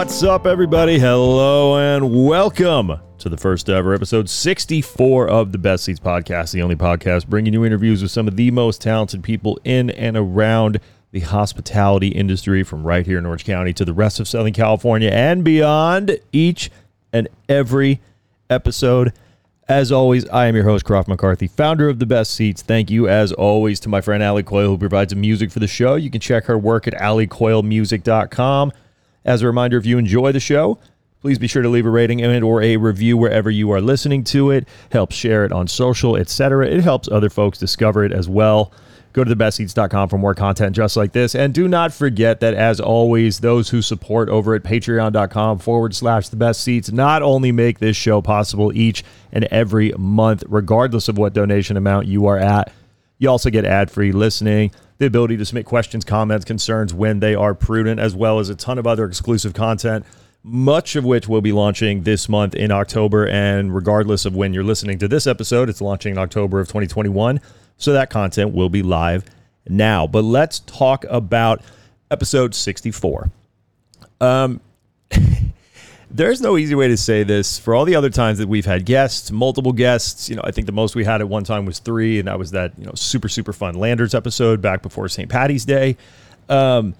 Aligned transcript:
What's 0.00 0.22
up, 0.22 0.46
everybody? 0.46 0.98
Hello 0.98 1.76
and 1.76 2.26
welcome 2.26 2.98
to 3.18 3.28
the 3.28 3.36
first 3.36 3.68
ever 3.68 3.92
episode 3.92 4.30
64 4.30 5.28
of 5.28 5.52
the 5.52 5.58
Best 5.58 5.84
Ceats 5.84 6.00
Podcast, 6.00 6.52
the 6.52 6.62
only 6.62 6.74
podcast 6.74 7.26
bringing 7.26 7.52
you 7.52 7.66
interviews 7.66 8.00
with 8.00 8.10
some 8.10 8.26
of 8.26 8.34
the 8.34 8.50
most 8.50 8.80
talented 8.80 9.22
people 9.22 9.60
in 9.62 9.90
and 9.90 10.16
around 10.16 10.80
the 11.10 11.20
hospitality 11.20 12.08
industry 12.08 12.62
from 12.62 12.82
right 12.82 13.04
here 13.04 13.18
in 13.18 13.26
Orange 13.26 13.44
County 13.44 13.74
to 13.74 13.84
the 13.84 13.92
rest 13.92 14.18
of 14.18 14.26
Southern 14.26 14.54
California 14.54 15.10
and 15.10 15.44
beyond 15.44 16.18
each 16.32 16.70
and 17.12 17.28
every 17.46 18.00
episode. 18.48 19.12
As 19.68 19.92
always, 19.92 20.26
I 20.30 20.46
am 20.46 20.54
your 20.54 20.64
host, 20.64 20.86
Crawford 20.86 21.08
McCarthy, 21.08 21.46
founder 21.46 21.90
of 21.90 21.98
The 21.98 22.06
Best 22.06 22.30
Ceats. 22.30 22.62
Thank 22.62 22.90
you, 22.90 23.06
as 23.06 23.32
always, 23.32 23.78
to 23.80 23.90
my 23.90 24.00
friend 24.00 24.22
Allie 24.22 24.44
Coyle, 24.44 24.68
who 24.68 24.78
provides 24.78 25.10
the 25.10 25.20
music 25.20 25.50
for 25.50 25.58
the 25.58 25.68
show. 25.68 25.96
You 25.96 26.10
can 26.10 26.22
check 26.22 26.46
her 26.46 26.56
work 26.56 26.88
at 26.88 26.94
alliecoylemusic.com. 26.94 28.72
As 29.24 29.42
a 29.42 29.46
reminder, 29.46 29.76
if 29.76 29.86
you 29.86 29.98
enjoy 29.98 30.32
the 30.32 30.40
show, 30.40 30.78
please 31.20 31.38
be 31.38 31.46
sure 31.46 31.62
to 31.62 31.68
leave 31.68 31.86
a 31.86 31.90
rating 31.90 32.22
and 32.22 32.44
or 32.44 32.62
a 32.62 32.76
review 32.76 33.16
wherever 33.16 33.50
you 33.50 33.70
are 33.72 33.80
listening 33.80 34.24
to 34.24 34.50
it. 34.50 34.66
Help 34.90 35.12
share 35.12 35.44
it 35.44 35.52
on 35.52 35.68
social, 35.68 36.16
etc. 36.16 36.66
It 36.66 36.82
helps 36.82 37.08
other 37.08 37.30
folks 37.30 37.58
discover 37.58 38.04
it 38.04 38.12
as 38.12 38.28
well. 38.28 38.72
Go 39.12 39.24
to 39.24 39.34
thebestceats.com 39.34 40.08
for 40.08 40.18
more 40.18 40.36
content 40.36 40.76
just 40.76 40.96
like 40.96 41.12
this. 41.12 41.34
And 41.34 41.52
do 41.52 41.66
not 41.66 41.92
forget 41.92 42.38
that, 42.40 42.54
as 42.54 42.78
always, 42.78 43.40
those 43.40 43.68
who 43.68 43.82
support 43.82 44.28
over 44.28 44.54
at 44.54 44.62
patreon.com 44.62 45.58
forward 45.58 45.96
slash 45.96 46.28
the 46.28 46.36
best 46.36 46.62
ceats 46.62 46.92
not 46.92 47.20
only 47.20 47.50
make 47.50 47.80
this 47.80 47.96
show 47.96 48.22
possible 48.22 48.72
each 48.72 49.02
and 49.32 49.44
every 49.46 49.92
month, 49.98 50.44
regardless 50.48 51.08
of 51.08 51.18
what 51.18 51.32
donation 51.32 51.76
amount 51.76 52.06
you 52.06 52.26
are 52.26 52.38
at, 52.38 52.72
you 53.18 53.28
also 53.28 53.50
get 53.50 53.64
ad 53.64 53.90
free 53.90 54.12
listening 54.12 54.70
the 55.00 55.06
ability 55.06 55.38
to 55.38 55.44
submit 55.46 55.64
questions, 55.64 56.04
comments, 56.04 56.44
concerns 56.44 56.92
when 56.92 57.20
they 57.20 57.34
are 57.34 57.54
prudent, 57.54 57.98
as 57.98 58.14
well 58.14 58.38
as 58.38 58.50
a 58.50 58.54
ton 58.54 58.78
of 58.78 58.86
other 58.86 59.06
exclusive 59.06 59.54
content, 59.54 60.04
much 60.42 60.94
of 60.94 61.04
which 61.04 61.26
will 61.26 61.40
be 61.40 61.52
launching 61.52 62.02
this 62.02 62.28
month 62.28 62.54
in 62.54 62.70
October. 62.70 63.26
And 63.26 63.74
regardless 63.74 64.26
of 64.26 64.36
when 64.36 64.52
you're 64.52 64.62
listening 64.62 64.98
to 64.98 65.08
this 65.08 65.26
episode, 65.26 65.70
it's 65.70 65.80
launching 65.80 66.12
in 66.12 66.18
October 66.18 66.60
of 66.60 66.68
2021. 66.68 67.40
So 67.78 67.94
that 67.94 68.10
content 68.10 68.52
will 68.52 68.68
be 68.68 68.82
live 68.82 69.24
now. 69.66 70.06
But 70.06 70.22
let's 70.22 70.60
talk 70.60 71.06
about 71.08 71.62
episode 72.10 72.54
64. 72.54 73.30
Um, 74.20 74.60
there's 76.10 76.40
no 76.40 76.58
easy 76.58 76.74
way 76.74 76.88
to 76.88 76.96
say 76.96 77.22
this. 77.22 77.58
For 77.58 77.74
all 77.74 77.84
the 77.84 77.94
other 77.94 78.10
times 78.10 78.38
that 78.38 78.48
we've 78.48 78.66
had 78.66 78.84
guests, 78.84 79.30
multiple 79.30 79.72
guests, 79.72 80.28
you 80.28 80.34
know, 80.34 80.42
I 80.44 80.50
think 80.50 80.66
the 80.66 80.72
most 80.72 80.96
we 80.96 81.04
had 81.04 81.20
at 81.20 81.28
one 81.28 81.44
time 81.44 81.66
was 81.66 81.78
three, 81.78 82.18
and 82.18 82.26
that 82.26 82.38
was 82.38 82.50
that 82.50 82.78
you 82.78 82.84
know 82.84 82.92
super 82.94 83.28
super 83.28 83.52
fun 83.52 83.76
Landers 83.76 84.14
episode 84.14 84.60
back 84.60 84.82
before 84.82 85.08
St. 85.08 85.28
Patty's 85.28 85.64
Day. 85.64 85.96
Um, 86.48 86.94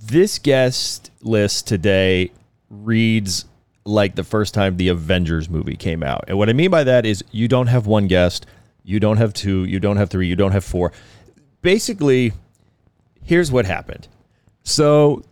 this 0.00 0.38
guest 0.38 1.10
list 1.20 1.66
today 1.66 2.30
reads 2.70 3.44
like 3.84 4.14
the 4.14 4.24
first 4.24 4.54
time 4.54 4.76
the 4.76 4.88
Avengers 4.88 5.48
movie 5.48 5.76
came 5.76 6.02
out, 6.02 6.24
and 6.28 6.38
what 6.38 6.48
I 6.48 6.52
mean 6.52 6.70
by 6.70 6.84
that 6.84 7.04
is 7.04 7.24
you 7.32 7.48
don't 7.48 7.66
have 7.66 7.86
one 7.86 8.06
guest, 8.06 8.46
you 8.84 9.00
don't 9.00 9.16
have 9.16 9.34
two, 9.34 9.64
you 9.64 9.80
don't 9.80 9.96
have 9.96 10.10
three, 10.10 10.28
you 10.28 10.36
don't 10.36 10.52
have 10.52 10.64
four. 10.64 10.92
Basically, 11.60 12.32
here's 13.24 13.50
what 13.50 13.66
happened. 13.66 14.06
So 14.62 15.24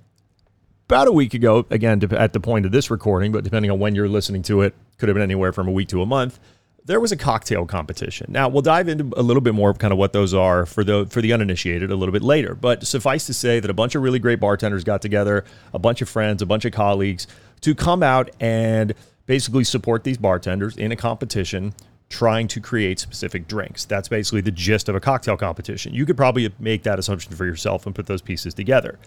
about 0.86 1.08
a 1.08 1.12
week 1.12 1.34
ago, 1.34 1.66
again, 1.70 2.00
at 2.12 2.32
the 2.32 2.40
point 2.40 2.64
of 2.64 2.72
this 2.72 2.90
recording, 2.90 3.32
but 3.32 3.42
depending 3.42 3.70
on 3.70 3.78
when 3.78 3.94
you're 3.94 4.08
listening 4.08 4.42
to 4.42 4.62
it, 4.62 4.74
could 4.98 5.08
have 5.08 5.14
been 5.14 5.22
anywhere 5.22 5.52
from 5.52 5.66
a 5.66 5.72
week 5.72 5.88
to 5.88 6.00
a 6.00 6.06
month. 6.06 6.38
There 6.84 7.00
was 7.00 7.10
a 7.10 7.16
cocktail 7.16 7.66
competition. 7.66 8.26
Now 8.28 8.48
we'll 8.48 8.62
dive 8.62 8.88
into 8.88 9.12
a 9.16 9.22
little 9.22 9.40
bit 9.40 9.54
more 9.54 9.70
of 9.70 9.78
kind 9.78 9.92
of 9.92 9.98
what 9.98 10.12
those 10.12 10.32
are 10.32 10.64
for 10.64 10.84
the 10.84 11.06
for 11.10 11.20
the 11.20 11.32
uninitiated 11.32 11.90
a 11.90 11.96
little 11.96 12.12
bit 12.12 12.22
later. 12.22 12.54
But 12.54 12.86
suffice 12.86 13.26
to 13.26 13.34
say 13.34 13.58
that 13.58 13.68
a 13.68 13.74
bunch 13.74 13.96
of 13.96 14.02
really 14.02 14.20
great 14.20 14.38
bartenders 14.38 14.84
got 14.84 15.02
together, 15.02 15.44
a 15.74 15.80
bunch 15.80 16.00
of 16.00 16.08
friends, 16.08 16.42
a 16.42 16.46
bunch 16.46 16.64
of 16.64 16.72
colleagues 16.72 17.26
to 17.62 17.74
come 17.74 18.04
out 18.04 18.30
and 18.38 18.94
basically 19.26 19.64
support 19.64 20.04
these 20.04 20.16
bartenders 20.16 20.76
in 20.76 20.92
a 20.92 20.96
competition 20.96 21.74
trying 22.08 22.46
to 22.46 22.60
create 22.60 23.00
specific 23.00 23.48
drinks. 23.48 23.84
That's 23.84 24.08
basically 24.08 24.42
the 24.42 24.52
gist 24.52 24.88
of 24.88 24.94
a 24.94 25.00
cocktail 25.00 25.36
competition. 25.36 25.92
You 25.92 26.06
could 26.06 26.16
probably 26.16 26.52
make 26.60 26.84
that 26.84 27.00
assumption 27.00 27.34
for 27.34 27.44
yourself 27.44 27.84
and 27.84 27.94
put 27.96 28.06
those 28.06 28.22
pieces 28.22 28.54
together. 28.54 29.00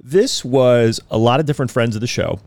This 0.00 0.44
was 0.44 1.00
a 1.10 1.18
lot 1.18 1.40
of 1.40 1.46
different 1.46 1.70
friends 1.70 1.94
of 1.94 2.00
the 2.00 2.06
show, 2.06 2.40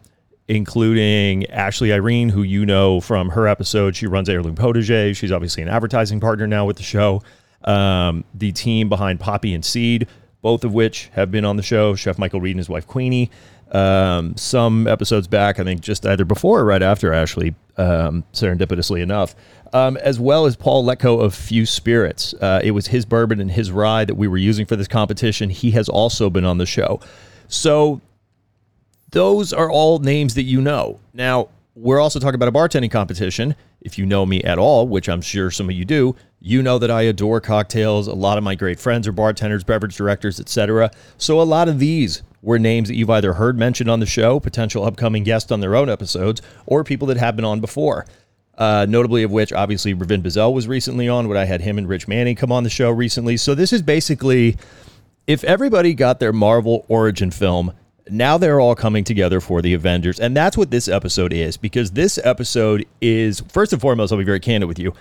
including 0.47 1.45
Ashley 1.47 1.91
Irene, 1.91 2.29
who 2.29 2.43
you 2.43 2.65
know 2.65 3.01
from 3.01 3.29
her 3.29 3.47
episode. 3.47 3.95
She 3.95 4.07
runs 4.07 4.29
Heirloom 4.29 4.55
Potager. 4.55 5.15
She's 5.15 5.31
obviously 5.31 5.63
an 5.63 5.69
advertising 5.69 6.19
partner 6.19 6.47
now 6.47 6.65
with 6.65 6.77
the 6.77 6.83
show. 6.83 7.21
Um, 7.63 8.23
the 8.33 8.51
team 8.51 8.89
behind 8.89 9.19
Poppy 9.19 9.53
and 9.53 9.65
Seed, 9.65 10.07
both 10.41 10.63
of 10.63 10.73
which 10.73 11.09
have 11.13 11.31
been 11.31 11.45
on 11.45 11.57
the 11.57 11.63
show. 11.63 11.95
Chef 11.95 12.17
Michael 12.17 12.39
Reed 12.39 12.51
and 12.51 12.59
his 12.59 12.69
wife 12.69 12.85
Queenie. 12.85 13.31
Um, 13.71 14.37
some 14.37 14.87
episodes 14.87 15.27
back, 15.27 15.59
I 15.59 15.63
think 15.63 15.81
just 15.81 16.05
either 16.05 16.23
before 16.23 16.61
or 16.61 16.65
right 16.65 16.81
after 16.81 17.11
Ashley, 17.11 17.55
um, 17.77 18.23
serendipitously 18.31 19.01
enough, 19.01 19.35
um, 19.73 19.97
as 19.97 20.19
well 20.19 20.45
as 20.45 20.55
Paul 20.55 20.85
Hletko 20.85 21.21
of 21.21 21.35
Few 21.35 21.65
Spirits. 21.65 22.33
Uh, 22.35 22.61
it 22.63 22.71
was 22.71 22.87
his 22.87 23.05
bourbon 23.05 23.41
and 23.41 23.51
his 23.51 23.71
rye 23.71 24.05
that 24.05 24.15
we 24.15 24.27
were 24.27 24.37
using 24.37 24.65
for 24.65 24.75
this 24.75 24.87
competition. 24.87 25.49
He 25.49 25.71
has 25.71 25.89
also 25.89 26.29
been 26.29 26.45
on 26.45 26.59
the 26.59 26.65
show. 26.65 27.01
So 27.47 28.01
those 29.11 29.53
are 29.53 29.69
all 29.69 29.99
names 29.99 30.35
that 30.35 30.43
you 30.43 30.61
know. 30.61 30.99
Now, 31.13 31.49
we're 31.75 31.99
also 31.99 32.19
talking 32.19 32.35
about 32.35 32.49
a 32.49 32.51
bartending 32.51 32.91
competition. 32.91 33.55
If 33.81 33.97
you 33.97 34.05
know 34.05 34.25
me 34.25 34.43
at 34.43 34.57
all, 34.57 34.87
which 34.87 35.07
I'm 35.07 35.21
sure 35.21 35.51
some 35.51 35.69
of 35.69 35.75
you 35.75 35.85
do, 35.85 36.15
you 36.39 36.61
know 36.61 36.79
that 36.79 36.89
I 36.89 37.03
adore 37.03 37.39
cocktails. 37.39 38.07
A 38.07 38.13
lot 38.13 38.37
of 38.37 38.43
my 38.43 38.55
great 38.55 38.79
friends 38.79 39.07
are 39.07 39.11
bartenders, 39.11 39.63
beverage 39.63 39.95
directors, 39.95 40.39
etc. 40.39 40.91
So 41.17 41.39
a 41.39 41.43
lot 41.43 41.69
of 41.69 41.79
these 41.79 42.23
were 42.41 42.59
names 42.59 42.87
that 42.87 42.95
you've 42.95 43.09
either 43.09 43.33
heard 43.33 43.57
mentioned 43.57 43.89
on 43.89 43.99
the 43.99 44.05
show, 44.05 44.39
potential 44.39 44.83
upcoming 44.83 45.23
guests 45.23 45.51
on 45.51 45.59
their 45.59 45.75
own 45.75 45.89
episodes, 45.89 46.41
or 46.65 46.83
people 46.83 47.07
that 47.07 47.17
have 47.17 47.35
been 47.35 47.45
on 47.45 47.59
before. 47.59 48.05
Uh, 48.57 48.87
notably 48.89 49.21
of 49.21 49.31
which, 49.31 49.53
obviously, 49.53 49.93
Ravin 49.93 50.23
Bazell 50.23 50.51
was 50.51 50.67
recently 50.67 51.07
on. 51.07 51.27
When 51.27 51.37
I 51.37 51.45
had 51.45 51.61
him 51.61 51.77
and 51.77 51.87
Rich 51.87 52.07
Manning 52.07 52.35
come 52.35 52.51
on 52.51 52.63
the 52.63 52.71
show 52.71 52.89
recently. 52.89 53.37
So 53.37 53.53
this 53.53 53.71
is 53.71 53.83
basically 53.83 54.57
if 55.27 55.43
everybody 55.43 55.93
got 55.93 56.19
their 56.19 56.33
Marvel 56.33 56.85
origin 56.87 57.29
film, 57.31 57.73
now 58.09 58.37
they're 58.37 58.61
all 58.61 58.75
coming 58.75 59.03
together 59.03 59.41
for 59.41 59.61
the 59.61 59.73
Avengers. 59.73 60.19
And 60.19 60.35
that's 60.35 60.57
what 60.57 60.71
this 60.71 60.87
episode 60.87 61.33
is, 61.33 61.57
because 61.57 61.91
this 61.91 62.17
episode 62.23 62.85
is, 63.01 63.41
first 63.41 63.73
and 63.73 63.81
foremost, 63.81 64.11
I'll 64.11 64.17
be 64.17 64.23
very 64.23 64.39
candid 64.39 64.69
with 64.69 64.79
you, 64.79 64.93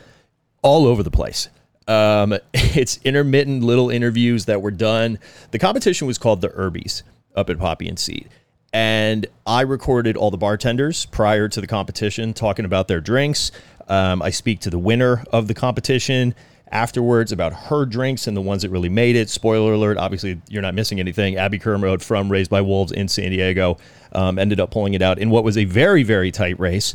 all 0.63 0.87
over 0.87 1.05
the 1.05 1.11
place. 1.11 1.49
Um, 1.87 2.37
it's 2.53 2.99
intermittent 3.05 3.63
little 3.63 3.89
interviews 3.89 4.47
that 4.47 4.61
were 4.61 4.73
done. 4.73 5.21
The 5.53 5.61
competition 5.61 6.09
was 6.09 6.19
called 6.19 6.41
the 6.41 6.49
Herbies 6.49 7.05
up 7.37 7.49
at 7.49 7.59
Poppy 7.59 7.89
and 7.89 7.99
Seed. 7.99 8.29
And 8.73 9.27
I 9.47 9.63
recorded 9.63 10.17
all 10.17 10.33
the 10.33 10.37
bartenders 10.37 11.07
prior 11.07 11.49
to 11.49 11.61
the 11.61 11.67
competition 11.67 12.35
talking 12.35 12.65
about 12.65 12.89
their 12.89 13.01
drinks. 13.01 13.53
Um, 13.89 14.21
I 14.21 14.31
speak 14.31 14.61
to 14.61 14.71
the 14.71 14.79
winner 14.79 15.25
of 15.33 15.47
the 15.47 15.55
competition 15.55 16.35
afterwards 16.71 17.33
about 17.33 17.53
her 17.53 17.85
drinks 17.87 18.27
and 18.27 18.37
the 18.37 18.41
ones 18.41 18.63
that 18.63 18.71
really 18.71 18.89
made 18.89 19.17
it. 19.17 19.31
Spoiler 19.31 19.75
alert, 19.75 19.99
obviously, 19.99 20.41
you're 20.49 20.63
not 20.63 20.75
missing 20.75 20.99
anything. 20.99 21.37
Abby 21.37 21.59
Kermode 21.59 22.03
from 22.03 22.31
Raised 22.31 22.51
by 22.51 22.61
Wolves 22.61 22.93
in 22.93 23.09
San 23.09 23.31
Diego 23.31 23.79
um, 24.13 24.39
ended 24.39 24.61
up 24.61 24.71
pulling 24.71 24.95
it 24.95 25.03
out 25.03 25.19
in 25.19 25.31
what 25.31 25.45
was 25.45 25.57
a 25.57 25.65
very, 25.65 26.03
very 26.03 26.33
tight 26.33 26.59
race. 26.59 26.95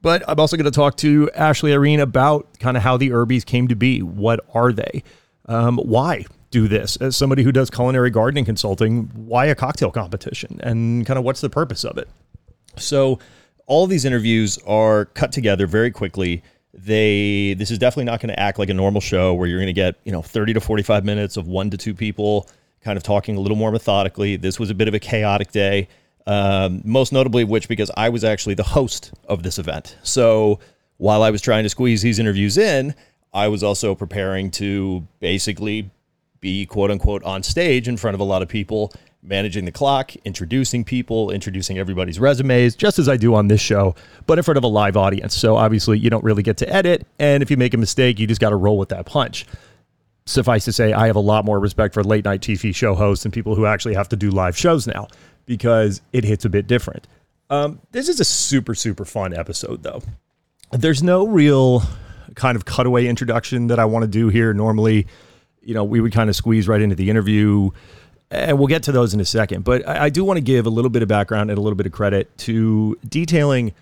But 0.00 0.22
I'm 0.28 0.38
also 0.38 0.56
going 0.56 0.64
to 0.66 0.70
talk 0.70 0.96
to 0.98 1.28
Ashley 1.34 1.72
Irene 1.72 2.00
about 2.00 2.58
kind 2.60 2.76
of 2.76 2.82
how 2.82 2.96
the 2.96 3.10
Herbies 3.10 3.44
came 3.44 3.66
to 3.68 3.74
be. 3.74 4.00
What 4.00 4.40
are 4.54 4.72
they? 4.72 5.02
Um, 5.46 5.78
why 5.78 6.24
do 6.50 6.68
this? 6.68 6.96
As 6.96 7.16
somebody 7.16 7.42
who 7.42 7.50
does 7.50 7.68
culinary 7.70 8.10
gardening 8.10 8.44
consulting, 8.44 9.10
why 9.14 9.46
a 9.46 9.54
cocktail 9.56 9.90
competition? 9.90 10.60
And 10.62 11.04
kind 11.04 11.18
of 11.18 11.24
what's 11.24 11.40
the 11.40 11.50
purpose 11.50 11.84
of 11.84 11.98
it? 11.98 12.08
So, 12.76 13.18
all 13.66 13.86
these 13.86 14.04
interviews 14.06 14.58
are 14.66 15.06
cut 15.06 15.30
together 15.30 15.66
very 15.66 15.90
quickly 15.90 16.42
they 16.84 17.54
this 17.54 17.70
is 17.70 17.78
definitely 17.78 18.04
not 18.04 18.20
going 18.20 18.28
to 18.28 18.38
act 18.38 18.58
like 18.58 18.68
a 18.68 18.74
normal 18.74 19.00
show 19.00 19.34
where 19.34 19.48
you're 19.48 19.58
going 19.58 19.66
to 19.66 19.72
get 19.72 19.96
you 20.04 20.12
know 20.12 20.22
30 20.22 20.54
to 20.54 20.60
45 20.60 21.04
minutes 21.04 21.36
of 21.36 21.46
one 21.46 21.70
to 21.70 21.76
two 21.76 21.94
people 21.94 22.48
kind 22.82 22.96
of 22.96 23.02
talking 23.02 23.36
a 23.36 23.40
little 23.40 23.56
more 23.56 23.72
methodically. 23.72 24.36
This 24.36 24.58
was 24.58 24.70
a 24.70 24.74
bit 24.74 24.86
of 24.88 24.94
a 24.94 25.00
chaotic 25.00 25.50
day, 25.50 25.88
um, 26.26 26.80
most 26.84 27.12
notably 27.12 27.44
which 27.44 27.68
because 27.68 27.90
I 27.96 28.08
was 28.08 28.22
actually 28.22 28.54
the 28.54 28.62
host 28.62 29.12
of 29.28 29.42
this 29.42 29.58
event. 29.58 29.96
So 30.02 30.60
while 30.98 31.22
I 31.22 31.30
was 31.30 31.42
trying 31.42 31.64
to 31.64 31.68
squeeze 31.68 32.02
these 32.02 32.18
interviews 32.18 32.56
in, 32.56 32.94
I 33.32 33.48
was 33.48 33.62
also 33.62 33.94
preparing 33.94 34.50
to 34.52 35.06
basically 35.20 35.90
be 36.40 36.66
quote 36.66 36.90
unquote 36.90 37.24
on 37.24 37.42
stage 37.42 37.88
in 37.88 37.96
front 37.96 38.14
of 38.14 38.20
a 38.20 38.24
lot 38.24 38.42
of 38.42 38.48
people, 38.48 38.92
managing 39.22 39.64
the 39.64 39.72
clock, 39.72 40.14
introducing 40.24 40.84
people, 40.84 41.30
introducing 41.30 41.78
everybody's 41.78 42.20
resumes, 42.20 42.76
just 42.76 42.98
as 42.98 43.08
I 43.08 43.16
do 43.16 43.34
on 43.34 43.48
this 43.48 43.60
show, 43.60 43.94
but 44.26 44.38
in 44.38 44.44
front 44.44 44.58
of 44.58 44.64
a 44.64 44.68
live 44.68 44.96
audience. 44.96 45.36
So 45.36 45.56
obviously, 45.56 45.98
you 45.98 46.10
don't 46.10 46.24
really 46.24 46.42
get 46.42 46.56
to 46.58 46.72
edit. 46.72 47.06
And 47.18 47.42
if 47.42 47.50
you 47.50 47.56
make 47.56 47.74
a 47.74 47.78
mistake, 47.78 48.18
you 48.18 48.26
just 48.26 48.40
got 48.40 48.50
to 48.50 48.56
roll 48.56 48.78
with 48.78 48.90
that 48.90 49.06
punch. 49.06 49.46
Suffice 50.26 50.64
to 50.66 50.72
say, 50.72 50.92
I 50.92 51.06
have 51.06 51.16
a 51.16 51.20
lot 51.20 51.44
more 51.44 51.58
respect 51.58 51.94
for 51.94 52.04
late 52.04 52.24
night 52.24 52.42
TV 52.42 52.74
show 52.74 52.94
hosts 52.94 53.24
and 53.24 53.32
people 53.32 53.54
who 53.54 53.66
actually 53.66 53.94
have 53.94 54.08
to 54.10 54.16
do 54.16 54.30
live 54.30 54.56
shows 54.56 54.86
now 54.86 55.08
because 55.46 56.02
it 56.12 56.24
hits 56.24 56.44
a 56.44 56.50
bit 56.50 56.66
different. 56.66 57.08
Um, 57.50 57.80
this 57.92 58.08
is 58.08 58.20
a 58.20 58.24
super, 58.24 58.74
super 58.74 59.04
fun 59.04 59.32
episode, 59.34 59.82
though. 59.82 60.02
There's 60.70 61.02
no 61.02 61.26
real 61.26 61.82
kind 62.34 62.56
of 62.56 62.66
cutaway 62.66 63.06
introduction 63.06 63.68
that 63.68 63.78
I 63.78 63.86
want 63.86 64.02
to 64.02 64.08
do 64.08 64.28
here. 64.28 64.52
Normally, 64.52 65.06
you 65.62 65.74
know, 65.74 65.84
we 65.84 66.00
would 66.00 66.12
kind 66.12 66.28
of 66.28 66.36
squeeze 66.36 66.68
right 66.68 66.80
into 66.80 66.94
the 66.94 67.08
interview, 67.08 67.70
and 68.30 68.58
we'll 68.58 68.68
get 68.68 68.82
to 68.84 68.92
those 68.92 69.14
in 69.14 69.20
a 69.20 69.24
second. 69.24 69.64
But 69.64 69.86
I, 69.88 70.04
I 70.04 70.08
do 70.10 70.24
want 70.24 70.36
to 70.36 70.42
give 70.42 70.66
a 70.66 70.70
little 70.70 70.90
bit 70.90 71.02
of 71.02 71.08
background 71.08 71.50
and 71.50 71.58
a 71.58 71.62
little 71.62 71.76
bit 71.76 71.86
of 71.86 71.92
credit 71.92 72.36
to 72.38 72.98
detailing 73.08 73.74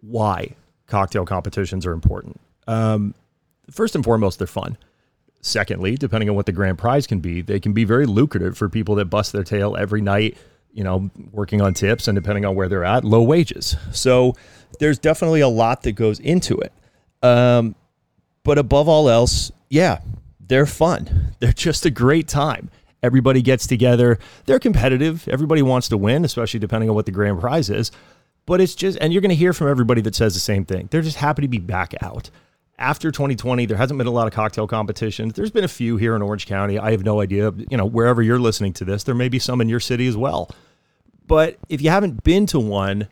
why 0.00 0.54
cocktail 0.86 1.24
competitions 1.24 1.86
are 1.86 1.92
important. 1.92 2.40
Um, 2.66 3.14
first 3.70 3.94
and 3.94 4.04
foremost, 4.04 4.38
they're 4.38 4.46
fun. 4.46 4.76
Secondly, 5.40 5.96
depending 5.96 6.28
on 6.28 6.34
what 6.34 6.46
the 6.46 6.52
grand 6.52 6.78
prize 6.78 7.06
can 7.06 7.20
be, 7.20 7.40
they 7.40 7.60
can 7.60 7.72
be 7.72 7.84
very 7.84 8.06
lucrative 8.06 8.58
for 8.58 8.68
people 8.68 8.96
that 8.96 9.06
bust 9.06 9.32
their 9.32 9.44
tail 9.44 9.76
every 9.76 10.00
night, 10.00 10.36
you 10.72 10.82
know, 10.82 11.10
working 11.30 11.60
on 11.60 11.72
tips 11.72 12.08
and 12.08 12.16
depending 12.16 12.44
on 12.44 12.54
where 12.54 12.68
they're 12.68 12.84
at, 12.84 13.04
low 13.04 13.22
wages. 13.22 13.76
So 13.92 14.34
there's 14.80 14.98
definitely 14.98 15.40
a 15.40 15.48
lot 15.48 15.82
that 15.82 15.92
goes 15.92 16.18
into 16.18 16.58
it. 16.58 16.72
Um, 17.22 17.76
but 18.42 18.58
above 18.58 18.88
all 18.88 19.08
else, 19.08 19.52
yeah, 19.70 20.00
they're 20.40 20.66
fun. 20.66 21.34
They're 21.40 21.52
just 21.52 21.84
a 21.84 21.90
great 21.90 22.28
time. 22.28 22.70
Everybody 23.06 23.40
gets 23.40 23.66
together. 23.66 24.18
They're 24.44 24.58
competitive. 24.58 25.26
Everybody 25.28 25.62
wants 25.62 25.88
to 25.88 25.96
win, 25.96 26.24
especially 26.24 26.60
depending 26.60 26.90
on 26.90 26.94
what 26.94 27.06
the 27.06 27.12
grand 27.12 27.40
prize 27.40 27.70
is. 27.70 27.92
But 28.44 28.60
it's 28.60 28.74
just, 28.74 28.98
and 29.00 29.12
you're 29.12 29.22
going 29.22 29.30
to 29.30 29.36
hear 29.36 29.52
from 29.52 29.68
everybody 29.68 30.00
that 30.02 30.14
says 30.14 30.34
the 30.34 30.40
same 30.40 30.64
thing. 30.64 30.88
They're 30.90 31.02
just 31.02 31.16
happy 31.16 31.42
to 31.42 31.48
be 31.48 31.58
back 31.58 31.94
out. 32.02 32.30
After 32.78 33.10
2020, 33.10 33.64
there 33.66 33.76
hasn't 33.76 33.96
been 33.96 34.06
a 34.06 34.10
lot 34.10 34.26
of 34.26 34.34
cocktail 34.34 34.66
competitions. 34.66 35.32
There's 35.32 35.50
been 35.50 35.64
a 35.64 35.68
few 35.68 35.96
here 35.96 36.14
in 36.14 36.20
Orange 36.20 36.46
County. 36.46 36.78
I 36.78 36.90
have 36.90 37.04
no 37.04 37.20
idea. 37.20 37.52
You 37.70 37.76
know, 37.76 37.86
wherever 37.86 38.22
you're 38.22 38.38
listening 38.38 38.74
to 38.74 38.84
this, 38.84 39.04
there 39.04 39.14
may 39.14 39.28
be 39.28 39.38
some 39.38 39.60
in 39.60 39.68
your 39.68 39.80
city 39.80 40.06
as 40.06 40.16
well. 40.16 40.50
But 41.26 41.56
if 41.68 41.80
you 41.80 41.90
haven't 41.90 42.22
been 42.22 42.46
to 42.46 42.60
one, 42.60 43.08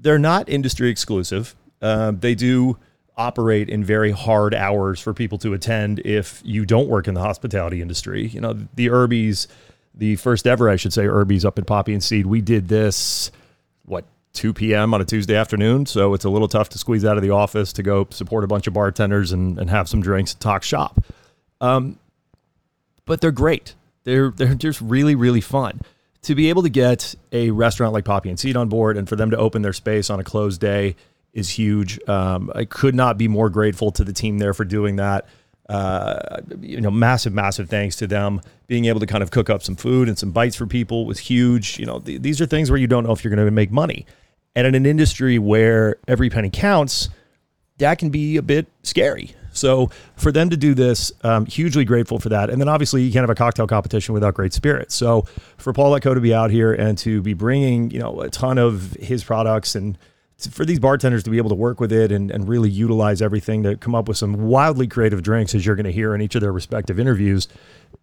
they're 0.00 0.18
not 0.18 0.48
industry 0.48 0.88
exclusive. 0.88 1.54
Uh, 1.82 2.12
they 2.12 2.34
do 2.34 2.78
operate 3.16 3.68
in 3.68 3.84
very 3.84 4.10
hard 4.10 4.54
hours 4.54 5.00
for 5.00 5.14
people 5.14 5.38
to 5.38 5.54
attend 5.54 6.00
if 6.00 6.42
you 6.44 6.66
don't 6.66 6.88
work 6.88 7.06
in 7.06 7.14
the 7.14 7.20
hospitality 7.20 7.80
industry. 7.80 8.26
You 8.26 8.40
know, 8.40 8.54
the 8.74 8.88
Herbies, 8.88 9.46
the 9.94 10.16
first 10.16 10.46
ever, 10.46 10.68
I 10.68 10.76
should 10.76 10.92
say, 10.92 11.04
Herbies 11.04 11.44
up 11.44 11.58
at 11.58 11.66
Poppy 11.66 11.92
and 11.92 12.02
Seed. 12.02 12.26
We 12.26 12.40
did 12.40 12.68
this, 12.68 13.30
what, 13.84 14.04
2 14.32 14.52
p.m. 14.52 14.92
on 14.92 15.00
a 15.00 15.04
Tuesday 15.04 15.36
afternoon. 15.36 15.86
So 15.86 16.12
it's 16.14 16.24
a 16.24 16.28
little 16.28 16.48
tough 16.48 16.68
to 16.70 16.78
squeeze 16.78 17.04
out 17.04 17.16
of 17.16 17.22
the 17.22 17.30
office 17.30 17.72
to 17.74 17.82
go 17.82 18.06
support 18.10 18.42
a 18.42 18.48
bunch 18.48 18.66
of 18.66 18.74
bartenders 18.74 19.30
and, 19.30 19.58
and 19.58 19.70
have 19.70 19.88
some 19.88 20.02
drinks 20.02 20.32
and 20.32 20.40
talk 20.40 20.64
shop. 20.64 21.00
Um, 21.60 21.98
but 23.06 23.20
they're 23.20 23.30
great. 23.30 23.74
They're, 24.02 24.30
they're 24.30 24.54
just 24.54 24.80
really, 24.80 25.14
really 25.14 25.40
fun. 25.40 25.80
To 26.22 26.34
be 26.34 26.48
able 26.48 26.62
to 26.62 26.68
get 26.68 27.14
a 27.32 27.50
restaurant 27.50 27.92
like 27.92 28.04
Poppy 28.06 28.30
and 28.30 28.40
Seed 28.40 28.56
on 28.56 28.68
board 28.68 28.96
and 28.96 29.08
for 29.08 29.14
them 29.14 29.30
to 29.30 29.36
open 29.36 29.62
their 29.62 29.72
space 29.72 30.10
on 30.10 30.18
a 30.18 30.24
closed 30.24 30.60
day 30.60 30.96
is 31.34 31.50
huge. 31.50 32.00
Um, 32.08 32.50
I 32.54 32.64
could 32.64 32.94
not 32.94 33.18
be 33.18 33.28
more 33.28 33.50
grateful 33.50 33.90
to 33.92 34.04
the 34.04 34.12
team 34.12 34.38
there 34.38 34.54
for 34.54 34.64
doing 34.64 34.96
that. 34.96 35.26
Uh, 35.68 36.40
you 36.60 36.80
know, 36.80 36.90
massive, 36.90 37.32
massive 37.32 37.68
thanks 37.68 37.96
to 37.96 38.06
them. 38.06 38.40
Being 38.66 38.84
able 38.86 39.00
to 39.00 39.06
kind 39.06 39.22
of 39.22 39.30
cook 39.30 39.50
up 39.50 39.62
some 39.62 39.76
food 39.76 40.08
and 40.08 40.18
some 40.18 40.30
bites 40.30 40.56
for 40.56 40.66
people 40.66 41.06
was 41.06 41.18
huge. 41.18 41.78
You 41.78 41.86
know, 41.86 41.98
th- 41.98 42.22
these 42.22 42.40
are 42.40 42.46
things 42.46 42.70
where 42.70 42.78
you 42.78 42.86
don't 42.86 43.04
know 43.04 43.12
if 43.12 43.24
you're 43.24 43.34
going 43.34 43.44
to 43.44 43.50
make 43.50 43.70
money. 43.70 44.06
And 44.54 44.66
in 44.66 44.74
an 44.74 44.86
industry 44.86 45.38
where 45.38 45.96
every 46.06 46.30
penny 46.30 46.50
counts, 46.50 47.08
that 47.78 47.98
can 47.98 48.10
be 48.10 48.36
a 48.36 48.42
bit 48.42 48.66
scary. 48.82 49.34
So 49.52 49.90
for 50.16 50.30
them 50.32 50.50
to 50.50 50.56
do 50.56 50.74
this, 50.74 51.12
um, 51.22 51.46
hugely 51.46 51.84
grateful 51.84 52.18
for 52.18 52.28
that. 52.28 52.50
And 52.50 52.60
then 52.60 52.68
obviously 52.68 53.02
you 53.02 53.12
can't 53.12 53.22
have 53.22 53.30
a 53.30 53.34
cocktail 53.34 53.66
competition 53.66 54.12
without 54.12 54.34
great 54.34 54.52
spirits. 54.52 54.94
So 54.94 55.22
for 55.56 55.72
Paul 55.72 55.92
Hletko 55.92 56.14
to 56.14 56.20
be 56.20 56.34
out 56.34 56.50
here 56.50 56.72
and 56.72 56.98
to 56.98 57.22
be 57.22 57.34
bringing, 57.34 57.90
you 57.90 58.00
know, 58.00 58.20
a 58.20 58.28
ton 58.28 58.58
of 58.58 58.92
his 58.92 59.24
products 59.24 59.74
and 59.74 59.96
for 60.50 60.64
these 60.64 60.80
bartenders 60.80 61.22
to 61.24 61.30
be 61.30 61.38
able 61.38 61.50
to 61.50 61.54
work 61.54 61.80
with 61.80 61.92
it 61.92 62.10
and, 62.12 62.30
and 62.30 62.48
really 62.48 62.68
utilize 62.68 63.22
everything 63.22 63.62
to 63.62 63.76
come 63.76 63.94
up 63.94 64.08
with 64.08 64.16
some 64.16 64.34
wildly 64.48 64.86
creative 64.86 65.22
drinks, 65.22 65.54
as 65.54 65.64
you're 65.64 65.76
going 65.76 65.84
to 65.84 65.92
hear 65.92 66.14
in 66.14 66.20
each 66.20 66.34
of 66.34 66.40
their 66.40 66.52
respective 66.52 66.98
interviews, 66.98 67.48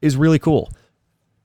is 0.02 0.16
really 0.16 0.40
cool. 0.40 0.72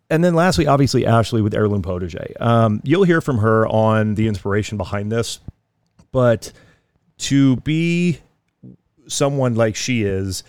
And 0.09 0.23
then 0.23 0.35
lastly, 0.35 0.67
obviously, 0.67 1.05
Ashley 1.05 1.43
with 1.43 1.55
Heirloom 1.55 1.83
Potager. 1.83 2.41
Um, 2.41 2.81
you'll 2.85 3.05
hear 3.05 3.21
from 3.21 3.38
her 3.38 3.67
on 3.67 4.15
the 4.15 4.29
inspiration 4.29 4.79
behind 4.79 5.11
this, 5.11 5.41
but 6.12 6.53
to 7.19 7.56
be 7.56 8.21
someone 9.09 9.55
like 9.55 9.75
she 9.75 10.05
is 10.05 10.44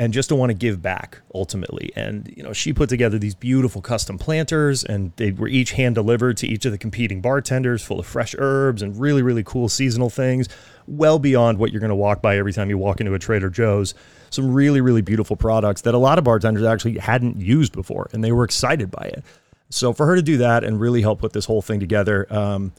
and 0.00 0.14
just 0.14 0.30
to 0.30 0.34
want 0.34 0.48
to 0.48 0.54
give 0.54 0.80
back 0.80 1.20
ultimately. 1.34 1.92
And 1.94 2.32
you 2.34 2.42
know, 2.42 2.54
she 2.54 2.72
put 2.72 2.88
together 2.88 3.18
these 3.18 3.34
beautiful 3.34 3.82
custom 3.82 4.16
planters, 4.16 4.82
and 4.82 5.12
they 5.16 5.30
were 5.30 5.46
each 5.46 5.72
hand 5.72 5.94
delivered 5.94 6.38
to 6.38 6.48
each 6.48 6.64
of 6.64 6.72
the 6.72 6.78
competing 6.78 7.20
bartenders, 7.20 7.82
full 7.82 8.00
of 8.00 8.06
fresh 8.06 8.34
herbs 8.38 8.80
and 8.80 8.98
really, 8.98 9.20
really 9.20 9.42
cool 9.44 9.68
seasonal 9.68 10.08
things, 10.08 10.48
well 10.86 11.18
beyond 11.18 11.58
what 11.58 11.70
you're 11.70 11.80
going 11.80 11.90
to 11.90 11.94
walk 11.94 12.22
by 12.22 12.38
every 12.38 12.54
time 12.54 12.70
you 12.70 12.78
walk 12.78 13.00
into 13.00 13.12
a 13.12 13.18
Trader 13.18 13.50
Joe's. 13.50 13.92
Some 14.30 14.50
really, 14.50 14.80
really 14.80 15.02
beautiful 15.02 15.36
products 15.36 15.82
that 15.82 15.92
a 15.92 15.98
lot 15.98 16.16
of 16.16 16.24
bartenders 16.24 16.64
actually 16.64 16.96
hadn't 16.96 17.36
used 17.36 17.74
before, 17.74 18.08
and 18.14 18.24
they 18.24 18.32
were 18.32 18.44
excited 18.44 18.90
by 18.90 19.04
it. 19.04 19.22
So 19.68 19.92
for 19.92 20.06
her 20.06 20.16
to 20.16 20.22
do 20.22 20.38
that 20.38 20.64
and 20.64 20.80
really 20.80 21.02
help 21.02 21.20
put 21.20 21.34
this 21.34 21.44
whole 21.44 21.60
thing 21.60 21.78
together. 21.78 22.26
Um, 22.32 22.72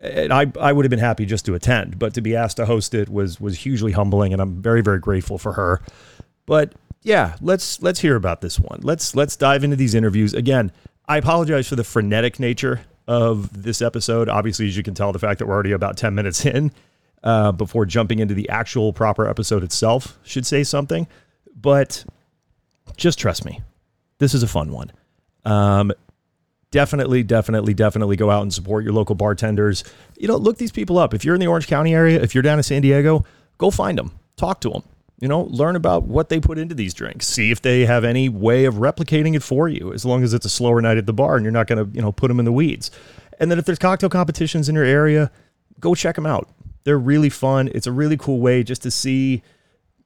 and 0.00 0.32
I, 0.32 0.46
I 0.60 0.72
would 0.72 0.84
have 0.84 0.90
been 0.90 1.00
happy 1.00 1.26
just 1.26 1.44
to 1.46 1.54
attend, 1.54 1.98
but 1.98 2.14
to 2.14 2.20
be 2.20 2.36
asked 2.36 2.58
to 2.58 2.66
host 2.66 2.94
it 2.94 3.08
was 3.08 3.40
was 3.40 3.58
hugely 3.58 3.90
humbling, 3.90 4.32
and 4.32 4.40
I'm 4.40 4.62
very 4.62 4.80
very 4.80 5.00
grateful 5.00 5.38
for 5.38 5.54
her. 5.54 5.80
But 6.48 6.72
yeah, 7.02 7.36
let's 7.42 7.82
let's 7.82 8.00
hear 8.00 8.16
about 8.16 8.40
this 8.40 8.58
one. 8.58 8.80
Let's 8.82 9.14
let's 9.14 9.36
dive 9.36 9.64
into 9.64 9.76
these 9.76 9.94
interviews. 9.94 10.32
Again, 10.32 10.72
I 11.06 11.18
apologize 11.18 11.68
for 11.68 11.76
the 11.76 11.84
frenetic 11.84 12.40
nature 12.40 12.80
of 13.06 13.62
this 13.62 13.82
episode. 13.82 14.30
Obviously, 14.30 14.66
as 14.66 14.74
you 14.74 14.82
can 14.82 14.94
tell, 14.94 15.12
the 15.12 15.18
fact 15.18 15.40
that 15.40 15.46
we're 15.46 15.52
already 15.52 15.72
about 15.72 15.98
10 15.98 16.14
minutes 16.14 16.46
in 16.46 16.72
uh, 17.22 17.52
before 17.52 17.84
jumping 17.84 18.20
into 18.20 18.32
the 18.32 18.48
actual 18.48 18.94
proper 18.94 19.28
episode 19.28 19.62
itself 19.62 20.18
should 20.22 20.46
say 20.46 20.64
something. 20.64 21.06
But 21.54 22.06
just 22.96 23.18
trust 23.18 23.44
me, 23.44 23.60
this 24.16 24.32
is 24.32 24.42
a 24.42 24.48
fun 24.48 24.72
one. 24.72 24.90
Um, 25.44 25.92
definitely, 26.70 27.24
definitely, 27.24 27.74
definitely 27.74 28.16
go 28.16 28.30
out 28.30 28.40
and 28.40 28.54
support 28.54 28.84
your 28.84 28.94
local 28.94 29.14
bartenders. 29.14 29.84
You 30.16 30.28
know, 30.28 30.36
look 30.36 30.56
these 30.56 30.72
people 30.72 30.96
up. 30.96 31.12
If 31.12 31.26
you're 31.26 31.34
in 31.34 31.42
the 31.42 31.46
Orange 31.46 31.66
County 31.66 31.94
area, 31.94 32.22
if 32.22 32.34
you're 32.34 32.42
down 32.42 32.58
in 32.58 32.62
San 32.62 32.80
Diego, 32.80 33.26
go 33.58 33.70
find 33.70 33.98
them, 33.98 34.12
talk 34.38 34.62
to 34.62 34.70
them 34.70 34.82
you 35.20 35.28
know, 35.28 35.42
learn 35.42 35.74
about 35.76 36.04
what 36.04 36.28
they 36.28 36.38
put 36.38 36.58
into 36.58 36.74
these 36.74 36.94
drinks. 36.94 37.26
See 37.26 37.50
if 37.50 37.60
they 37.60 37.84
have 37.86 38.04
any 38.04 38.28
way 38.28 38.64
of 38.64 38.74
replicating 38.74 39.34
it 39.34 39.42
for 39.42 39.68
you, 39.68 39.92
as 39.92 40.04
long 40.04 40.22
as 40.22 40.32
it's 40.32 40.46
a 40.46 40.50
slower 40.50 40.80
night 40.80 40.96
at 40.96 41.06
the 41.06 41.12
bar 41.12 41.36
and 41.36 41.44
you're 41.44 41.52
not 41.52 41.66
going 41.66 41.84
to, 41.84 41.94
you 41.94 42.00
know, 42.00 42.12
put 42.12 42.28
them 42.28 42.38
in 42.38 42.44
the 42.44 42.52
weeds. 42.52 42.90
And 43.40 43.50
then 43.50 43.58
if 43.58 43.64
there's 43.64 43.78
cocktail 43.78 44.10
competitions 44.10 44.68
in 44.68 44.74
your 44.74 44.84
area, 44.84 45.30
go 45.80 45.94
check 45.94 46.14
them 46.14 46.26
out. 46.26 46.48
They're 46.84 46.98
really 46.98 47.28
fun. 47.28 47.70
It's 47.74 47.86
a 47.86 47.92
really 47.92 48.16
cool 48.16 48.38
way 48.40 48.62
just 48.62 48.82
to 48.82 48.90
see 48.90 49.42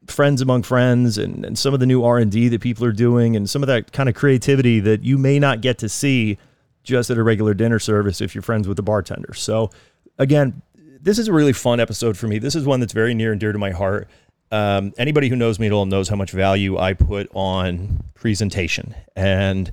friends 0.06 0.40
among 0.40 0.62
friends 0.62 1.18
and, 1.18 1.44
and 1.44 1.58
some 1.58 1.74
of 1.74 1.80
the 1.80 1.86
new 1.86 2.02
R&D 2.02 2.48
that 2.48 2.60
people 2.60 2.84
are 2.84 2.92
doing 2.92 3.36
and 3.36 3.48
some 3.48 3.62
of 3.62 3.68
that 3.68 3.92
kind 3.92 4.08
of 4.08 4.14
creativity 4.14 4.80
that 4.80 5.04
you 5.04 5.16
may 5.16 5.38
not 5.38 5.60
get 5.60 5.78
to 5.78 5.88
see 5.88 6.38
just 6.82 7.10
at 7.10 7.18
a 7.18 7.22
regular 7.22 7.54
dinner 7.54 7.78
service 7.78 8.20
if 8.20 8.34
you're 8.34 8.42
friends 8.42 8.66
with 8.66 8.76
the 8.76 8.82
bartender. 8.82 9.32
So 9.34 9.70
again, 10.18 10.62
this 11.00 11.18
is 11.18 11.28
a 11.28 11.32
really 11.32 11.52
fun 11.52 11.80
episode 11.80 12.16
for 12.16 12.26
me. 12.26 12.38
This 12.38 12.54
is 12.54 12.64
one 12.64 12.80
that's 12.80 12.92
very 12.92 13.14
near 13.14 13.32
and 13.32 13.40
dear 13.40 13.52
to 13.52 13.58
my 13.58 13.70
heart. 13.70 14.08
Um, 14.52 14.92
anybody 14.98 15.30
who 15.30 15.36
knows 15.36 15.58
me 15.58 15.66
at 15.66 15.72
all 15.72 15.86
knows 15.86 16.10
how 16.10 16.16
much 16.16 16.30
value 16.30 16.76
I 16.76 16.92
put 16.92 17.30
on 17.32 18.04
presentation. 18.12 18.94
And 19.16 19.70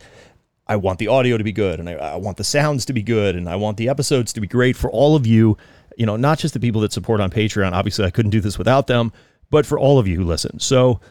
I 0.68 0.78
want 0.78 1.00
the 1.00 1.10
audio 1.10 1.38
to 1.38 1.44
be 1.44 1.52
good, 1.52 1.82
and 1.82 1.90
I, 1.90 1.94
I, 1.94 2.16
want 2.16 2.38
the 2.38 2.46
sounds 2.46 2.86
to 2.86 2.94
be 2.94 3.04
good, 3.04 3.36
and 3.36 3.50
I 3.50 3.58
want 3.58 3.76
the 3.76 3.90
episodes 3.90 4.32
to 4.34 4.42
be 4.42 4.48
great 4.48 4.78
for 4.78 4.90
all 4.90 5.18
of 5.18 5.28
you. 5.28 5.58
You 5.98 6.06
know, 6.06 6.16
not 6.16 6.40
just 6.40 6.54
the 6.54 6.62
people 6.62 6.80
that 6.82 6.94
support 6.94 7.20
on 7.20 7.30
Patreon. 7.30 7.74
Obviously, 7.74 8.06
I 8.06 8.10
couldn't 8.10 8.32
do 8.32 8.40
this 8.40 8.58
without 8.58 8.88
them, 8.88 9.12
but 9.50 9.66
for 9.66 9.78
all 9.78 10.00
of 10.00 10.08
you 10.08 10.16
who 10.16 10.24
listen. 10.24 10.60
So 10.62 11.02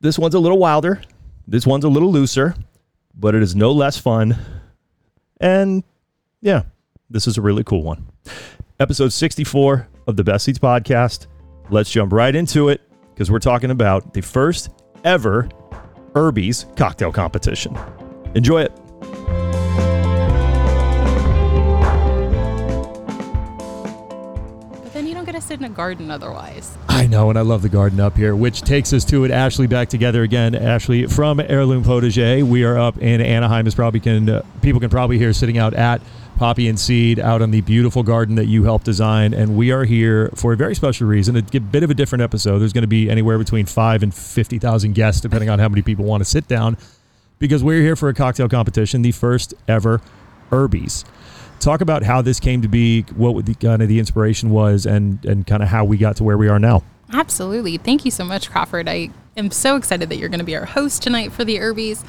this 0.00 0.18
one's 0.18 0.34
a 0.34 0.38
little 0.38 0.58
wilder. 0.58 1.00
This 1.48 1.66
one's 1.66 1.84
a 1.84 1.88
little 1.88 2.12
looser, 2.12 2.54
but 3.14 3.34
it 3.34 3.42
is 3.42 3.56
no 3.56 3.72
less 3.72 3.96
fun. 3.96 4.36
And 5.40 5.82
yeah, 6.42 6.64
this 7.08 7.26
is 7.26 7.38
a 7.38 7.40
really 7.40 7.64
cool 7.64 7.82
one. 7.82 8.06
Episode 8.78 9.14
64 9.14 9.88
of 10.08 10.16
the 10.16 10.24
Best 10.24 10.44
Ceats 10.44 10.58
podcast. 10.58 11.26
Let's 11.70 11.90
jump 11.90 12.12
right 12.12 12.34
into 12.34 12.68
it 12.68 12.82
because 13.14 13.30
we're 13.30 13.38
talking 13.38 13.70
about 13.70 14.12
the 14.12 14.20
first 14.20 14.70
ever 15.04 15.48
Herbies 16.14 16.76
cocktail 16.76 17.12
competition. 17.12 17.78
Enjoy 18.34 18.62
it. 18.62 18.72
But 24.82 24.92
then 24.92 25.06
you 25.06 25.14
don't 25.14 25.24
get 25.24 25.32
to 25.32 25.40
sit 25.40 25.60
in 25.60 25.64
a 25.64 25.68
garden 25.68 26.10
otherwise. 26.10 26.76
I 26.88 27.06
know, 27.06 27.30
and 27.30 27.38
I 27.38 27.42
love 27.42 27.62
the 27.62 27.68
garden 27.68 28.00
up 28.00 28.16
here, 28.16 28.34
which 28.34 28.62
takes 28.62 28.92
us 28.92 29.04
to 29.06 29.24
it. 29.24 29.30
Ashley 29.30 29.68
back 29.68 29.88
together 29.88 30.22
again. 30.22 30.54
Ashley 30.54 31.06
from 31.06 31.38
Heirloom 31.38 31.84
Potager. 31.84 32.42
We 32.42 32.64
are 32.64 32.76
up 32.76 32.98
in 32.98 33.20
Anaheim, 33.20 33.66
as 33.66 33.74
probably 33.76 34.00
can 34.00 34.28
uh, 34.28 34.42
people 34.62 34.80
can 34.80 34.90
probably 34.90 35.18
hear 35.18 35.32
sitting 35.32 35.58
out 35.58 35.74
at 35.74 36.00
Poppy 36.36 36.68
and 36.68 36.78
Seed 36.78 37.18
out 37.18 37.42
on 37.42 37.50
the 37.50 37.60
beautiful 37.60 38.02
garden 38.02 38.34
that 38.36 38.46
you 38.46 38.64
helped 38.64 38.84
design. 38.84 39.32
And 39.34 39.56
we 39.56 39.70
are 39.70 39.84
here 39.84 40.30
for 40.34 40.52
a 40.52 40.56
very 40.56 40.74
special 40.74 41.06
reason, 41.06 41.36
a 41.36 41.42
bit 41.42 41.82
of 41.82 41.90
a 41.90 41.94
different 41.94 42.22
episode. 42.22 42.58
There's 42.58 42.72
going 42.72 42.82
to 42.82 42.88
be 42.88 43.08
anywhere 43.10 43.38
between 43.38 43.66
five 43.66 44.02
and 44.02 44.14
50,000 44.14 44.94
guests, 44.94 45.20
depending 45.20 45.48
on 45.48 45.58
how 45.58 45.68
many 45.68 45.82
people 45.82 46.04
want 46.04 46.20
to 46.20 46.24
sit 46.24 46.48
down, 46.48 46.76
because 47.38 47.62
we're 47.62 47.82
here 47.82 47.96
for 47.96 48.08
a 48.08 48.14
cocktail 48.14 48.48
competition, 48.48 49.02
the 49.02 49.12
first 49.12 49.54
ever 49.68 50.00
Herbies 50.50 51.04
talk 51.60 51.80
about 51.80 52.02
how 52.02 52.20
this 52.20 52.38
came 52.38 52.62
to 52.62 52.68
be, 52.68 53.02
what 53.16 53.46
the 53.46 53.54
kind 53.54 53.82
of 53.82 53.88
the 53.88 53.98
inspiration 53.98 54.50
was, 54.50 54.86
and 54.86 55.24
and 55.24 55.46
kind 55.46 55.62
of 55.62 55.68
how 55.68 55.84
we 55.84 55.96
got 55.96 56.16
to 56.16 56.24
where 56.24 56.36
we 56.36 56.48
are 56.48 56.58
now. 56.58 56.82
Absolutely. 57.12 57.76
Thank 57.76 58.04
you 58.04 58.10
so 58.10 58.24
much, 58.24 58.50
Crawford. 58.50 58.88
I 58.88 59.10
am 59.36 59.50
so 59.50 59.76
excited 59.76 60.08
that 60.08 60.16
you're 60.16 60.28
going 60.28 60.40
to 60.40 60.44
be 60.44 60.56
our 60.56 60.64
host 60.64 61.02
tonight 61.02 61.32
for 61.32 61.44
the 61.44 61.56
Herbies. 61.56 62.04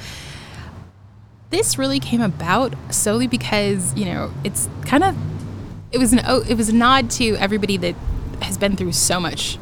This 1.50 1.78
really 1.78 2.00
came 2.00 2.20
about 2.20 2.74
solely 2.90 3.26
because 3.26 3.94
you 3.96 4.04
know 4.04 4.32
it's 4.44 4.68
kind 4.84 5.04
of 5.04 5.16
it 5.92 5.98
was 5.98 6.12
an 6.12 6.20
it 6.48 6.56
was 6.56 6.68
a 6.68 6.74
nod 6.74 7.10
to 7.12 7.36
everybody 7.36 7.76
that 7.76 7.94
has 8.42 8.58
been 8.58 8.76
through 8.76 8.92
so 8.92 9.20
much 9.20 9.58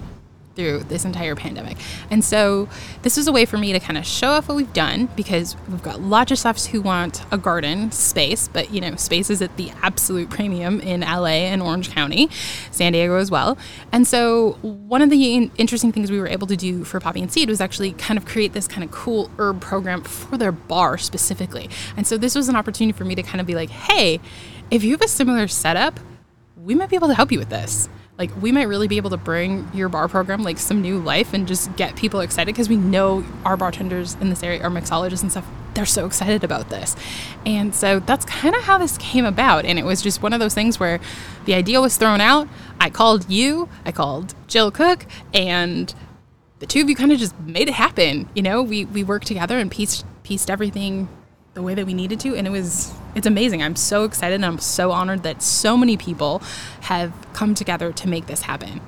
through 0.55 0.81
this 0.85 1.05
entire 1.05 1.35
pandemic. 1.35 1.77
And 2.11 2.25
so 2.25 2.69
this 3.03 3.17
was 3.17 3.27
a 3.27 3.33
way 3.33 3.45
for 3.45 3.59
me 3.59 3.73
to 3.73 3.81
kind 3.81 3.99
of 3.99 4.07
show 4.07 4.29
off 4.29 4.49
what 4.49 4.57
we've 4.57 4.73
done 4.73 5.09
because 5.17 5.57
we've 5.69 5.83
got 5.83 6.01
lots 6.01 6.33
of 6.33 6.39
chefs 6.39 6.67
who 6.67 6.81
want 6.81 7.23
a 7.33 7.39
garden 7.39 7.91
space, 7.91 8.49
but 8.49 8.71
you 8.71 8.81
know, 8.81 8.95
space 8.97 9.31
is 9.31 9.43
at 9.43 9.57
the 9.57 9.73
absolute 9.83 10.31
premium 10.31 10.81
in 10.81 11.01
LA 11.01 11.27
and 11.27 11.63
Orange 11.63 11.91
County, 11.91 12.29
San 12.71 12.93
Diego 12.93 13.17
as 13.17 13.31
well. 13.31 13.59
And 13.93 14.07
so 14.07 14.53
one 14.63 15.03
of 15.03 15.11
the 15.11 15.51
interesting 15.57 15.93
things 15.93 16.11
we 16.11 16.19
were 16.19 16.29
able 16.29 16.47
to 16.47 16.57
do 16.57 16.85
for 16.85 17.01
Poppy 17.01 17.21
and 17.21 17.33
Seed 17.33 17.49
was 17.49 17.61
actually 17.61 17.93
kind 17.93 18.19
of 18.19 18.25
create 18.25 18.53
this 18.53 18.69
kind 18.69 18.85
of 18.85 18.91
cool 18.91 19.31
herb 19.39 19.61
program 19.61 20.03
for 20.03 20.37
their 20.39 20.53
bar 20.53 20.99
specifically. 20.99 21.69
And 21.97 22.07
so 22.07 22.17
this 22.17 22.35
was 22.35 22.49
an 22.49 22.57
opportunity 22.57 22.97
for 22.97 23.05
me 23.05 23.15
to 23.15 23.23
kind 23.23 23.41
of 23.41 23.47
be 23.47 23.55
like, 23.55 23.71
hey, 23.71 24.21
if 24.71 24.85
you 24.85 24.93
have 24.93 25.03
a 25.03 25.09
similar 25.09 25.49
setup, 25.49 26.01
we 26.57 26.75
might 26.75 26.89
be 26.89 26.97
able 26.97 27.09
to 27.09 27.15
help 27.15 27.31
you 27.31 27.39
with 27.39 27.51
this 27.51 27.89
like 28.19 28.31
we 28.41 28.53
might 28.53 28.69
really 28.69 28.89
be 28.89 28.97
able 28.97 29.11
to 29.11 29.17
bring 29.17 29.69
your 29.75 29.89
bar 29.89 30.09
program 30.09 30.43
like 30.43 30.59
some 30.59 30.81
new 30.81 30.99
life 30.99 31.35
and 31.35 31.49
just 31.49 31.75
get 31.77 31.97
people 31.97 32.21
excited 32.21 32.55
because 32.55 32.69
we 32.69 32.77
know 32.77 33.25
our 33.45 33.57
bartenders 33.57 34.15
in 34.15 34.31
this 34.31 34.43
area 34.43 34.63
our 34.63 34.71
mixologists 34.71 35.23
and 35.23 35.31
stuff 35.31 35.47
they're 35.75 35.85
so 35.85 36.07
excited 36.07 36.45
about 36.45 36.71
this. 36.71 36.97
And 37.45 37.75
so 37.75 38.01
that's 38.01 38.25
kind 38.25 38.55
of 38.55 38.63
how 38.63 38.79
this 38.79 38.97
came 38.99 39.25
about. 39.25 39.65
And 39.65 39.79
it 39.79 39.85
was 39.85 40.03
just 40.03 40.23
one 40.23 40.33
of 40.33 40.41
those 40.41 40.55
things 40.55 40.79
where 40.79 41.01
the 41.45 41.55
idea 41.55 41.81
was 41.81 41.97
thrown 41.97 42.21
out. 42.21 42.49
I 42.81 42.91
called 42.91 43.31
you 43.31 43.69
i 43.85 43.93
called 43.93 44.35
jill 44.47 44.71
cook 44.71 45.07
and 45.33 45.95
the 46.59 46.67
two 46.67 46.83
of 46.83 46.89
you 46.89 46.95
kind 46.95 47.13
of 47.13 47.19
just 47.19 47.39
made 47.41 47.69
it 47.69 47.75
happen 47.75 48.29
you 48.35 48.43
know? 48.43 48.63
We 48.63 48.85
we 48.85 49.03
worked 49.03 49.27
together 49.27 49.59
and 49.59 49.71
pieced 49.71 50.05
pieced 50.23 50.51
everything 50.51 51.09
the 51.55 51.63
way 51.63 51.75
that 51.75 51.87
we 51.87 51.95
needed 51.95 52.21
to 52.21 52.37
and 52.37 52.47
it 52.47 52.51
was 52.51 52.93
it's 53.15 53.27
amazing. 53.27 53.63
I'm 53.63 53.77
so 53.77 54.05
excited 54.05 54.35
and 54.35 54.45
i'm 54.45 54.59
so 54.59 54.91
honored 54.93 55.23
that 55.23 55.43
so 55.43 55.77
many 55.77 55.97
people 55.97 56.43
have 56.83 57.13
come 57.33 57.55
together 57.55 57.93
to 57.93 58.09
make 58.09 58.27
this 58.27 58.43
happen. 58.43 58.81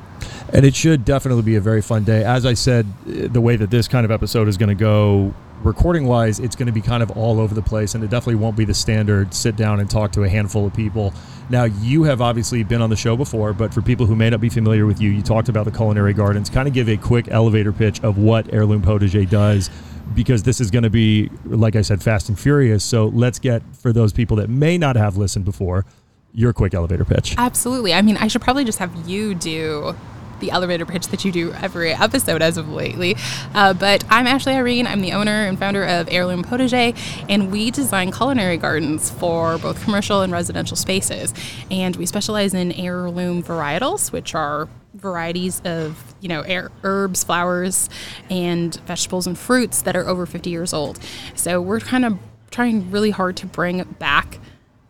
And 0.52 0.64
it 0.64 0.75
should 0.75 1.04
definitely 1.04 1.42
be 1.42 1.56
a 1.56 1.61
very 1.61 1.83
fun 1.83 2.04
day. 2.04 2.25
As 2.25 2.47
i 2.47 2.54
said 2.54 2.87
the 3.04 3.40
way 3.40 3.56
that 3.56 3.71
this 3.71 3.88
kind 3.88 4.04
of 4.04 4.11
episode 4.11 4.49
is 4.49 4.56
going 4.56 4.68
to 4.68 4.75
go 4.75 5.35
recording 5.62 6.06
wise 6.06 6.38
it's 6.38 6.54
going 6.54 6.66
to 6.66 6.73
be 6.73 6.83
kind 6.83 7.02
of 7.02 7.11
all 7.12 7.40
over 7.40 7.54
the 7.54 7.62
place 7.62 7.95
and 7.95 8.04
it 8.04 8.11
definitely 8.11 8.35
won't 8.35 8.56
be 8.56 8.64
the 8.64 8.75
standard 8.75 9.33
sit 9.33 9.56
down 9.56 9.80
and 9.80 9.88
talk 9.88 10.12
to 10.12 10.23
a 10.23 10.28
handful 10.28 10.66
of 10.66 10.75
people. 10.75 11.14
Now 11.49 11.64
you 11.64 12.02
have 12.04 12.21
obviously 12.21 12.62
been 12.62 12.83
on 12.83 12.90
the 12.90 12.97
show 12.97 13.16
before 13.16 13.52
but 13.52 13.73
for 13.73 13.80
people 13.80 14.06
who 14.06 14.14
may 14.14 14.30
not 14.30 14.40
be 14.40 14.49
familiar 14.49 14.87
with 14.87 15.00
you 15.00 15.11
you 15.11 15.23
talked 15.23 15.49
about 15.49 15.64
the 15.64 15.71
culinary 15.71 16.12
gardens. 16.12 16.50
Kind 16.50 16.68
of 16.68 16.75
give 16.75 16.88
a 16.88 16.97
quick 16.97 17.28
elevator 17.30 17.73
pitch 17.73 18.02
of 18.02 18.18
what 18.18 18.52
heirloom 18.52 18.83
potager 18.83 19.28
does 19.28 19.71
because 20.14 20.42
this 20.42 20.60
is 20.60 20.70
going 20.70 20.84
to 20.84 20.90
be, 20.90 21.30
like 21.44 21.76
I 21.76 21.82
said, 21.82 22.02
fast 22.02 22.28
and 22.28 22.38
furious. 22.38 22.84
So 22.84 23.06
let's 23.06 23.38
get, 23.38 23.62
for 23.76 23.92
those 23.92 24.12
people 24.12 24.36
that 24.38 24.48
may 24.48 24.78
not 24.78 24.96
have 24.96 25.16
listened 25.16 25.44
before, 25.44 25.84
your 26.32 26.52
quick 26.52 26.75
elevator 26.75 27.04
pitch. 27.04 27.34
Absolutely. 27.38 27.94
I 27.94 28.02
mean, 28.02 28.16
I 28.18 28.28
should 28.28 28.42
probably 28.42 28.64
just 28.64 28.78
have 28.78 28.94
you 29.08 29.34
do 29.34 29.94
the 30.40 30.50
elevator 30.50 30.84
pitch 30.84 31.08
that 31.08 31.25
you 31.25 31.32
do 31.32 31.52
every 31.52 31.92
episode 31.92 32.42
as 32.42 32.58
of 32.58 32.68
lately. 32.68 33.16
Uh, 33.54 33.72
but 33.72 34.04
I'm 34.10 34.26
Ashley 34.26 34.52
Irene. 34.52 34.86
I'm 34.86 35.00
the 35.00 35.12
owner 35.12 35.46
and 35.46 35.58
founder 35.58 35.82
of 35.82 36.08
Heirloom 36.10 36.44
Potager, 36.44 36.94
and 37.28 37.50
we 37.50 37.70
design 37.70 38.12
culinary 38.12 38.58
gardens 38.58 39.10
for 39.10 39.56
both 39.58 39.82
commercial 39.82 40.20
and 40.20 40.32
residential 40.32 40.76
spaces. 40.76 41.32
And 41.70 41.96
we 41.96 42.06
specialize 42.06 42.54
in 42.54 42.72
heirloom 42.72 43.42
varietals, 43.42 44.12
which 44.12 44.34
are 44.34 44.68
varieties 44.97 45.61
of 45.65 46.15
you 46.21 46.29
know 46.29 46.69
herbs 46.83 47.25
flowers 47.25 47.88
and 48.31 48.76
vegetables 48.87 49.26
and 49.26 49.38
fruits 49.38 49.83
that 49.83 49.97
are 49.97 50.09
over 50.09 50.26
50 50.26 50.50
years 50.50 50.73
old. 50.73 50.99
So 51.35 51.61
we're 51.61 51.81
kind 51.81 52.05
of 52.05 52.19
trying 52.50 52.91
really 52.91 53.11
hard 53.11 53.37
to 53.38 53.47
bring 53.47 53.83
back 53.99 54.38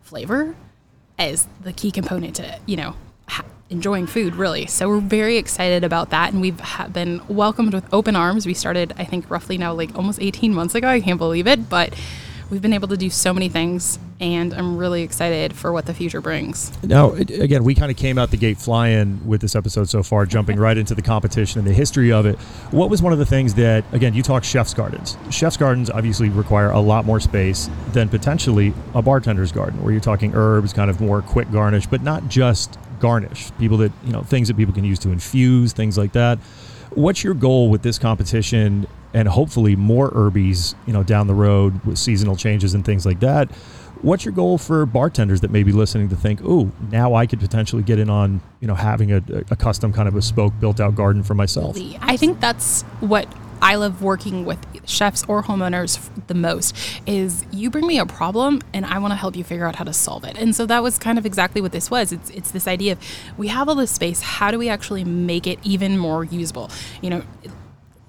flavor 0.01 0.55
as 1.19 1.47
the 1.61 1.73
key 1.73 1.91
component 1.91 2.35
to 2.37 2.59
you 2.65 2.77
know 2.77 2.95
enjoying 3.69 4.07
food 4.07 4.35
really. 4.35 4.65
So 4.65 4.87
we're 4.87 5.01
very 5.01 5.35
excited 5.35 5.83
about 5.83 6.09
that 6.11 6.31
and 6.31 6.41
we've 6.41 6.61
been 6.93 7.21
welcomed 7.27 7.73
with 7.73 7.85
open 7.93 8.15
arms. 8.15 8.45
We 8.45 8.53
started 8.53 8.93
i 8.97 9.03
think 9.03 9.29
roughly 9.29 9.57
now 9.57 9.73
like 9.73 9.93
almost 9.95 10.21
18 10.21 10.53
months 10.53 10.73
ago 10.75 10.87
i 10.87 11.01
can't 11.01 11.17
believe 11.17 11.47
it 11.47 11.69
but 11.69 11.93
we've 12.49 12.61
been 12.61 12.73
able 12.73 12.87
to 12.87 12.97
do 12.97 13.09
so 13.09 13.33
many 13.33 13.49
things 13.49 13.99
and 14.19 14.53
I'm 14.53 14.77
really 14.77 15.03
excited 15.03 15.55
for 15.55 15.71
what 15.71 15.85
the 15.85 15.93
future 15.93 16.21
brings. 16.21 16.71
Now, 16.83 17.11
again, 17.11 17.63
we 17.63 17.75
kind 17.75 17.91
of 17.91 17.97
came 17.97 18.17
out 18.17 18.31
the 18.31 18.37
gate 18.37 18.57
flying 18.57 19.25
with 19.27 19.41
this 19.41 19.55
episode 19.55 19.89
so 19.89 20.01
far, 20.01 20.25
jumping 20.25 20.57
right 20.57 20.77
into 20.77 20.95
the 20.95 21.01
competition 21.01 21.59
and 21.59 21.67
the 21.67 21.73
history 21.73 22.11
of 22.11 22.25
it. 22.25 22.37
What 22.71 22.89
was 22.89 23.01
one 23.01 23.13
of 23.13 23.19
the 23.19 23.25
things 23.25 23.53
that, 23.55 23.83
again, 23.93 24.13
you 24.13 24.23
talk 24.23 24.43
chef's 24.43 24.73
gardens. 24.73 25.17
Chef's 25.29 25.57
gardens 25.57 25.89
obviously 25.89 26.29
require 26.29 26.71
a 26.71 26.79
lot 26.79 27.05
more 27.05 27.19
space 27.19 27.69
than 27.91 28.09
potentially 28.09 28.73
a 28.95 29.01
bartender's 29.01 29.51
garden, 29.51 29.83
where 29.83 29.91
you're 29.91 30.01
talking 30.01 30.33
herbs, 30.33 30.73
kind 30.73 30.89
of 30.89 30.99
more 30.99 31.21
quick 31.21 31.51
garnish, 31.51 31.85
but 31.85 32.01
not 32.01 32.27
just 32.27 32.79
garnish. 32.99 33.51
People 33.59 33.77
that, 33.77 33.91
you 34.03 34.11
know, 34.11 34.23
things 34.23 34.47
that 34.47 34.57
people 34.57 34.73
can 34.73 34.83
use 34.83 34.99
to 34.99 35.11
infuse, 35.11 35.73
things 35.73 35.97
like 35.97 36.13
that. 36.13 36.39
What's 36.91 37.23
your 37.23 37.35
goal 37.35 37.69
with 37.69 37.83
this 37.83 37.99
competition 37.99 38.87
and 39.17 39.27
hopefully 39.27 39.75
more 39.75 40.11
Herbies, 40.11 40.75
you 40.85 40.93
know, 40.93 41.01
down 41.01 41.25
the 41.25 41.33
road 41.33 41.83
with 41.85 41.97
seasonal 41.97 42.35
changes 42.35 42.75
and 42.75 42.85
things 42.85 43.03
like 43.03 43.19
that? 43.21 43.49
What's 44.03 44.23
your 44.23 44.31
goal 44.31 44.59
for 44.59 44.85
bartenders 44.85 45.41
that 45.41 45.49
may 45.49 45.63
be 45.63 45.71
listening 45.71 46.07
to 46.09 46.15
think, 46.15 46.39
oh, 46.43 46.71
now 46.91 47.15
I 47.15 47.25
could 47.25 47.39
potentially 47.39 47.81
get 47.81 47.97
in 47.97 48.11
on, 48.11 48.41
you 48.59 48.67
know, 48.67 48.75
having 48.75 49.11
a, 49.11 49.23
a 49.49 49.55
custom 49.55 49.91
kind 49.91 50.07
of 50.07 50.13
bespoke 50.13 50.53
built 50.59 50.79
out 50.79 50.93
garden 50.93 51.23
for 51.23 51.33
myself? 51.33 51.75
I 51.99 52.15
think 52.15 52.39
that's 52.39 52.83
what 52.99 53.27
I 53.59 53.73
love 53.73 54.03
working 54.03 54.45
with 54.45 54.63
chefs 54.87 55.23
or 55.27 55.41
homeowners 55.41 55.99
the 56.27 56.35
most 56.35 56.75
is 57.07 57.43
you 57.51 57.71
bring 57.71 57.87
me 57.87 57.97
a 57.97 58.05
problem 58.05 58.61
and 58.71 58.85
I 58.85 58.99
want 58.99 59.13
to 59.13 59.15
help 59.15 59.35
you 59.35 59.43
figure 59.43 59.65
out 59.65 59.77
how 59.77 59.83
to 59.85 59.93
solve 59.93 60.25
it. 60.25 60.37
And 60.37 60.55
so 60.55 60.67
that 60.67 60.83
was 60.83 60.99
kind 60.99 61.17
of 61.17 61.25
exactly 61.25 61.59
what 61.59 61.71
this 61.71 61.89
was. 61.89 62.11
It's 62.11 62.29
it's 62.29 62.51
this 62.51 62.67
idea 62.67 62.93
of 62.93 62.99
we 63.35 63.47
have 63.47 63.67
all 63.67 63.73
this 63.73 63.89
space, 63.89 64.21
how 64.21 64.51
do 64.51 64.59
we 64.59 64.69
actually 64.69 65.03
make 65.03 65.47
it 65.47 65.57
even 65.63 65.97
more 65.97 66.23
usable? 66.23 66.69
You 67.01 67.09
know, 67.09 67.23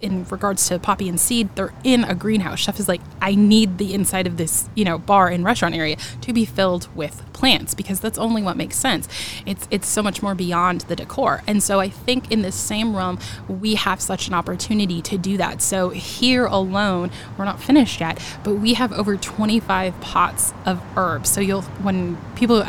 in 0.01 0.25
regards 0.27 0.69
to 0.69 0.79
poppy 0.79 1.09
and 1.09 1.19
seed, 1.19 1.49
they're 1.57 1.73
in 1.83 2.05
a 2.05 2.15
greenhouse. 2.15 2.61
Chef 2.61 2.79
is 2.79 2.89
like, 2.89 3.01
I 3.21 3.35
need 3.35 3.79
the 3.79 3.95
inside 3.95 4.27
of 4.27 4.37
this, 4.37 4.69
you 4.75 4.85
know, 4.85 4.99
bar 4.99 5.29
and 5.29 5.45
restaurant 5.45 5.75
area 5.75 5.97
to 6.21 6.33
be 6.33 6.45
filled 6.45 6.89
with 6.95 7.23
plants 7.33 7.75
because 7.75 7.99
that's 8.01 8.19
only 8.19 8.43
what 8.43 8.57
makes 8.57 8.77
sense. 8.77 9.09
It's 9.45 9.67
it's 9.71 9.89
so 9.89 10.03
much 10.03 10.23
more 10.23 10.35
beyond 10.35 10.83
the 10.83 10.97
decor. 10.97 11.43
And 11.47 11.63
so 11.63 11.81
I 11.81 11.89
think 11.89 12.31
in 12.31 12.43
this 12.43 12.55
same 12.55 12.97
realm, 12.97 13.19
we 13.49 13.75
have 13.75 14.01
such 14.01 14.29
an 14.29 14.35
opportunity 14.35 15.03
to 15.03 15.19
do 15.19 15.37
that. 15.37 15.63
So 15.63 15.91
here 15.91 16.47
alone, 16.47 17.11
we're 17.37 17.45
not 17.45 17.61
finished 17.61 18.01
yet, 18.01 18.21
but 18.45 18.55
we 18.55 18.75
have 18.75 18.93
over 18.93 19.17
25 19.17 20.01
pots 20.01 20.53
of 20.65 20.81
herbs. 20.97 21.31
So 21.31 21.41
you'll 21.41 21.63
when 21.63 22.17
people 22.37 22.65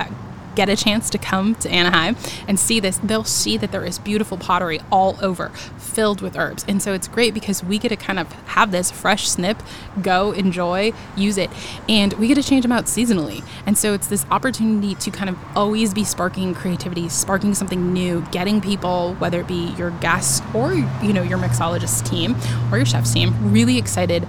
get 0.59 0.67
a 0.67 0.75
chance 0.75 1.09
to 1.09 1.17
come 1.17 1.55
to 1.55 1.69
Anaheim 1.69 2.17
and 2.45 2.59
see 2.59 2.81
this, 2.81 2.97
they'll 2.97 3.23
see 3.23 3.55
that 3.55 3.71
there 3.71 3.85
is 3.85 3.97
beautiful 3.97 4.37
pottery 4.37 4.81
all 4.91 5.17
over 5.21 5.47
filled 5.77 6.19
with 6.19 6.35
herbs. 6.35 6.65
And 6.67 6.83
so 6.83 6.93
it's 6.93 7.07
great 7.07 7.33
because 7.33 7.63
we 7.63 7.79
get 7.79 7.87
to 7.89 7.95
kind 7.95 8.19
of 8.19 8.29
have 8.57 8.71
this 8.71 8.91
fresh 8.91 9.29
snip, 9.29 9.63
go, 10.01 10.33
enjoy, 10.33 10.91
use 11.15 11.37
it, 11.37 11.49
and 11.87 12.11
we 12.15 12.27
get 12.27 12.35
to 12.35 12.43
change 12.43 12.63
them 12.63 12.73
out 12.73 12.87
seasonally. 12.87 13.41
And 13.65 13.77
so 13.77 13.93
it's 13.93 14.07
this 14.07 14.25
opportunity 14.29 14.95
to 14.95 15.11
kind 15.11 15.29
of 15.29 15.37
always 15.55 15.93
be 15.93 16.03
sparking 16.03 16.53
creativity, 16.53 17.07
sparking 17.07 17.53
something 17.53 17.93
new, 17.93 18.19
getting 18.31 18.59
people, 18.59 19.13
whether 19.15 19.39
it 19.39 19.47
be 19.47 19.73
your 19.77 19.91
guests 19.91 20.41
or, 20.53 20.73
you 20.73 21.13
know, 21.13 21.23
your 21.23 21.37
mixologist 21.37 22.09
team 22.09 22.35
or 22.69 22.75
your 22.75 22.85
chef's 22.85 23.13
team, 23.13 23.53
really 23.53 23.77
excited 23.77 24.27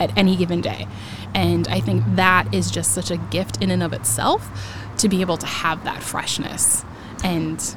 at 0.00 0.16
any 0.18 0.34
given 0.34 0.60
day. 0.60 0.88
And 1.34 1.68
I 1.68 1.78
think 1.78 2.02
that 2.16 2.52
is 2.52 2.68
just 2.68 2.92
such 2.92 3.12
a 3.12 3.16
gift 3.16 3.62
in 3.62 3.70
and 3.70 3.82
of 3.82 3.92
itself 3.92 4.50
to 4.98 5.08
be 5.08 5.20
able 5.20 5.36
to 5.38 5.46
have 5.46 5.84
that 5.84 6.02
freshness 6.02 6.84
and 7.24 7.76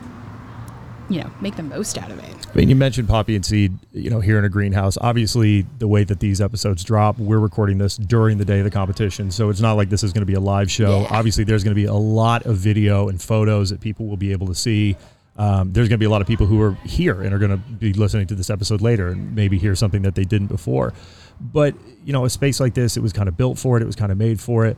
you 1.10 1.20
know 1.20 1.30
make 1.42 1.56
the 1.56 1.64
most 1.64 1.98
out 1.98 2.12
of 2.12 2.20
it. 2.20 2.48
I 2.54 2.58
mean, 2.58 2.70
you 2.70 2.76
mentioned 2.76 3.08
poppy 3.08 3.36
and 3.36 3.46
seed, 3.46 3.78
you 3.94 4.10
know, 4.10 4.20
here 4.20 4.38
in 4.38 4.46
a 4.46 4.50
greenhouse. 4.50 4.98
Obviously, 5.00 5.66
the 5.80 5.88
way 5.88 6.04
that 6.04 6.20
these 6.20 6.42
episodes 6.42 6.84
drop, 6.84 7.18
we're 7.18 7.40
recording 7.40 7.78
this 7.78 7.96
during 7.98 8.38
the 8.38 8.46
day 8.46 8.60
of 8.60 8.66
the 8.66 8.72
competition, 8.72 9.32
so 9.32 9.50
it's 9.50 9.62
not 9.62 9.74
like 9.74 9.90
this 9.90 10.04
is 10.04 10.12
going 10.14 10.22
to 10.22 10.26
be 10.26 10.34
a 10.34 10.40
live 10.40 10.70
show. 10.70 11.02
Yeah. 11.02 11.08
Obviously, 11.12 11.44
there's 11.44 11.64
going 11.64 11.76
to 11.76 11.82
be 11.82 11.86
a 11.86 11.94
lot 11.94 12.46
of 12.46 12.58
video 12.58 13.08
and 13.08 13.22
photos 13.22 13.70
that 13.70 13.80
people 13.80 14.08
will 14.08 14.18
be 14.18 14.32
able 14.32 14.48
to 14.48 14.56
see 14.56 14.96
Um, 15.38 15.72
there's 15.72 15.88
going 15.88 15.98
to 15.98 16.04
be 16.04 16.06
a 16.06 16.10
lot 16.10 16.22
of 16.22 16.28
people 16.28 16.46
who 16.46 16.62
are 16.62 16.74
here 16.84 17.22
and 17.22 17.34
are 17.34 17.40
going 17.40 17.52
to 17.52 17.58
be 17.58 17.94
listening 17.94 18.28
to 18.28 18.36
this 18.36 18.50
episode 18.50 18.82
later 18.82 19.08
and 19.08 19.34
maybe 19.34 19.58
hear 19.58 19.76
something 19.76 20.02
that 20.02 20.14
they 20.14 20.26
didn't 20.26 20.48
before. 20.48 20.94
But 21.40 21.74
you 22.06 22.14
know, 22.14 22.26
a 22.26 22.30
space 22.30 22.60
like 22.60 22.74
this, 22.74 22.98
it 22.98 23.02
was 23.02 23.14
kind 23.14 23.30
of 23.30 23.38
built 23.38 23.58
for 23.58 23.78
it. 23.78 23.82
It 23.82 23.86
was 23.86 23.96
kind 23.96 24.12
of 24.12 24.18
made 24.18 24.40
for 24.40 24.66
it 24.66 24.78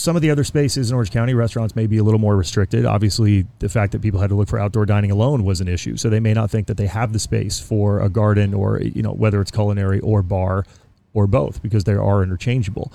some 0.00 0.16
of 0.16 0.22
the 0.22 0.30
other 0.30 0.44
spaces 0.44 0.90
in 0.90 0.94
Orange 0.94 1.10
County 1.10 1.34
restaurants 1.34 1.76
may 1.76 1.86
be 1.86 1.98
a 1.98 2.02
little 2.02 2.18
more 2.18 2.36
restricted. 2.36 2.86
Obviously, 2.86 3.46
the 3.58 3.68
fact 3.68 3.92
that 3.92 4.00
people 4.00 4.18
had 4.18 4.30
to 4.30 4.34
look 4.34 4.48
for 4.48 4.58
outdoor 4.58 4.86
dining 4.86 5.10
alone 5.10 5.44
was 5.44 5.60
an 5.60 5.68
issue. 5.68 5.96
So 5.96 6.08
they 6.08 6.20
may 6.20 6.32
not 6.32 6.50
think 6.50 6.66
that 6.68 6.78
they 6.78 6.86
have 6.86 7.12
the 7.12 7.18
space 7.18 7.60
for 7.60 8.00
a 8.00 8.08
garden 8.08 8.54
or, 8.54 8.80
you 8.80 9.02
know, 9.02 9.12
whether 9.12 9.40
it's 9.42 9.50
culinary 9.50 10.00
or 10.00 10.22
bar 10.22 10.64
or 11.12 11.26
both 11.26 11.62
because 11.62 11.84
they 11.84 11.92
are 11.92 12.22
interchangeable. 12.22 12.92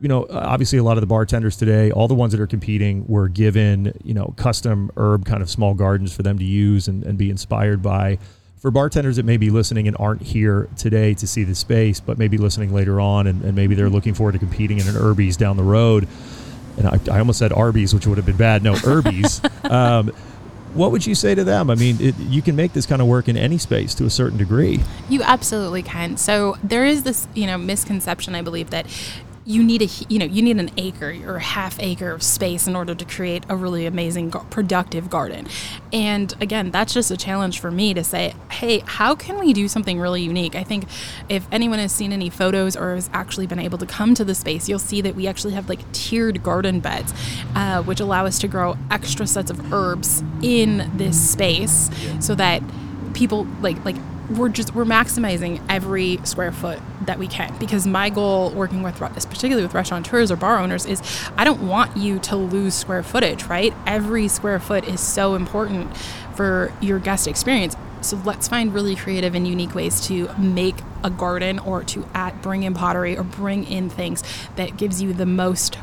You 0.00 0.08
know, 0.08 0.24
uh, 0.24 0.42
obviously, 0.44 0.78
a 0.78 0.82
lot 0.82 0.98
of 0.98 1.00
the 1.00 1.06
bartenders 1.06 1.56
today, 1.56 1.90
all 1.90 2.08
the 2.08 2.14
ones 2.14 2.32
that 2.32 2.40
are 2.40 2.46
competing, 2.46 3.06
were 3.06 3.28
given, 3.28 3.92
you 4.04 4.12
know, 4.12 4.34
custom 4.36 4.90
herb 4.96 5.24
kind 5.24 5.42
of 5.42 5.48
small 5.48 5.74
gardens 5.74 6.14
for 6.14 6.22
them 6.22 6.38
to 6.38 6.44
use 6.44 6.86
and, 6.88 7.02
and 7.04 7.16
be 7.16 7.30
inspired 7.30 7.82
by. 7.82 8.18
For 8.58 8.70
bartenders 8.70 9.16
that 9.16 9.24
may 9.24 9.38
be 9.38 9.50
listening 9.50 9.88
and 9.88 9.96
aren't 9.98 10.22
here 10.22 10.68
today 10.76 11.14
to 11.14 11.26
see 11.26 11.42
the 11.44 11.54
space, 11.54 11.98
but 11.98 12.18
maybe 12.18 12.38
listening 12.38 12.72
later 12.72 13.00
on 13.00 13.26
and, 13.26 13.42
and 13.42 13.56
maybe 13.56 13.74
they're 13.74 13.90
looking 13.90 14.14
forward 14.14 14.32
to 14.32 14.38
competing 14.38 14.78
in 14.78 14.86
an 14.86 14.94
Herbies 14.94 15.36
down 15.36 15.56
the 15.56 15.64
road, 15.64 16.06
and 16.76 16.86
I, 16.86 16.98
I 17.10 17.18
almost 17.18 17.38
said 17.38 17.52
Arby's, 17.52 17.94
which 17.94 18.06
would 18.06 18.18
have 18.18 18.26
been 18.26 18.36
bad. 18.36 18.62
No, 18.62 18.74
Herbies. 18.74 19.42
um, 19.70 20.12
what 20.74 20.90
would 20.90 21.06
you 21.06 21.14
say 21.14 21.34
to 21.34 21.44
them? 21.44 21.68
I 21.70 21.74
mean, 21.74 21.98
it, 22.00 22.16
you 22.18 22.40
can 22.40 22.56
make 22.56 22.72
this 22.72 22.86
kind 22.86 23.02
of 23.02 23.08
work 23.08 23.28
in 23.28 23.36
any 23.36 23.58
space 23.58 23.94
to 23.96 24.06
a 24.06 24.10
certain 24.10 24.38
degree. 24.38 24.80
You 25.08 25.22
absolutely 25.22 25.82
can. 25.82 26.16
So 26.16 26.56
there 26.62 26.86
is 26.86 27.02
this, 27.02 27.28
you 27.34 27.46
know, 27.46 27.58
misconception, 27.58 28.34
I 28.34 28.42
believe, 28.42 28.70
that 28.70 28.86
you 29.44 29.62
need 29.62 29.82
a 29.82 29.88
you 30.08 30.18
know 30.18 30.24
you 30.24 30.40
need 30.40 30.56
an 30.58 30.70
acre 30.76 31.16
or 31.26 31.36
a 31.36 31.40
half 31.42 31.80
acre 31.80 32.10
of 32.10 32.22
space 32.22 32.66
in 32.68 32.76
order 32.76 32.94
to 32.94 33.04
create 33.04 33.44
a 33.48 33.56
really 33.56 33.86
amazing 33.86 34.30
productive 34.30 35.10
garden. 35.10 35.46
And 35.92 36.32
again 36.40 36.70
that's 36.70 36.94
just 36.94 37.10
a 37.10 37.16
challenge 37.16 37.58
for 37.58 37.70
me 37.70 37.92
to 37.94 38.04
say 38.04 38.34
hey 38.50 38.80
how 38.80 39.14
can 39.14 39.38
we 39.38 39.52
do 39.52 39.66
something 39.66 39.98
really 39.98 40.22
unique? 40.22 40.54
I 40.54 40.62
think 40.62 40.84
if 41.28 41.46
anyone 41.50 41.80
has 41.80 41.92
seen 41.92 42.12
any 42.12 42.30
photos 42.30 42.76
or 42.76 42.94
has 42.94 43.10
actually 43.12 43.46
been 43.46 43.58
able 43.58 43.78
to 43.78 43.86
come 43.86 44.14
to 44.14 44.24
the 44.24 44.34
space 44.34 44.68
you'll 44.68 44.78
see 44.78 45.00
that 45.00 45.16
we 45.16 45.26
actually 45.26 45.54
have 45.54 45.68
like 45.68 45.90
tiered 45.92 46.42
garden 46.42 46.78
beds 46.80 47.12
uh, 47.56 47.82
which 47.82 48.00
allow 48.00 48.26
us 48.26 48.38
to 48.40 48.48
grow 48.48 48.76
extra 48.90 49.26
sets 49.26 49.50
of 49.50 49.72
herbs 49.72 50.22
in 50.42 50.90
this 50.96 51.20
space 51.32 51.90
so 52.20 52.34
that 52.34 52.62
people 53.12 53.46
like 53.60 53.84
like 53.84 53.96
we're 54.38 54.48
just 54.48 54.74
we're 54.74 54.84
maximizing 54.84 55.60
every 55.68 56.18
square 56.24 56.52
foot 56.52 56.80
that 57.02 57.18
we 57.18 57.26
can 57.26 57.56
because 57.58 57.86
my 57.86 58.10
goal 58.10 58.50
working 58.50 58.82
with 58.82 58.98
particularly 58.98 59.62
with 59.62 59.74
restaurateurs 59.74 60.30
or 60.30 60.36
bar 60.36 60.58
owners 60.58 60.86
is 60.86 61.02
I 61.36 61.44
don't 61.44 61.66
want 61.66 61.96
you 61.96 62.18
to 62.20 62.36
lose 62.36 62.74
square 62.74 63.02
footage, 63.02 63.44
right? 63.44 63.74
Every 63.86 64.28
square 64.28 64.60
foot 64.60 64.86
is 64.86 65.00
so 65.00 65.34
important 65.34 65.96
for 66.34 66.72
your 66.80 66.98
guest 66.98 67.26
experience. 67.26 67.76
So 68.00 68.20
let's 68.24 68.48
find 68.48 68.74
really 68.74 68.96
creative 68.96 69.34
and 69.34 69.46
unique 69.46 69.74
ways 69.74 70.00
to 70.08 70.32
make 70.36 70.76
a 71.04 71.10
garden 71.10 71.58
or 71.60 71.84
to 71.84 72.06
add, 72.14 72.42
bring 72.42 72.64
in 72.64 72.74
pottery 72.74 73.16
or 73.16 73.22
bring 73.22 73.64
in 73.64 73.88
things 73.88 74.24
that 74.56 74.76
gives 74.76 75.00
you 75.00 75.12
the 75.12 75.26
most 75.26 75.78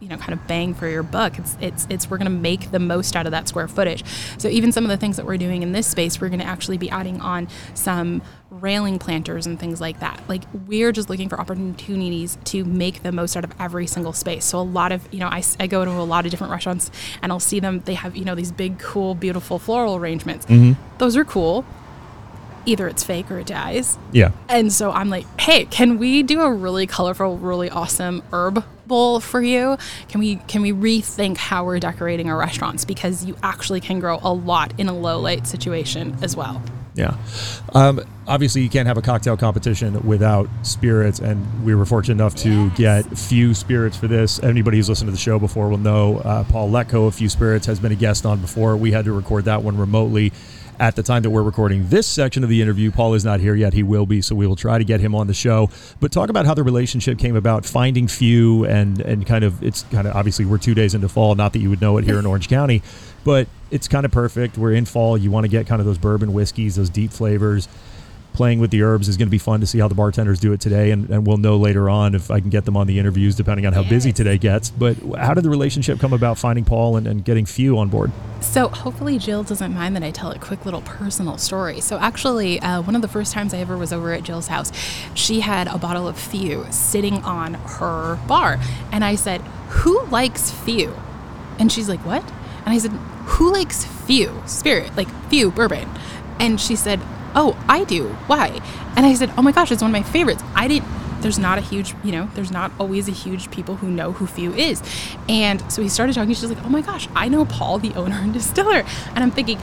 you 0.00 0.08
know 0.08 0.16
kind 0.16 0.32
of 0.32 0.46
bang 0.46 0.74
for 0.74 0.88
your 0.88 1.02
buck 1.02 1.38
it's 1.38 1.56
it's 1.60 1.86
it's 1.90 2.10
we're 2.10 2.16
going 2.16 2.30
to 2.30 2.38
make 2.38 2.70
the 2.70 2.78
most 2.78 3.14
out 3.14 3.26
of 3.26 3.32
that 3.32 3.46
square 3.46 3.68
footage 3.68 4.04
so 4.38 4.48
even 4.48 4.72
some 4.72 4.84
of 4.84 4.90
the 4.90 4.96
things 4.96 5.16
that 5.16 5.26
we're 5.26 5.36
doing 5.36 5.62
in 5.62 5.72
this 5.72 5.86
space 5.86 6.20
we're 6.20 6.28
going 6.28 6.40
to 6.40 6.46
actually 6.46 6.78
be 6.78 6.90
adding 6.90 7.20
on 7.20 7.46
some 7.74 8.22
railing 8.50 8.98
planters 8.98 9.46
and 9.46 9.60
things 9.60 9.80
like 9.80 10.00
that 10.00 10.20
like 10.28 10.42
we're 10.66 10.90
just 10.90 11.08
looking 11.08 11.28
for 11.28 11.38
opportunities 11.38 12.38
to 12.44 12.64
make 12.64 13.02
the 13.02 13.12
most 13.12 13.36
out 13.36 13.44
of 13.44 13.52
every 13.60 13.86
single 13.86 14.12
space 14.12 14.44
so 14.44 14.58
a 14.58 14.62
lot 14.62 14.90
of 14.90 15.06
you 15.12 15.20
know 15.20 15.28
I, 15.28 15.42
I 15.60 15.66
go 15.66 15.84
to 15.84 15.90
a 15.90 16.02
lot 16.02 16.24
of 16.24 16.30
different 16.30 16.50
restaurants 16.50 16.90
and 17.22 17.30
i'll 17.30 17.38
see 17.38 17.60
them 17.60 17.80
they 17.80 17.94
have 17.94 18.16
you 18.16 18.24
know 18.24 18.34
these 18.34 18.52
big 18.52 18.78
cool 18.78 19.14
beautiful 19.14 19.58
floral 19.58 19.96
arrangements 19.96 20.46
mm-hmm. 20.46 20.80
those 20.98 21.16
are 21.16 21.24
cool 21.24 21.64
either 22.66 22.88
it's 22.88 23.02
fake 23.02 23.30
or 23.30 23.38
it 23.38 23.46
dies. 23.46 23.98
Yeah. 24.12 24.32
And 24.48 24.72
so 24.72 24.90
I'm 24.90 25.08
like, 25.08 25.24
hey, 25.40 25.64
can 25.64 25.98
we 25.98 26.22
do 26.22 26.42
a 26.42 26.52
really 26.52 26.86
colorful, 26.86 27.38
really 27.38 27.70
awesome 27.70 28.22
herb 28.32 28.64
for 29.20 29.42
you? 29.42 29.76
Can 30.08 30.20
we 30.20 30.36
can 30.36 30.62
we 30.62 30.72
rethink 30.72 31.36
how 31.36 31.64
we're 31.64 31.80
decorating 31.80 32.28
our 32.28 32.36
restaurants 32.36 32.84
because 32.84 33.24
you 33.24 33.36
actually 33.42 33.80
can 33.80 34.00
grow 34.00 34.18
a 34.22 34.32
lot 34.32 34.72
in 34.78 34.88
a 34.88 34.92
low 34.92 35.20
light 35.20 35.46
situation 35.46 36.16
as 36.22 36.36
well. 36.36 36.62
Yeah. 36.94 37.16
Um, 37.72 38.00
obviously, 38.26 38.62
you 38.62 38.68
can't 38.68 38.88
have 38.88 38.98
a 38.98 39.02
cocktail 39.02 39.36
competition 39.36 40.06
without 40.06 40.48
spirits, 40.62 41.20
and 41.20 41.64
we 41.64 41.74
were 41.74 41.86
fortunate 41.86 42.14
enough 42.14 42.34
to 42.36 42.72
yes. 42.76 43.06
get 43.06 43.18
few 43.18 43.54
spirits 43.54 43.96
for 43.96 44.08
this. 44.08 44.42
Anybody 44.42 44.76
who's 44.76 44.88
listened 44.88 45.08
to 45.08 45.12
the 45.12 45.18
show 45.18 45.38
before 45.38 45.68
will 45.68 45.78
know 45.78 46.18
uh, 46.18 46.44
Paul 46.44 46.68
Hletko 46.70 47.06
of 47.06 47.14
Few 47.14 47.28
Spirits 47.28 47.66
has 47.66 47.78
been 47.78 47.92
a 47.92 47.96
guest 47.96 48.26
on 48.26 48.40
before. 48.40 48.76
We 48.76 48.90
had 48.90 49.04
to 49.04 49.12
record 49.12 49.44
that 49.44 49.62
one 49.62 49.78
remotely 49.78 50.32
at 50.80 50.96
the 50.96 51.02
time 51.02 51.22
that 51.22 51.30
we're 51.30 51.42
recording 51.42 51.86
this 51.90 52.06
section 52.06 52.42
of 52.42 52.48
the 52.48 52.62
interview. 52.62 52.90
Paul 52.90 53.12
is 53.12 53.24
not 53.24 53.38
here 53.38 53.54
yet. 53.54 53.74
He 53.74 53.82
will 53.82 54.06
be, 54.06 54.22
so 54.22 54.34
we 54.34 54.46
will 54.46 54.56
try 54.56 54.78
to 54.78 54.84
get 54.84 54.98
him 54.98 55.14
on 55.14 55.26
the 55.26 55.34
show. 55.34 55.68
But 56.00 56.10
talk 56.10 56.30
about 56.30 56.46
how 56.46 56.54
the 56.54 56.62
relationship 56.62 57.18
came 57.18 57.36
about, 57.36 57.66
finding 57.66 58.08
few, 58.08 58.64
and 58.64 59.00
and 59.02 59.26
kind 59.26 59.44
of 59.44 59.62
it's 59.62 59.82
kind 59.92 60.08
of 60.08 60.16
obviously 60.16 60.46
we're 60.46 60.58
two 60.58 60.74
days 60.74 60.94
into 60.94 61.08
fall. 61.08 61.34
Not 61.34 61.52
that 61.52 61.60
you 61.60 61.68
would 61.68 61.82
know 61.82 61.98
it 61.98 62.04
here 62.04 62.18
in 62.18 62.24
Orange 62.24 62.48
County, 62.48 62.82
but 63.24 63.46
it's 63.70 63.86
kind 63.86 64.06
of 64.06 64.10
perfect. 64.10 64.56
We're 64.56 64.72
in 64.72 64.86
fall. 64.86 65.18
You 65.18 65.30
want 65.30 65.44
to 65.44 65.48
get 65.48 65.66
kind 65.66 65.80
of 65.80 65.86
those 65.86 65.98
bourbon 65.98 66.32
whiskeys, 66.32 66.76
those 66.76 66.90
deep 66.90 67.12
flavors 67.12 67.68
playing 68.32 68.60
with 68.60 68.70
the 68.70 68.82
herbs 68.82 69.08
is 69.08 69.16
going 69.16 69.26
to 69.26 69.30
be 69.30 69.38
fun 69.38 69.60
to 69.60 69.66
see 69.66 69.78
how 69.78 69.88
the 69.88 69.94
bartenders 69.94 70.40
do 70.40 70.52
it 70.52 70.60
today 70.60 70.90
and, 70.90 71.10
and 71.10 71.26
we'll 71.26 71.36
know 71.36 71.56
later 71.56 71.90
on 71.90 72.14
if 72.14 72.30
i 72.30 72.40
can 72.40 72.50
get 72.50 72.64
them 72.64 72.76
on 72.76 72.86
the 72.86 72.98
interviews 72.98 73.34
depending 73.34 73.66
on 73.66 73.72
how 73.72 73.80
yes. 73.82 73.90
busy 73.90 74.12
today 74.12 74.38
gets. 74.38 74.70
But 74.70 74.96
how 75.18 75.34
did 75.34 75.44
the 75.44 75.50
relationship 75.50 75.98
come 75.98 76.12
about 76.12 76.38
finding 76.38 76.64
paul 76.64 76.96
and, 76.96 77.06
and 77.06 77.24
getting 77.24 77.46
few 77.46 77.78
on 77.78 77.88
board? 77.88 78.12
So 78.40 78.68
hopefully 78.68 79.18
jill 79.18 79.42
doesn't 79.42 79.74
mind 79.74 79.96
that 79.96 80.02
i 80.02 80.10
tell 80.10 80.30
a 80.30 80.38
quick 80.38 80.64
little 80.64 80.82
personal 80.82 81.38
story. 81.38 81.80
So 81.80 81.98
actually 81.98 82.60
uh, 82.60 82.82
one 82.82 82.94
of 82.94 83.02
the 83.02 83.08
first 83.08 83.32
times 83.32 83.52
i 83.54 83.58
ever 83.58 83.76
was 83.76 83.92
over 83.92 84.12
at 84.12 84.22
jill's 84.22 84.48
house 84.48 84.72
she 85.14 85.40
had 85.40 85.66
a 85.68 85.78
bottle 85.78 86.08
of 86.08 86.18
few 86.18 86.66
sitting 86.70 87.22
on 87.24 87.54
her 87.54 88.18
bar 88.26 88.58
and 88.92 89.04
i 89.04 89.14
said 89.14 89.40
who 89.70 90.04
likes 90.06 90.50
few? 90.50 90.94
And 91.58 91.70
she's 91.70 91.88
like 91.88 92.04
what? 92.04 92.24
And 92.64 92.68
i 92.68 92.78
said 92.78 92.92
who 93.30 93.52
likes 93.52 93.84
few? 93.84 94.42
Spirit 94.46 94.96
like 94.96 95.08
few 95.28 95.50
bourbon. 95.50 95.88
And 96.38 96.60
she 96.60 96.74
said 96.74 97.00
oh, 97.34 97.62
I 97.68 97.84
do. 97.84 98.08
Why? 98.26 98.60
And 98.96 99.06
I 99.06 99.14
said, 99.14 99.32
oh 99.36 99.42
my 99.42 99.52
gosh, 99.52 99.70
it's 99.70 99.82
one 99.82 99.90
of 99.90 99.92
my 99.92 100.02
favorites. 100.02 100.42
I 100.54 100.68
didn't, 100.68 100.88
there's 101.20 101.38
not 101.38 101.58
a 101.58 101.60
huge, 101.60 101.94
you 102.02 102.12
know, 102.12 102.30
there's 102.34 102.50
not 102.50 102.72
always 102.78 103.08
a 103.08 103.12
huge 103.12 103.50
people 103.50 103.76
who 103.76 103.90
know 103.90 104.12
who 104.12 104.26
Few 104.26 104.52
is. 104.54 104.82
And 105.28 105.60
so 105.70 105.82
he 105.82 105.88
started 105.88 106.14
talking. 106.14 106.34
She's 106.34 106.48
like, 106.48 106.64
oh 106.64 106.68
my 106.68 106.80
gosh, 106.80 107.08
I 107.14 107.28
know 107.28 107.44
Paul, 107.44 107.78
the 107.78 107.92
owner 107.94 108.16
and 108.16 108.32
distiller. 108.32 108.84
And 109.14 109.18
I'm 109.18 109.30
thinking, 109.30 109.58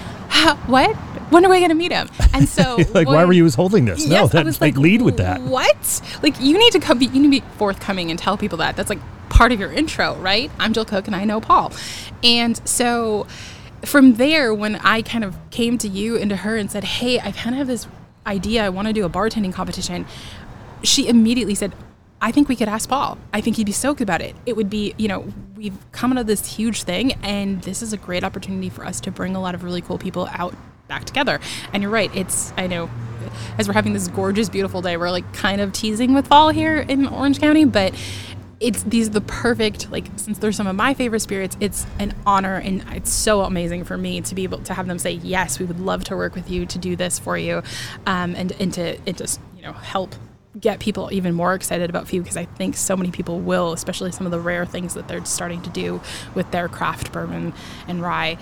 what? 0.67 0.95
When 1.29 1.45
are 1.45 1.49
we 1.49 1.57
going 1.57 1.69
to 1.69 1.75
meet 1.75 1.91
him? 1.91 2.09
And 2.33 2.47
so, 2.47 2.77
like, 2.93 3.07
why 3.07 3.25
were 3.25 3.33
you 3.33 3.49
holding 3.49 3.85
this? 3.85 4.05
Yes, 4.05 4.33
no, 4.33 4.43
that's 4.43 4.61
like, 4.61 4.75
like, 4.75 4.81
lead 4.81 5.01
with 5.01 5.17
that. 5.17 5.41
What? 5.41 6.01
Like, 6.21 6.39
you 6.39 6.57
need 6.57 6.71
to 6.71 6.79
come, 6.79 6.99
be, 6.99 7.07
you 7.07 7.21
need 7.21 7.41
to 7.41 7.41
be 7.41 7.57
forthcoming 7.57 8.11
and 8.11 8.19
tell 8.19 8.37
people 8.37 8.59
that. 8.59 8.75
That's 8.75 8.89
like 8.89 8.99
part 9.29 9.51
of 9.51 9.59
your 9.59 9.71
intro, 9.71 10.15
right? 10.15 10.49
I'm 10.59 10.73
Jill 10.73 10.85
Cook 10.85 11.07
and 11.07 11.15
I 11.15 11.25
know 11.25 11.41
Paul. 11.41 11.73
And 12.23 12.57
so, 12.67 13.27
from 13.85 14.15
there, 14.15 14.53
when 14.53 14.75
I 14.77 15.01
kind 15.01 15.23
of 15.23 15.35
came 15.49 15.77
to 15.79 15.87
you 15.87 16.17
and 16.17 16.29
to 16.29 16.37
her 16.37 16.57
and 16.57 16.71
said, 16.71 16.83
Hey, 16.83 17.19
I 17.19 17.31
kind 17.31 17.55
of 17.55 17.59
have 17.59 17.67
this 17.67 17.87
idea. 18.25 18.63
I 18.63 18.69
want 18.69 18.87
to 18.87 18.93
do 18.93 19.05
a 19.05 19.09
bartending 19.09 19.53
competition. 19.53 20.05
She 20.83 21.07
immediately 21.07 21.55
said, 21.55 21.73
I 22.19 22.31
think 22.31 22.49
we 22.49 22.55
could 22.55 22.67
ask 22.67 22.89
Paul. 22.89 23.17
I 23.31 23.41
think 23.41 23.57
he'd 23.57 23.65
be 23.65 23.71
stoked 23.71 24.01
about 24.01 24.21
it. 24.21 24.35
It 24.45 24.55
would 24.55 24.69
be, 24.69 24.95
you 24.97 25.07
know, 25.07 25.27
we've 25.55 25.77
come 25.91 26.11
out 26.11 26.17
of 26.17 26.27
this 26.27 26.55
huge 26.55 26.83
thing, 26.83 27.13
and 27.23 27.61
this 27.61 27.83
is 27.83 27.93
a 27.93 27.97
great 27.97 28.23
opportunity 28.23 28.69
for 28.69 28.85
us 28.85 28.99
to 29.01 29.11
bring 29.11 29.35
a 29.35 29.41
lot 29.41 29.53
of 29.53 29.63
really 29.63 29.81
cool 29.81 29.99
people 29.99 30.27
out 30.31 30.55
back 30.87 31.05
together. 31.05 31.39
And 31.73 31.83
you're 31.83 31.91
right. 31.91 32.13
It's, 32.15 32.53
I 32.57 32.65
know, 32.65 32.89
as 33.59 33.67
we're 33.67 33.75
having 33.75 33.93
this 33.93 34.07
gorgeous, 34.07 34.49
beautiful 34.49 34.81
day, 34.81 34.97
we're 34.97 35.11
like 35.11 35.31
kind 35.33 35.61
of 35.61 35.73
teasing 35.73 36.13
with 36.13 36.27
fall 36.27 36.49
here 36.49 36.79
in 36.79 37.07
Orange 37.07 37.39
County, 37.39 37.65
but 37.65 37.93
it's 38.59 38.83
these 38.83 39.11
the 39.11 39.21
perfect 39.21 39.91
like 39.91 40.07
since 40.15 40.39
they're 40.39 40.51
some 40.51 40.67
of 40.67 40.75
my 40.75 40.93
favorite 40.93 41.19
spirits 41.19 41.55
it's 41.59 41.85
an 41.99 42.13
honor 42.25 42.55
and 42.55 42.83
it's 42.91 43.11
so 43.11 43.41
amazing 43.41 43.83
for 43.83 43.97
me 43.97 44.19
to 44.19 44.33
be 44.33 44.43
able 44.43 44.57
to 44.59 44.73
have 44.73 44.87
them 44.87 44.97
say 44.97 45.11
yes 45.11 45.59
we 45.59 45.65
would 45.65 45.79
love 45.79 46.03
to 46.03 46.15
work 46.15 46.33
with 46.33 46.49
you 46.49 46.65
to 46.65 46.79
do 46.79 46.95
this 46.95 47.19
for 47.19 47.37
you 47.37 47.61
um, 48.07 48.35
and 48.35 48.51
and 48.59 48.73
to 48.73 48.97
it 49.07 49.15
just 49.15 49.39
you 49.55 49.61
know 49.61 49.73
help 49.73 50.15
get 50.59 50.79
people 50.79 51.09
even 51.11 51.33
more 51.33 51.53
excited 51.53 51.89
about 51.89 52.07
Few 52.07 52.21
because 52.21 52.37
I 52.37 52.45
think 52.45 52.75
so 52.75 52.97
many 52.97 53.11
people 53.11 53.39
will, 53.39 53.73
especially 53.73 54.11
some 54.11 54.25
of 54.25 54.31
the 54.31 54.39
rare 54.39 54.65
things 54.65 54.93
that 54.95 55.07
they're 55.07 55.23
starting 55.25 55.61
to 55.61 55.69
do 55.69 56.01
with 56.33 56.49
their 56.51 56.67
craft 56.67 57.11
bourbon 57.11 57.53
and 57.87 58.01
rye. 58.01 58.37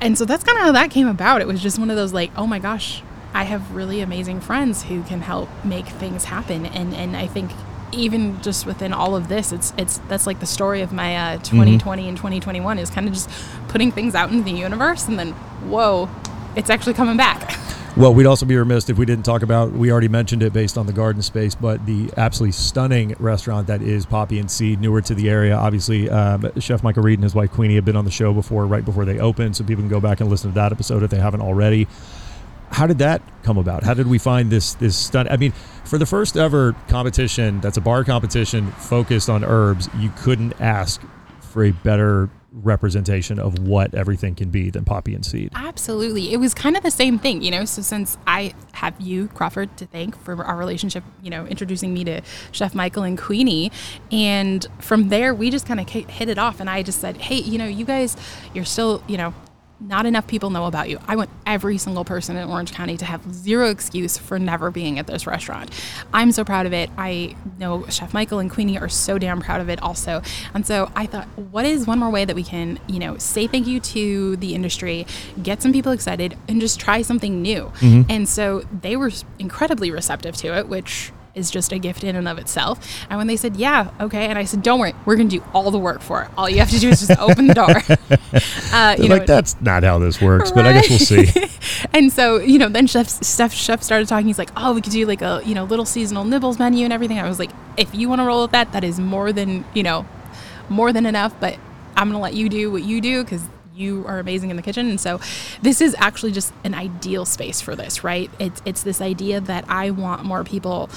And 0.00 0.16
so 0.16 0.24
that's 0.24 0.44
kind 0.44 0.58
of 0.58 0.64
how 0.64 0.72
that 0.72 0.90
came 0.90 1.08
about. 1.08 1.40
It 1.40 1.46
was 1.46 1.62
just 1.62 1.78
one 1.78 1.90
of 1.90 1.96
those 1.96 2.12
like, 2.12 2.30
oh 2.36 2.46
my 2.46 2.58
gosh, 2.58 3.02
I 3.34 3.44
have 3.44 3.74
really 3.74 4.00
amazing 4.00 4.40
friends 4.40 4.84
who 4.84 5.02
can 5.02 5.20
help 5.20 5.48
make 5.64 5.86
things 5.86 6.24
happen. 6.24 6.66
And 6.66 6.94
and 6.94 7.16
I 7.16 7.26
think 7.26 7.50
even 7.92 8.40
just 8.42 8.66
within 8.66 8.92
all 8.92 9.16
of 9.16 9.28
this, 9.28 9.52
it's 9.52 9.72
it's 9.76 9.98
that's 10.08 10.26
like 10.26 10.40
the 10.40 10.46
story 10.46 10.82
of 10.82 10.92
my 10.92 11.16
uh, 11.16 11.38
2020 11.38 12.02
mm-hmm. 12.02 12.08
and 12.08 12.16
2021 12.16 12.78
is 12.78 12.90
kind 12.90 13.06
of 13.06 13.14
just 13.14 13.30
putting 13.68 13.92
things 13.92 14.14
out 14.14 14.30
into 14.30 14.44
the 14.44 14.56
universe, 14.56 15.08
and 15.08 15.18
then 15.18 15.32
whoa, 15.70 16.08
it's 16.56 16.70
actually 16.70 16.94
coming 16.94 17.16
back. 17.16 17.58
Well, 17.98 18.14
we'd 18.14 18.26
also 18.26 18.46
be 18.46 18.56
remiss 18.56 18.88
if 18.88 18.96
we 18.96 19.06
didn't 19.06 19.24
talk 19.24 19.42
about. 19.42 19.72
We 19.72 19.90
already 19.90 20.06
mentioned 20.06 20.44
it 20.44 20.52
based 20.52 20.78
on 20.78 20.86
the 20.86 20.92
garden 20.92 21.20
space, 21.20 21.56
but 21.56 21.84
the 21.84 22.08
absolutely 22.16 22.52
stunning 22.52 23.16
restaurant 23.18 23.66
that 23.66 23.82
is 23.82 24.06
Poppy 24.06 24.38
and 24.38 24.48
Seed, 24.48 24.80
newer 24.80 25.00
to 25.00 25.16
the 25.16 25.28
area. 25.28 25.56
Obviously, 25.56 26.08
um, 26.08 26.48
Chef 26.60 26.84
Michael 26.84 27.02
Reed 27.02 27.18
and 27.18 27.24
his 27.24 27.34
wife 27.34 27.50
Queenie 27.50 27.74
have 27.74 27.84
been 27.84 27.96
on 27.96 28.04
the 28.04 28.10
show 28.12 28.32
before, 28.32 28.66
right 28.66 28.84
before 28.84 29.04
they 29.04 29.18
opened, 29.18 29.56
so 29.56 29.64
people 29.64 29.82
can 29.82 29.88
go 29.88 29.98
back 29.98 30.20
and 30.20 30.30
listen 30.30 30.52
to 30.52 30.54
that 30.54 30.70
episode 30.70 31.02
if 31.02 31.10
they 31.10 31.18
haven't 31.18 31.40
already. 31.40 31.88
How 32.70 32.86
did 32.86 32.98
that 32.98 33.22
come 33.42 33.58
about? 33.58 33.82
How 33.82 33.94
did 33.94 34.06
we 34.06 34.18
find 34.18 34.50
this 34.50 34.74
this 34.74 34.96
stunt? 34.96 35.30
I 35.30 35.36
mean, 35.36 35.52
for 35.84 35.98
the 35.98 36.06
first 36.06 36.36
ever 36.36 36.74
competition, 36.88 37.60
that's 37.60 37.76
a 37.76 37.80
bar 37.80 38.04
competition 38.04 38.70
focused 38.72 39.30
on 39.30 39.44
herbs. 39.44 39.88
You 39.96 40.12
couldn't 40.18 40.60
ask 40.60 41.00
for 41.40 41.64
a 41.64 41.70
better 41.72 42.30
representation 42.52 43.38
of 43.38 43.58
what 43.58 43.94
everything 43.94 44.34
can 44.34 44.50
be 44.50 44.70
than 44.70 44.84
poppy 44.84 45.14
and 45.14 45.24
seed. 45.24 45.50
Absolutely. 45.54 46.32
It 46.32 46.38
was 46.38 46.54
kind 46.54 46.76
of 46.76 46.82
the 46.82 46.90
same 46.90 47.18
thing, 47.18 47.42
you 47.42 47.50
know. 47.50 47.64
So 47.64 47.82
since 47.82 48.16
I 48.26 48.54
have 48.72 48.98
you, 49.00 49.28
Crawford, 49.28 49.76
to 49.78 49.86
thank 49.86 50.18
for 50.22 50.42
our 50.44 50.56
relationship, 50.56 51.04
you 51.22 51.30
know, 51.30 51.46
introducing 51.46 51.92
me 51.92 52.04
to 52.04 52.20
Chef 52.52 52.74
Michael 52.74 53.02
and 53.02 53.18
Queenie, 53.18 53.70
and 54.10 54.66
from 54.78 55.08
there 55.08 55.34
we 55.34 55.50
just 55.50 55.66
kind 55.66 55.80
of 55.80 55.88
hit 55.88 56.28
it 56.28 56.38
off 56.38 56.60
and 56.60 56.68
I 56.70 56.82
just 56.82 57.00
said, 57.00 57.16
"Hey, 57.18 57.36
you 57.36 57.58
know, 57.58 57.66
you 57.66 57.84
guys 57.84 58.16
you're 58.54 58.64
still, 58.64 59.02
you 59.06 59.16
know, 59.16 59.34
not 59.80 60.06
enough 60.06 60.26
people 60.26 60.50
know 60.50 60.66
about 60.66 60.88
you. 60.88 60.98
I 61.06 61.16
want 61.16 61.30
every 61.46 61.78
single 61.78 62.04
person 62.04 62.36
in 62.36 62.48
Orange 62.48 62.72
County 62.72 62.96
to 62.96 63.04
have 63.04 63.32
zero 63.32 63.70
excuse 63.70 64.18
for 64.18 64.38
never 64.38 64.70
being 64.70 64.98
at 64.98 65.06
this 65.06 65.26
restaurant. 65.26 65.70
I'm 66.12 66.32
so 66.32 66.44
proud 66.44 66.66
of 66.66 66.72
it. 66.72 66.90
I 66.98 67.36
know 67.58 67.86
Chef 67.86 68.12
Michael 68.12 68.40
and 68.40 68.50
Queenie 68.50 68.78
are 68.78 68.88
so 68.88 69.18
damn 69.18 69.40
proud 69.40 69.60
of 69.60 69.68
it 69.68 69.80
also. 69.82 70.22
And 70.54 70.66
so 70.66 70.90
I 70.96 71.06
thought, 71.06 71.26
what 71.36 71.64
is 71.64 71.86
one 71.86 71.98
more 71.98 72.10
way 72.10 72.24
that 72.24 72.34
we 72.34 72.42
can, 72.42 72.80
you 72.88 72.98
know, 72.98 73.18
say 73.18 73.46
thank 73.46 73.66
you 73.66 73.78
to 73.80 74.36
the 74.36 74.54
industry, 74.54 75.06
get 75.42 75.62
some 75.62 75.72
people 75.72 75.92
excited, 75.92 76.36
and 76.48 76.60
just 76.60 76.80
try 76.80 77.02
something 77.02 77.40
new? 77.40 77.72
Mm-hmm. 77.78 78.10
And 78.10 78.28
so 78.28 78.62
they 78.80 78.96
were 78.96 79.12
incredibly 79.38 79.90
receptive 79.90 80.36
to 80.38 80.58
it, 80.58 80.68
which 80.68 81.12
is 81.38 81.50
just 81.50 81.72
a 81.72 81.78
gift 81.78 82.04
in 82.04 82.16
and 82.16 82.28
of 82.28 82.38
itself. 82.38 82.78
And 83.08 83.18
when 83.18 83.26
they 83.26 83.36
said, 83.36 83.56
yeah, 83.56 83.90
okay, 84.00 84.26
and 84.26 84.38
I 84.38 84.44
said, 84.44 84.62
don't 84.62 84.78
worry, 84.80 84.94
we're 85.06 85.16
going 85.16 85.28
to 85.28 85.38
do 85.38 85.44
all 85.54 85.70
the 85.70 85.78
work 85.78 86.02
for 86.02 86.22
it. 86.22 86.30
All 86.36 86.48
you 86.48 86.58
have 86.58 86.70
to 86.70 86.78
do 86.78 86.88
is 86.88 87.06
just 87.06 87.18
open 87.20 87.46
the 87.46 87.54
door. 87.54 87.68
uh, 88.72 88.96
you 88.98 89.08
know, 89.08 89.18
that's 89.18 89.60
not 89.60 89.82
how 89.82 89.98
this 89.98 90.20
works, 90.20 90.50
right? 90.50 90.56
but 90.56 90.66
I 90.66 90.72
guess 90.74 90.90
we'll 90.90 90.98
see. 90.98 91.32
and 91.92 92.12
so, 92.12 92.38
you 92.38 92.58
know, 92.58 92.68
then 92.68 92.86
Chef, 92.86 93.24
Chef, 93.24 93.52
Chef 93.52 93.82
started 93.82 94.08
talking. 94.08 94.26
He's 94.26 94.38
like, 94.38 94.50
oh, 94.56 94.74
we 94.74 94.80
could 94.80 94.92
do 94.92 95.06
like 95.06 95.22
a, 95.22 95.40
you 95.44 95.54
know, 95.54 95.64
little 95.64 95.86
seasonal 95.86 96.24
nibbles 96.24 96.58
menu 96.58 96.84
and 96.84 96.92
everything. 96.92 97.18
I 97.18 97.28
was 97.28 97.38
like, 97.38 97.50
if 97.76 97.94
you 97.94 98.08
want 98.08 98.20
to 98.20 98.24
roll 98.24 98.42
with 98.42 98.52
that, 98.52 98.72
that 98.72 98.84
is 98.84 98.98
more 98.98 99.32
than, 99.32 99.64
you 99.74 99.82
know, 99.82 100.06
more 100.68 100.92
than 100.92 101.06
enough, 101.06 101.34
but 101.40 101.58
I'm 101.96 102.10
going 102.10 102.18
to 102.18 102.22
let 102.22 102.34
you 102.34 102.48
do 102.48 102.70
what 102.70 102.82
you 102.82 103.00
do 103.00 103.24
because 103.24 103.42
you 103.78 104.04
are 104.06 104.18
amazing 104.18 104.50
in 104.50 104.56
the 104.56 104.62
kitchen. 104.62 104.88
And 104.90 105.00
so 105.00 105.20
this 105.62 105.80
is 105.80 105.94
actually 105.98 106.32
just 106.32 106.52
an 106.64 106.74
ideal 106.74 107.24
space 107.24 107.60
for 107.60 107.76
this, 107.76 108.04
right? 108.04 108.30
It's 108.38 108.60
it's 108.64 108.82
this 108.82 109.00
idea 109.00 109.40
that 109.40 109.64
I 109.68 109.90
want 109.90 110.24
more 110.24 110.44
people 110.44 110.90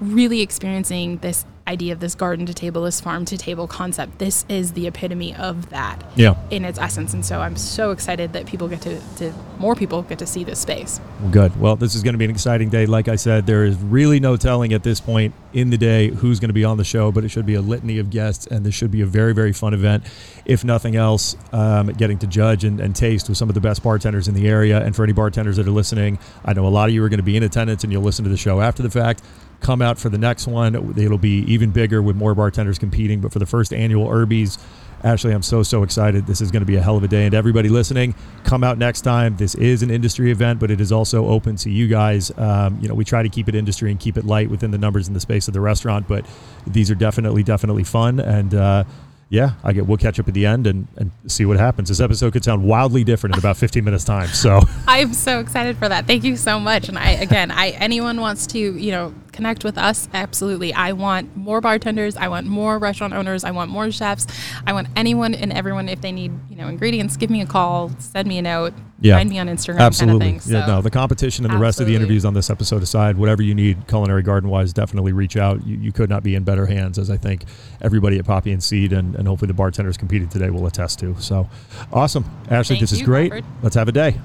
really 0.00 0.40
experiencing 0.40 1.18
this 1.18 1.44
idea 1.66 1.92
of 1.92 2.00
this 2.00 2.14
garden 2.14 2.44
to 2.46 2.54
table, 2.54 2.82
this 2.82 3.00
farm 3.00 3.24
to 3.24 3.38
table 3.38 3.66
concept. 3.66 4.18
This 4.18 4.44
is 4.48 4.72
the 4.72 4.86
epitome 4.86 5.34
of 5.34 5.70
that 5.70 6.02
yeah. 6.16 6.34
in 6.50 6.64
its 6.64 6.78
essence. 6.78 7.14
And 7.14 7.24
so 7.24 7.40
I'm 7.40 7.56
so 7.56 7.92
excited 7.92 8.32
that 8.32 8.46
people 8.46 8.68
get 8.68 8.82
to, 8.82 9.00
to 9.16 9.32
more 9.58 9.74
people 9.74 10.02
get 10.02 10.18
to 10.18 10.26
see 10.26 10.44
this 10.44 10.58
space. 10.58 11.00
Good. 11.30 11.58
Well, 11.60 11.76
this 11.76 11.94
is 11.94 12.02
going 12.02 12.14
to 12.14 12.18
be 12.18 12.24
an 12.24 12.30
exciting 12.30 12.68
day. 12.68 12.86
Like 12.86 13.08
I 13.08 13.16
said, 13.16 13.46
there 13.46 13.64
is 13.64 13.76
really 13.76 14.18
no 14.18 14.36
telling 14.36 14.72
at 14.72 14.82
this 14.82 15.00
point 15.00 15.34
in 15.52 15.70
the 15.70 15.78
day 15.78 16.08
who's 16.08 16.40
going 16.40 16.48
to 16.48 16.54
be 16.54 16.64
on 16.64 16.78
the 16.78 16.84
show, 16.84 17.12
but 17.12 17.24
it 17.24 17.28
should 17.28 17.46
be 17.46 17.54
a 17.54 17.60
litany 17.60 17.98
of 17.98 18.10
guests, 18.10 18.46
and 18.46 18.64
this 18.64 18.74
should 18.74 18.90
be 18.90 19.02
a 19.02 19.06
very, 19.06 19.34
very 19.34 19.52
fun 19.52 19.74
event. 19.74 20.04
If 20.44 20.64
nothing 20.64 20.96
else, 20.96 21.36
um, 21.52 21.88
getting 21.88 22.18
to 22.18 22.26
judge 22.26 22.64
and, 22.64 22.80
and 22.80 22.96
taste 22.96 23.28
with 23.28 23.38
some 23.38 23.48
of 23.48 23.54
the 23.54 23.60
best 23.60 23.82
bartenders 23.82 24.28
in 24.28 24.34
the 24.34 24.48
area. 24.48 24.82
And 24.82 24.96
for 24.96 25.04
any 25.04 25.12
bartenders 25.12 25.56
that 25.56 25.68
are 25.68 25.72
listening, 25.72 26.18
I 26.44 26.54
know 26.54 26.66
a 26.66 26.68
lot 26.68 26.88
of 26.88 26.94
you 26.94 27.04
are 27.04 27.08
going 27.08 27.18
to 27.18 27.24
be 27.24 27.36
in 27.36 27.42
attendance 27.42 27.84
and 27.84 27.92
you'll 27.92 28.02
listen 28.02 28.24
to 28.24 28.30
the 28.30 28.36
show 28.36 28.60
after 28.60 28.82
the 28.82 28.90
fact 28.90 29.22
come 29.62 29.80
out 29.80 29.98
for 29.98 30.08
the 30.08 30.18
next 30.18 30.46
one. 30.46 30.74
It'll 30.98 31.18
be 31.18 31.38
even 31.52 31.70
bigger 31.70 32.02
with 32.02 32.16
more 32.16 32.34
bartenders 32.34 32.78
competing. 32.78 33.20
But 33.20 33.32
for 33.32 33.38
the 33.38 33.46
first 33.46 33.72
annual 33.72 34.08
Herbies, 34.08 34.58
Ashley, 35.04 35.32
I'm 35.32 35.42
so, 35.42 35.62
so 35.62 35.82
excited. 35.82 36.26
This 36.26 36.40
is 36.40 36.50
going 36.50 36.60
to 36.60 36.66
be 36.66 36.76
a 36.76 36.82
hell 36.82 36.96
of 36.96 37.02
a 37.02 37.08
day. 37.08 37.26
And 37.26 37.34
everybody 37.34 37.68
listening, 37.68 38.14
come 38.44 38.62
out 38.62 38.78
next 38.78 39.00
time. 39.00 39.36
This 39.36 39.54
is 39.56 39.82
an 39.82 39.90
industry 39.90 40.30
event, 40.30 40.60
but 40.60 40.70
it 40.70 40.80
is 40.80 40.92
also 40.92 41.26
open 41.26 41.56
to 41.56 41.70
you 41.70 41.88
guys. 41.88 42.30
Um, 42.38 42.78
you 42.80 42.88
know, 42.88 42.94
we 42.94 43.04
try 43.04 43.22
to 43.22 43.28
keep 43.28 43.48
it 43.48 43.54
industry 43.54 43.90
and 43.90 43.98
keep 43.98 44.16
it 44.16 44.24
light 44.24 44.48
within 44.48 44.70
the 44.70 44.78
numbers 44.78 45.08
and 45.08 45.16
the 45.16 45.20
space 45.20 45.48
of 45.48 45.54
the 45.54 45.60
restaurant, 45.60 46.06
but 46.06 46.24
these 46.66 46.90
are 46.90 46.94
definitely, 46.94 47.42
definitely 47.42 47.84
fun. 47.84 48.20
And, 48.20 48.54
uh, 48.54 48.84
yeah, 49.32 49.52
I 49.64 49.72
get. 49.72 49.86
We'll 49.86 49.96
catch 49.96 50.20
up 50.20 50.28
at 50.28 50.34
the 50.34 50.44
end 50.44 50.66
and, 50.66 50.86
and 50.98 51.10
see 51.26 51.46
what 51.46 51.56
happens. 51.58 51.88
This 51.88 52.00
episode 52.00 52.34
could 52.34 52.44
sound 52.44 52.62
wildly 52.62 53.02
different 53.02 53.34
in 53.34 53.38
about 53.38 53.56
15 53.56 53.82
minutes 53.82 54.04
time. 54.04 54.28
So 54.28 54.60
I'm 54.86 55.14
so 55.14 55.40
excited 55.40 55.78
for 55.78 55.88
that. 55.88 56.06
Thank 56.06 56.22
you 56.22 56.36
so 56.36 56.60
much. 56.60 56.90
And 56.90 56.98
I 56.98 57.12
again, 57.12 57.50
I 57.50 57.70
anyone 57.70 58.20
wants 58.20 58.46
to 58.48 58.58
you 58.58 58.90
know 58.90 59.14
connect 59.32 59.64
with 59.64 59.78
us, 59.78 60.06
absolutely. 60.12 60.74
I 60.74 60.92
want 60.92 61.34
more 61.34 61.62
bartenders. 61.62 62.14
I 62.14 62.28
want 62.28 62.46
more 62.46 62.78
restaurant 62.78 63.14
owners. 63.14 63.42
I 63.42 63.52
want 63.52 63.70
more 63.70 63.90
chefs. 63.90 64.26
I 64.66 64.74
want 64.74 64.88
anyone 64.96 65.34
and 65.34 65.50
everyone 65.50 65.88
if 65.88 66.02
they 66.02 66.12
need 66.12 66.32
you 66.50 66.56
know 66.56 66.68
ingredients, 66.68 67.16
give 67.16 67.30
me 67.30 67.40
a 67.40 67.46
call, 67.46 67.90
send 68.00 68.28
me 68.28 68.36
a 68.36 68.42
note 68.42 68.74
yeah. 69.02 69.16
find 69.16 69.28
me 69.28 69.38
on 69.38 69.48
Instagram. 69.48 69.78
Absolutely. 69.78 70.20
Kind 70.20 70.36
of 70.36 70.42
thing, 70.42 70.52
so. 70.52 70.58
Yeah, 70.58 70.66
no, 70.66 70.82
the 70.82 70.90
competition 70.90 71.44
and 71.44 71.50
the 71.50 71.56
Absolutely. 71.56 71.66
rest 71.66 71.80
of 71.80 71.86
the 71.86 71.96
interviews 71.96 72.24
on 72.24 72.34
this 72.34 72.50
episode 72.50 72.82
aside, 72.82 73.16
whatever 73.16 73.42
you 73.42 73.54
need 73.54 73.86
culinary 73.88 74.22
garden 74.22 74.48
wise, 74.50 74.72
definitely 74.72 75.12
reach 75.12 75.36
out. 75.36 75.66
You, 75.66 75.76
you, 75.76 75.92
could 75.92 76.08
not 76.08 76.22
be 76.22 76.34
in 76.34 76.44
better 76.44 76.66
hands, 76.66 76.98
as 76.98 77.10
I 77.10 77.16
think 77.16 77.44
everybody 77.80 78.18
at 78.18 78.24
Poppy 78.24 78.52
and 78.52 78.62
Seed 78.62 78.92
and, 78.92 79.14
and 79.14 79.28
hopefully 79.28 79.48
the 79.48 79.54
bartenders 79.54 79.96
competing 79.96 80.28
today 80.28 80.50
will 80.50 80.66
attest 80.66 80.98
to. 81.00 81.16
So 81.20 81.48
awesome. 81.92 82.24
Ashley, 82.50 82.76
Thank 82.76 82.80
this 82.80 82.92
you, 82.92 82.98
is 82.98 83.02
great. 83.02 83.32
Robert. 83.32 83.48
Let's 83.62 83.74
have 83.74 83.88
a 83.88 83.92
day. 83.92 84.18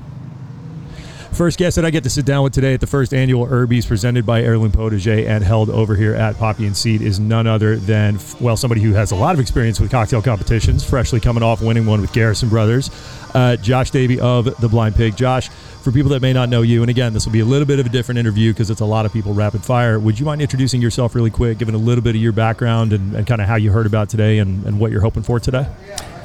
First 1.38 1.60
guest 1.60 1.76
that 1.76 1.86
I 1.86 1.92
get 1.92 2.04
to 2.04 2.10
sit 2.10 2.26
down 2.26 2.44
with 2.44 2.54
today 2.54 2.74
at 2.74 2.80
the 2.80 2.88
first 2.88 3.14
annual 3.14 3.46
Herbies 3.46 3.88
presented 3.88 4.26
by 4.26 4.42
Heirloom 4.42 4.72
Potager 4.72 5.28
and 5.28 5.44
held 5.44 5.70
over 5.70 5.96
here 5.96 6.16
at 6.16 6.36
Poppy 6.36 6.66
and 6.66 6.76
Seed 6.76 7.04
is 7.04 7.20
none 7.20 7.46
other 7.46 7.76
than, 7.76 8.18
well, 8.40 8.58
somebody 8.58 8.82
who 8.82 8.94
has 8.94 9.12
a 9.12 9.16
lot 9.16 9.36
of 9.36 9.40
experience 9.40 9.80
with 9.80 9.92
cocktail 9.92 10.20
competitions, 10.20 10.84
freshly 10.84 11.20
coming 11.20 11.44
off 11.44 11.62
winning 11.62 11.86
one 11.86 12.02
with 12.02 12.12
Garrison 12.12 12.50
Brothers, 12.50 12.90
uh, 13.36 13.56
Josh 13.58 13.92
Davey 13.92 14.20
of 14.20 14.46
The 14.60 14.68
Blind 14.68 14.96
Pig. 14.96 15.16
Josh, 15.16 15.50
for 15.84 15.92
people 15.92 16.10
that 16.10 16.24
may 16.24 16.34
not 16.34 16.50
know 16.50 16.64
you, 16.64 16.82
and 16.82 16.90
again, 16.90 17.14
this 17.14 17.28
will 17.28 17.34
be 17.34 17.42
a 17.42 17.46
little 17.46 17.68
bit 17.68 17.78
of 17.78 17.86
a 17.86 17.90
different 17.90 18.18
interview 18.18 18.52
because 18.52 18.72
it's 18.72 18.82
a 18.82 18.86
lot 18.86 19.06
of 19.06 19.14
people 19.14 19.36
rapid 19.36 19.64
fire. 19.64 20.00
Would 20.00 20.20
you 20.20 20.26
mind 20.26 20.42
introducing 20.42 20.82
yourself 20.82 21.14
really 21.14 21.30
quick, 21.30 21.60
giving 21.60 21.76
a 21.76 21.78
little 21.78 22.04
bit 22.04 22.16
of 22.16 22.22
your 22.22 22.32
background 22.32 22.94
and, 22.94 23.16
and 23.16 23.28
kind 23.28 23.42
of 23.42 23.48
how 23.48 23.58
you 23.58 23.72
heard 23.72 23.86
about 23.86 24.10
today 24.10 24.40
and, 24.40 24.66
and 24.66 24.80
what 24.80 24.90
you're 24.90 25.02
hoping 25.02 25.22
for 25.22 25.40
today? 25.40 25.68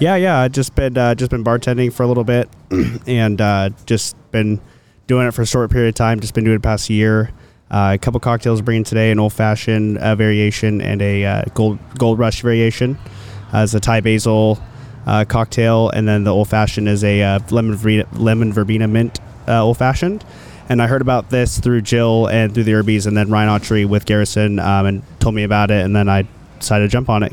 Yeah, 0.01 0.17
yeah, 0.17 0.41
I 0.41 0.49
just 0.49 0.75
been 0.75 0.97
uh, 0.97 1.15
just 1.15 1.31
been 1.31 1.45
bartending 1.45 1.93
for 1.93 2.03
a 2.03 2.07
little 2.07 2.25
bit, 2.25 2.49
and 3.07 3.39
uh, 3.43 3.71
just 3.85 4.17
been 4.31 4.59
doing 5.07 5.27
it 5.27 5.33
for 5.33 5.43
a 5.43 5.47
short 5.47 5.71
period 5.71 5.89
of 5.89 5.95
time. 5.95 6.21
Just 6.21 6.35
been 6.35 6.45
doing 6.45 6.57
it 6.57 6.63
past 6.63 6.91
year. 6.91 7.31
Uh, 7.71 7.93
a 7.95 7.99
couple 7.99 8.21
cocktails 8.21 8.61
bringing 8.61 8.85
today: 8.85 9.11
an 9.11 9.19
old 9.19 9.33
fashioned 9.33 9.99
uh, 9.99 10.15
variation 10.15 10.81
and 10.81 11.01
a 11.01 11.25
uh, 11.25 11.45
gold 11.55 11.79
gold 11.99 12.19
rush 12.19 12.43
variation. 12.43 12.99
as 13.53 13.75
a 13.75 13.81
Thai 13.81 14.01
basil 14.01 14.59
uh, 15.07 15.25
cocktail, 15.25 15.91
and 15.91 16.09
then 16.09 16.25
the 16.25 16.33
old 16.33 16.49
fashioned 16.49 16.89
is 16.89 17.05
a 17.05 17.23
uh, 17.23 17.41
lemon 17.51 17.77
verbena, 17.77 18.09
lemon 18.15 18.53
verbena 18.53 18.89
mint 18.89 19.21
uh, 19.47 19.63
old 19.63 19.79
fashioned. 19.79 20.25
And 20.69 20.81
I 20.81 20.87
heard 20.87 21.03
about 21.03 21.31
this 21.31 21.59
through 21.59 21.83
Jill 21.83 22.29
and 22.29 22.55
through 22.55 22.65
the 22.65 22.73
Herbies, 22.73 23.07
and 23.07 23.17
then 23.17 23.31
Ryan 23.31 23.61
Autry 23.61 23.87
with 23.87 24.07
Garrison, 24.07 24.59
um, 24.59 24.87
and 24.87 25.21
told 25.21 25.35
me 25.35 25.43
about 25.43 25.71
it, 25.71 25.85
and 25.85 25.95
then 25.95 26.09
I 26.09 26.27
decided 26.63 26.85
to 26.85 26.89
jump 26.89 27.09
on 27.09 27.23
it. 27.23 27.33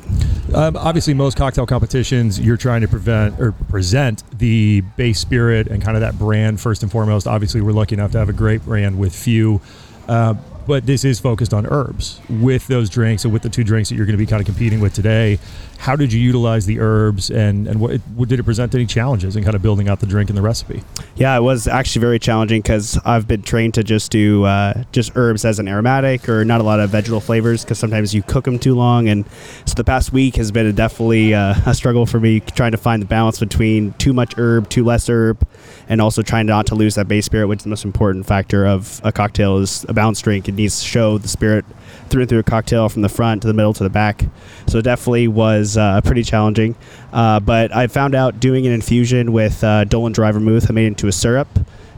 Um, 0.54 0.76
obviously, 0.76 1.14
most 1.14 1.38
cocktail 1.38 1.66
competitions, 1.66 2.40
you're 2.40 2.58
trying 2.58 2.82
to 2.82 2.88
prevent 2.88 3.40
or 3.40 3.52
present 3.52 4.24
the 4.38 4.82
base 4.98 5.20
spirit 5.20 5.68
and 5.68 5.82
kind 5.82 5.96
of 5.96 6.02
that 6.02 6.18
brand 6.18 6.60
first 6.60 6.84
and 6.84 6.92
foremost. 6.92 7.28
Obviously, 7.28 7.62
we're 7.62 7.72
lucky 7.72 7.96
enough 7.96 8.12
to 8.12 8.20
have 8.20 8.30
a 8.30 8.34
great 8.34 8.64
brand 8.66 9.00
with 9.00 9.16
few. 9.16 9.62
Uh, 10.08 10.34
but 10.70 10.86
this 10.86 11.04
is 11.04 11.20
focused 11.20 11.52
on 11.54 11.66
herbs 11.66 12.22
with 12.30 12.68
those 12.68 12.90
drinks 12.90 13.24
and 13.24 13.34
with 13.34 13.42
the 13.42 13.50
two 13.50 13.64
drinks 13.64 13.90
that 13.90 13.96
you're 13.96 14.06
going 14.06 14.18
to 14.18 14.24
be 14.24 14.28
kind 14.28 14.40
of 14.40 14.46
competing 14.46 14.80
with 14.80 14.94
today. 14.94 15.40
How 15.80 15.96
did 15.96 16.12
you 16.12 16.20
utilize 16.20 16.66
the 16.66 16.82
herbs 16.82 17.32
and, 17.32 17.66
and 17.66 17.80
what, 17.80 18.02
what 18.16 18.28
did 18.28 18.38
it 18.38 18.44
present 18.44 18.76
any 18.76 18.86
challenges 18.86 19.38
in 19.38 19.46
kind 19.46 19.56
of 19.56 19.62
building 19.62 19.88
out 19.88 20.02
the 20.02 20.06
drink 20.06 20.30
and 20.30 20.38
the 20.38 20.42
recipe? 20.42 20.84
Yeah, 21.16 21.38
it 21.38 21.42
was 21.42 21.70
actually 21.70 22.02
very 22.02 22.20
challenging 22.20 22.62
because 22.62 23.00
I've 23.06 23.30
been 23.30 23.44
trained 23.44 23.76
to 23.76 23.84
just 23.84 24.12
do 24.12 24.44
uh, 24.44 24.84
just 24.92 25.14
herbs 25.16 25.46
as 25.46 25.58
an 25.58 25.70
aromatic 25.70 26.28
or 26.28 26.44
not 26.44 26.60
a 26.60 26.66
lot 26.66 26.82
of 26.82 26.90
vegetal 26.90 27.22
flavors 27.22 27.64
because 27.64 27.80
sometimes 27.80 28.14
you 28.14 28.22
cook 28.22 28.44
them 28.44 28.60
too 28.60 28.76
long. 28.76 29.08
And 29.08 29.26
so 29.64 29.74
the 29.76 29.86
past 29.86 30.12
week 30.12 30.36
has 30.36 30.52
been 30.52 30.66
a 30.66 30.74
definitely 30.74 31.34
uh, 31.34 31.56
a 31.66 31.74
struggle 31.74 32.06
for 32.06 32.20
me 32.20 32.42
trying 32.42 32.72
to 32.74 32.78
find 32.78 33.02
the 33.02 33.08
balance 33.08 33.40
between 33.40 33.94
too 33.94 34.12
much 34.12 34.38
herb, 34.38 34.70
too 34.70 34.84
less 34.84 35.10
herb, 35.10 35.48
and 35.88 36.02
also 36.02 36.22
trying 36.22 36.46
not 36.46 36.68
to 36.68 36.76
lose 36.76 36.96
that 36.96 37.08
base 37.08 37.26
spirit, 37.26 37.48
which 37.48 37.60
is 37.60 37.64
the 37.64 37.70
most 37.70 37.86
important 37.86 38.26
factor 38.26 38.68
of 38.68 39.00
a 39.06 39.14
cocktail 39.14 39.60
is 39.60 39.86
a 39.88 39.94
balanced 39.94 40.26
drink. 40.26 40.50
It 40.50 40.56
needs 40.56 40.82
to 40.82 40.86
show 40.86 41.18
the 41.18 41.30
spirit 41.30 41.64
through 42.10 42.24
and 42.24 42.30
through 42.30 42.40
a 42.40 42.44
cocktail 42.44 42.90
from 42.90 43.02
the 43.02 43.10
front 43.10 43.44
to 43.44 43.48
the 43.48 43.54
middle 43.54 43.74
to 43.74 43.84
the 43.84 43.90
back. 43.90 44.26
So 44.68 44.80
it 44.80 44.84
definitely 44.84 45.28
was 45.28 45.69
uh, 45.78 46.02
pretty 46.02 46.24
challenging. 46.24 46.76
Uh, 47.12 47.40
but 47.40 47.76
I 47.76 47.88
found 47.88 48.16
out 48.16 48.40
doing 48.40 48.66
an 48.68 48.74
infusion 48.74 49.32
with 49.32 49.64
uh, 49.64 49.86
Dolin 49.86 50.14
Dry 50.14 50.32
Vermouth, 50.32 50.70
I 50.70 50.74
made 50.74 50.86
it 50.86 50.88
into 50.88 51.08
a 51.08 51.12
syrup. 51.12 51.48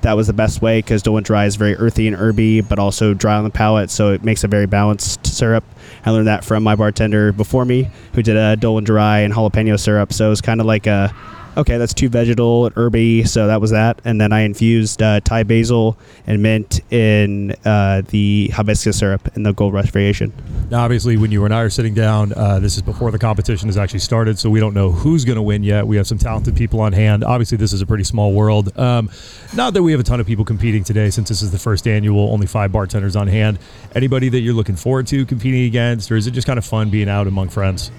That 0.01 0.13
was 0.13 0.25
the 0.27 0.33
best 0.33 0.61
way 0.63 0.79
because 0.79 1.03
Dolin 1.03 1.23
Dry 1.23 1.45
is 1.45 1.55
very 1.55 1.75
earthy 1.75 2.07
and 2.07 2.15
herby, 2.15 2.61
but 2.61 2.79
also 2.79 3.13
dry 3.13 3.35
on 3.35 3.43
the 3.43 3.51
palate, 3.51 3.91
so 3.91 4.11
it 4.11 4.23
makes 4.23 4.43
a 4.43 4.47
very 4.47 4.65
balanced 4.65 5.27
syrup. 5.27 5.63
I 6.05 6.09
learned 6.09 6.27
that 6.27 6.43
from 6.43 6.63
my 6.63 6.75
bartender 6.75 7.31
before 7.31 7.65
me, 7.65 7.91
who 8.13 8.23
did 8.23 8.35
a 8.35 8.57
Dolin 8.57 8.83
Dry 8.83 9.19
and 9.19 9.31
jalapeno 9.31 9.79
syrup. 9.79 10.11
So 10.11 10.25
it 10.25 10.29
was 10.29 10.41
kind 10.41 10.59
of 10.59 10.65
like 10.65 10.87
a 10.87 11.13
Okay, 11.57 11.77
that's 11.77 11.93
too 11.93 12.07
vegetal 12.07 12.65
and 12.65 12.75
herby, 12.75 13.25
so 13.25 13.47
that 13.47 13.59
was 13.59 13.71
that. 13.71 14.01
And 14.05 14.21
then 14.21 14.31
I 14.31 14.41
infused 14.41 15.01
uh, 15.01 15.19
Thai 15.19 15.43
basil 15.43 15.97
and 16.25 16.41
mint 16.41 16.79
in 16.93 17.53
uh, 17.65 18.03
the 18.07 18.47
hibiscus 18.53 18.97
syrup 18.97 19.35
in 19.35 19.43
the 19.43 19.51
Gold 19.51 19.73
Rush 19.73 19.91
variation. 19.91 20.31
Now, 20.69 20.85
obviously, 20.85 21.17
when 21.17 21.29
you 21.29 21.43
and 21.43 21.53
I 21.53 21.59
are 21.59 21.69
sitting 21.69 21.93
down, 21.93 22.31
uh, 22.33 22.59
this 22.59 22.77
is 22.77 22.81
before 22.81 23.11
the 23.11 23.19
competition 23.19 23.67
has 23.67 23.77
actually 23.77 23.99
started, 23.99 24.39
so 24.39 24.49
we 24.49 24.61
don't 24.61 24.73
know 24.73 24.91
who's 24.91 25.25
going 25.25 25.35
to 25.35 25.41
win 25.41 25.61
yet. 25.61 25.85
We 25.85 25.97
have 25.97 26.07
some 26.07 26.17
talented 26.17 26.55
people 26.55 26.79
on 26.79 26.93
hand. 26.93 27.25
Obviously, 27.25 27.57
this 27.57 27.73
is 27.73 27.81
a 27.81 27.85
pretty 27.85 28.05
small 28.05 28.31
world. 28.31 28.77
Um, 28.79 29.09
not 29.53 29.73
that 29.73 29.83
we 29.83 29.91
have 29.91 29.99
a 29.99 30.05
ton 30.05 30.21
of 30.21 30.27
people 30.27 30.45
competing 30.45 30.85
today, 30.85 31.09
since 31.09 31.27
this 31.27 31.41
is 31.41 31.51
the 31.51 31.59
first 31.59 31.85
annual, 31.85 32.31
only 32.31 32.47
five 32.47 32.71
bartenders 32.71 33.17
on 33.17 33.27
hand. 33.27 33.59
Anybody 33.93 34.29
that 34.29 34.39
you're 34.39 34.53
looking 34.53 34.77
forward 34.77 35.05
to 35.07 35.25
competing 35.25 35.65
against, 35.65 36.09
or 36.13 36.15
is 36.15 36.27
it 36.27 36.31
just 36.31 36.47
kind 36.47 36.57
of 36.57 36.63
fun 36.63 36.89
being 36.89 37.09
out 37.09 37.27
among 37.27 37.49
friends? 37.49 37.91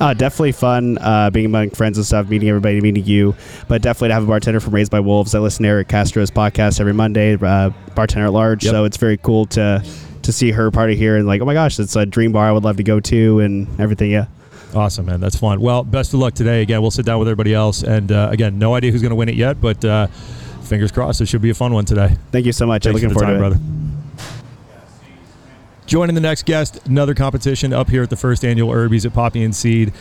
Uh, 0.00 0.14
definitely 0.14 0.52
fun 0.52 0.96
uh, 0.98 1.28
being 1.30 1.46
among 1.46 1.70
friends 1.70 1.98
and 1.98 2.06
stuff, 2.06 2.28
meeting 2.28 2.48
everybody, 2.48 2.80
meeting 2.80 3.04
you. 3.04 3.34
But 3.66 3.82
definitely 3.82 4.08
to 4.08 4.14
have 4.14 4.22
a 4.22 4.26
bartender 4.26 4.60
from 4.60 4.74
Raised 4.74 4.92
by 4.92 5.00
Wolves. 5.00 5.34
I 5.34 5.40
listen 5.40 5.64
to 5.64 5.68
Eric 5.68 5.88
Castro's 5.88 6.30
podcast 6.30 6.80
every 6.80 6.92
Monday, 6.94 7.34
uh, 7.34 7.70
bartender 7.94 8.26
at 8.26 8.32
large. 8.32 8.64
Yep. 8.64 8.72
So 8.72 8.84
it's 8.84 8.96
very 8.96 9.16
cool 9.16 9.46
to 9.46 9.84
to 10.22 10.32
see 10.32 10.50
her 10.50 10.70
party 10.70 10.94
here 10.94 11.16
and 11.16 11.26
like, 11.26 11.40
oh 11.40 11.44
my 11.46 11.54
gosh, 11.54 11.78
it's 11.78 11.96
a 11.96 12.04
dream 12.04 12.32
bar 12.32 12.48
I 12.48 12.52
would 12.52 12.62
love 12.62 12.76
to 12.76 12.82
go 12.82 13.00
to 13.00 13.40
and 13.40 13.80
everything. 13.80 14.10
Yeah. 14.10 14.26
Awesome, 14.74 15.06
man. 15.06 15.20
That's 15.20 15.36
fun. 15.36 15.60
Well, 15.60 15.82
best 15.82 16.12
of 16.12 16.20
luck 16.20 16.34
today. 16.34 16.60
Again, 16.60 16.82
we'll 16.82 16.90
sit 16.90 17.06
down 17.06 17.18
with 17.18 17.28
everybody 17.28 17.54
else. 17.54 17.82
And 17.82 18.12
uh, 18.12 18.28
again, 18.30 18.58
no 18.58 18.74
idea 18.74 18.92
who's 18.92 19.00
going 19.00 19.10
to 19.10 19.16
win 19.16 19.30
it 19.30 19.34
yet, 19.34 19.60
but 19.60 19.82
uh, 19.84 20.08
fingers 20.62 20.92
crossed. 20.92 21.22
It 21.22 21.26
should 21.26 21.40
be 21.40 21.50
a 21.50 21.54
fun 21.54 21.72
one 21.72 21.86
today. 21.86 22.16
Thank 22.30 22.44
you 22.44 22.52
so 22.52 22.66
much. 22.66 22.84
Thanks 22.84 23.02
I'm 23.02 23.08
looking 23.08 23.08
for 23.08 23.24
forward 23.24 23.40
time, 23.40 23.40
to 23.40 23.56
it. 23.56 23.58
brother. 23.58 23.87
Joining 25.88 26.14
the 26.14 26.20
next 26.20 26.44
guest, 26.44 26.86
another 26.86 27.14
competition 27.14 27.72
up 27.72 27.88
here 27.88 28.02
at 28.02 28.10
the 28.10 28.16
first 28.16 28.44
annual 28.44 28.68
Herbies 28.68 29.06
at 29.06 29.14
Poppy 29.14 29.42
and 29.42 29.56
Seed. 29.56 29.94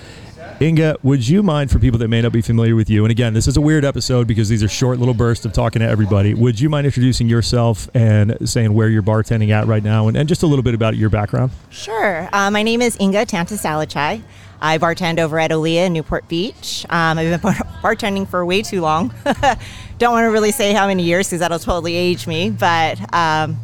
Inga, 0.60 0.98
would 1.02 1.26
you 1.26 1.42
mind 1.42 1.72
for 1.72 1.80
people 1.80 1.98
that 2.00 2.10
may 2.10 2.22
not 2.22 2.34
be 2.34 2.42
familiar 2.42 2.76
with 2.76 2.90
you? 2.90 3.06
And 3.06 3.12
again, 3.12 3.34
this 3.34 3.48
is 3.48 3.56
a 3.56 3.62
weird 3.62 3.86
episode 3.86 4.28
because 4.28 4.50
these 4.50 4.62
are 4.62 4.68
short 4.68 5.00
little 5.00 5.14
bursts 5.14 5.46
of 5.46 5.54
talking 5.54 5.80
to 5.80 5.88
everybody. 5.88 6.34
Would 6.34 6.60
you 6.60 6.68
mind 6.68 6.88
introducing 6.88 7.30
yourself 7.30 7.88
and 7.94 8.36
saying 8.44 8.74
where 8.74 8.90
you're 8.90 9.02
bartending 9.02 9.52
at 9.52 9.66
right 9.66 9.82
now 9.82 10.10
and, 10.10 10.18
and 10.18 10.28
just 10.28 10.44
a 10.44 10.46
little 10.46 10.62
bit 10.62 10.74
about 10.74 10.98
your 10.98 11.10
background? 11.10 11.52
Sure. 11.70 12.28
Uh, 12.34 12.52
my 12.52 12.64
name 12.64 12.82
is 12.82 12.98
Inga 13.00 13.26
Tantasalachai. 13.26 14.22
I 14.60 14.78
bartend 14.80 15.20
over 15.20 15.40
at 15.40 15.52
Olia 15.52 15.86
in 15.86 15.94
Newport 15.94 16.28
Beach. 16.28 16.86
Um, 16.90 17.18
I've 17.18 17.30
been 17.30 17.40
bar- 17.40 17.54
bartending 17.82 18.28
for 18.28 18.46
way 18.46 18.62
too 18.62 18.82
long. 18.82 19.14
Don't 20.00 20.12
want 20.12 20.26
to 20.26 20.32
really 20.32 20.52
say 20.52 20.74
how 20.74 20.88
many 20.88 21.04
years 21.04 21.28
because 21.30 21.40
that'll 21.40 21.60
totally 21.60 21.96
age 21.96 22.28
me, 22.28 22.50
but 22.50 23.14
um, 23.14 23.58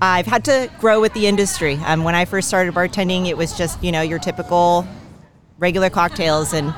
I've 0.00 0.26
had 0.26 0.44
to 0.44 0.70
grow 0.78 1.00
with 1.00 1.12
the 1.14 1.26
industry. 1.26 1.74
Um, 1.84 2.04
when 2.04 2.14
I 2.14 2.24
first 2.24 2.46
started 2.46 2.72
bartending, 2.74 3.26
it 3.26 3.36
was 3.36 3.56
just, 3.56 3.82
you 3.82 3.90
know, 3.90 4.00
your 4.00 4.20
typical 4.20 4.86
regular 5.58 5.90
cocktails 5.90 6.52
and 6.52 6.70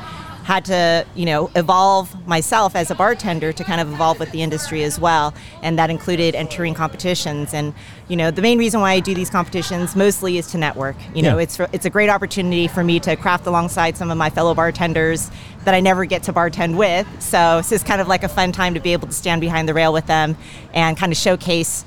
had 0.45 0.65
to 0.65 1.07
you 1.15 1.27
know 1.27 1.51
evolve 1.55 2.27
myself 2.27 2.75
as 2.75 2.91
a 2.91 2.95
bartender 2.95 3.53
to 3.53 3.63
kind 3.63 3.79
of 3.79 3.93
evolve 3.93 4.19
with 4.19 4.33
the 4.33 4.43
industry 4.43 4.83
as 4.83 4.99
well 4.99 5.35
and 5.63 5.79
that 5.79 5.91
included 5.91 6.35
entering 6.35 6.73
competitions 6.73 7.53
and 7.53 7.75
you 8.09 8.17
know 8.17 8.31
the 8.31 8.41
main 8.41 8.59
reason 8.59 8.81
why 8.81 8.93
I 8.93 9.01
do 9.01 9.15
these 9.15 9.29
competitions 9.29 9.95
mostly 9.95 10.39
is 10.39 10.51
to 10.53 10.59
network 10.59 10.97
you 11.15 11.23
know 11.23 11.37
Yeah. 11.37 11.43
it's 11.43 11.61
it's 11.75 11.85
a 11.85 11.91
great 11.91 12.09
opportunity 12.09 12.69
for 12.69 12.83
me 12.83 12.99
to 13.01 13.17
craft 13.17 13.47
alongside 13.47 13.99
some 13.99 14.11
of 14.11 14.17
my 14.17 14.31
fellow 14.31 14.55
bartenders 14.55 15.31
that 15.65 15.75
I 15.75 15.81
never 15.81 16.07
get 16.07 16.23
to 16.25 16.33
bartend 16.33 16.77
with 16.77 17.07
so 17.23 17.59
this 17.59 17.71
is 17.71 17.83
kind 17.85 18.01
of 18.01 18.09
like 18.09 18.25
a 18.25 18.29
fun 18.29 18.51
time 18.51 18.73
to 18.75 18.81
be 18.81 18.95
able 18.95 19.09
to 19.09 19.15
stand 19.15 19.43
behind 19.43 19.69
the 19.69 19.75
rail 19.75 19.93
with 19.93 20.07
them 20.07 20.39
and 20.73 20.97
kind 20.97 21.13
of 21.13 21.19
showcase 21.19 21.85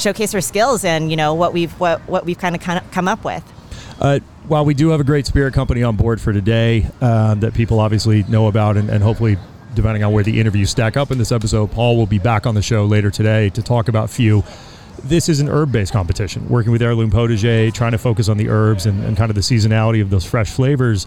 showcase 0.00 0.34
our 0.34 0.40
skills 0.40 0.84
and 0.84 1.10
you 1.10 1.16
know 1.16 1.34
what 1.34 1.52
we've 1.52 1.72
what 1.80 2.00
what 2.08 2.24
we've 2.24 2.38
kind 2.38 2.56
of 2.56 2.90
come 2.90 3.08
up 3.08 3.24
with 3.24 3.44
Uh, 4.00 4.18
while 4.48 4.64
we 4.64 4.74
do 4.74 4.88
have 4.88 5.00
a 5.00 5.04
great 5.04 5.26
spirit 5.26 5.52
company 5.54 5.82
on 5.82 5.94
board 5.94 6.20
for 6.20 6.32
today 6.32 6.86
uh, 7.00 7.34
that 7.36 7.52
people 7.54 7.78
obviously 7.78 8.24
know 8.24 8.48
about, 8.48 8.76
and, 8.76 8.88
and 8.88 9.02
hopefully, 9.02 9.36
depending 9.74 10.02
on 10.02 10.12
where 10.12 10.24
the 10.24 10.40
interviews 10.40 10.70
stack 10.70 10.96
up 10.96 11.10
in 11.10 11.18
this 11.18 11.30
episode, 11.30 11.70
Paul 11.70 11.96
will 11.96 12.06
be 12.06 12.18
back 12.18 12.46
on 12.46 12.54
the 12.54 12.62
show 12.62 12.84
later 12.86 13.10
today 13.10 13.50
to 13.50 13.62
talk 13.62 13.88
about 13.88 14.10
few. 14.10 14.42
This 15.04 15.28
is 15.28 15.38
an 15.40 15.48
herb-based 15.48 15.92
competition, 15.92 16.48
working 16.48 16.72
with 16.72 16.82
Heirloom 16.82 17.10
Potager, 17.10 17.72
trying 17.72 17.92
to 17.92 17.98
focus 17.98 18.28
on 18.28 18.38
the 18.38 18.48
herbs 18.48 18.86
and, 18.86 19.04
and 19.04 19.16
kind 19.16 19.30
of 19.30 19.34
the 19.34 19.42
seasonality 19.42 20.02
of 20.02 20.10
those 20.10 20.24
fresh 20.24 20.50
flavors. 20.50 21.06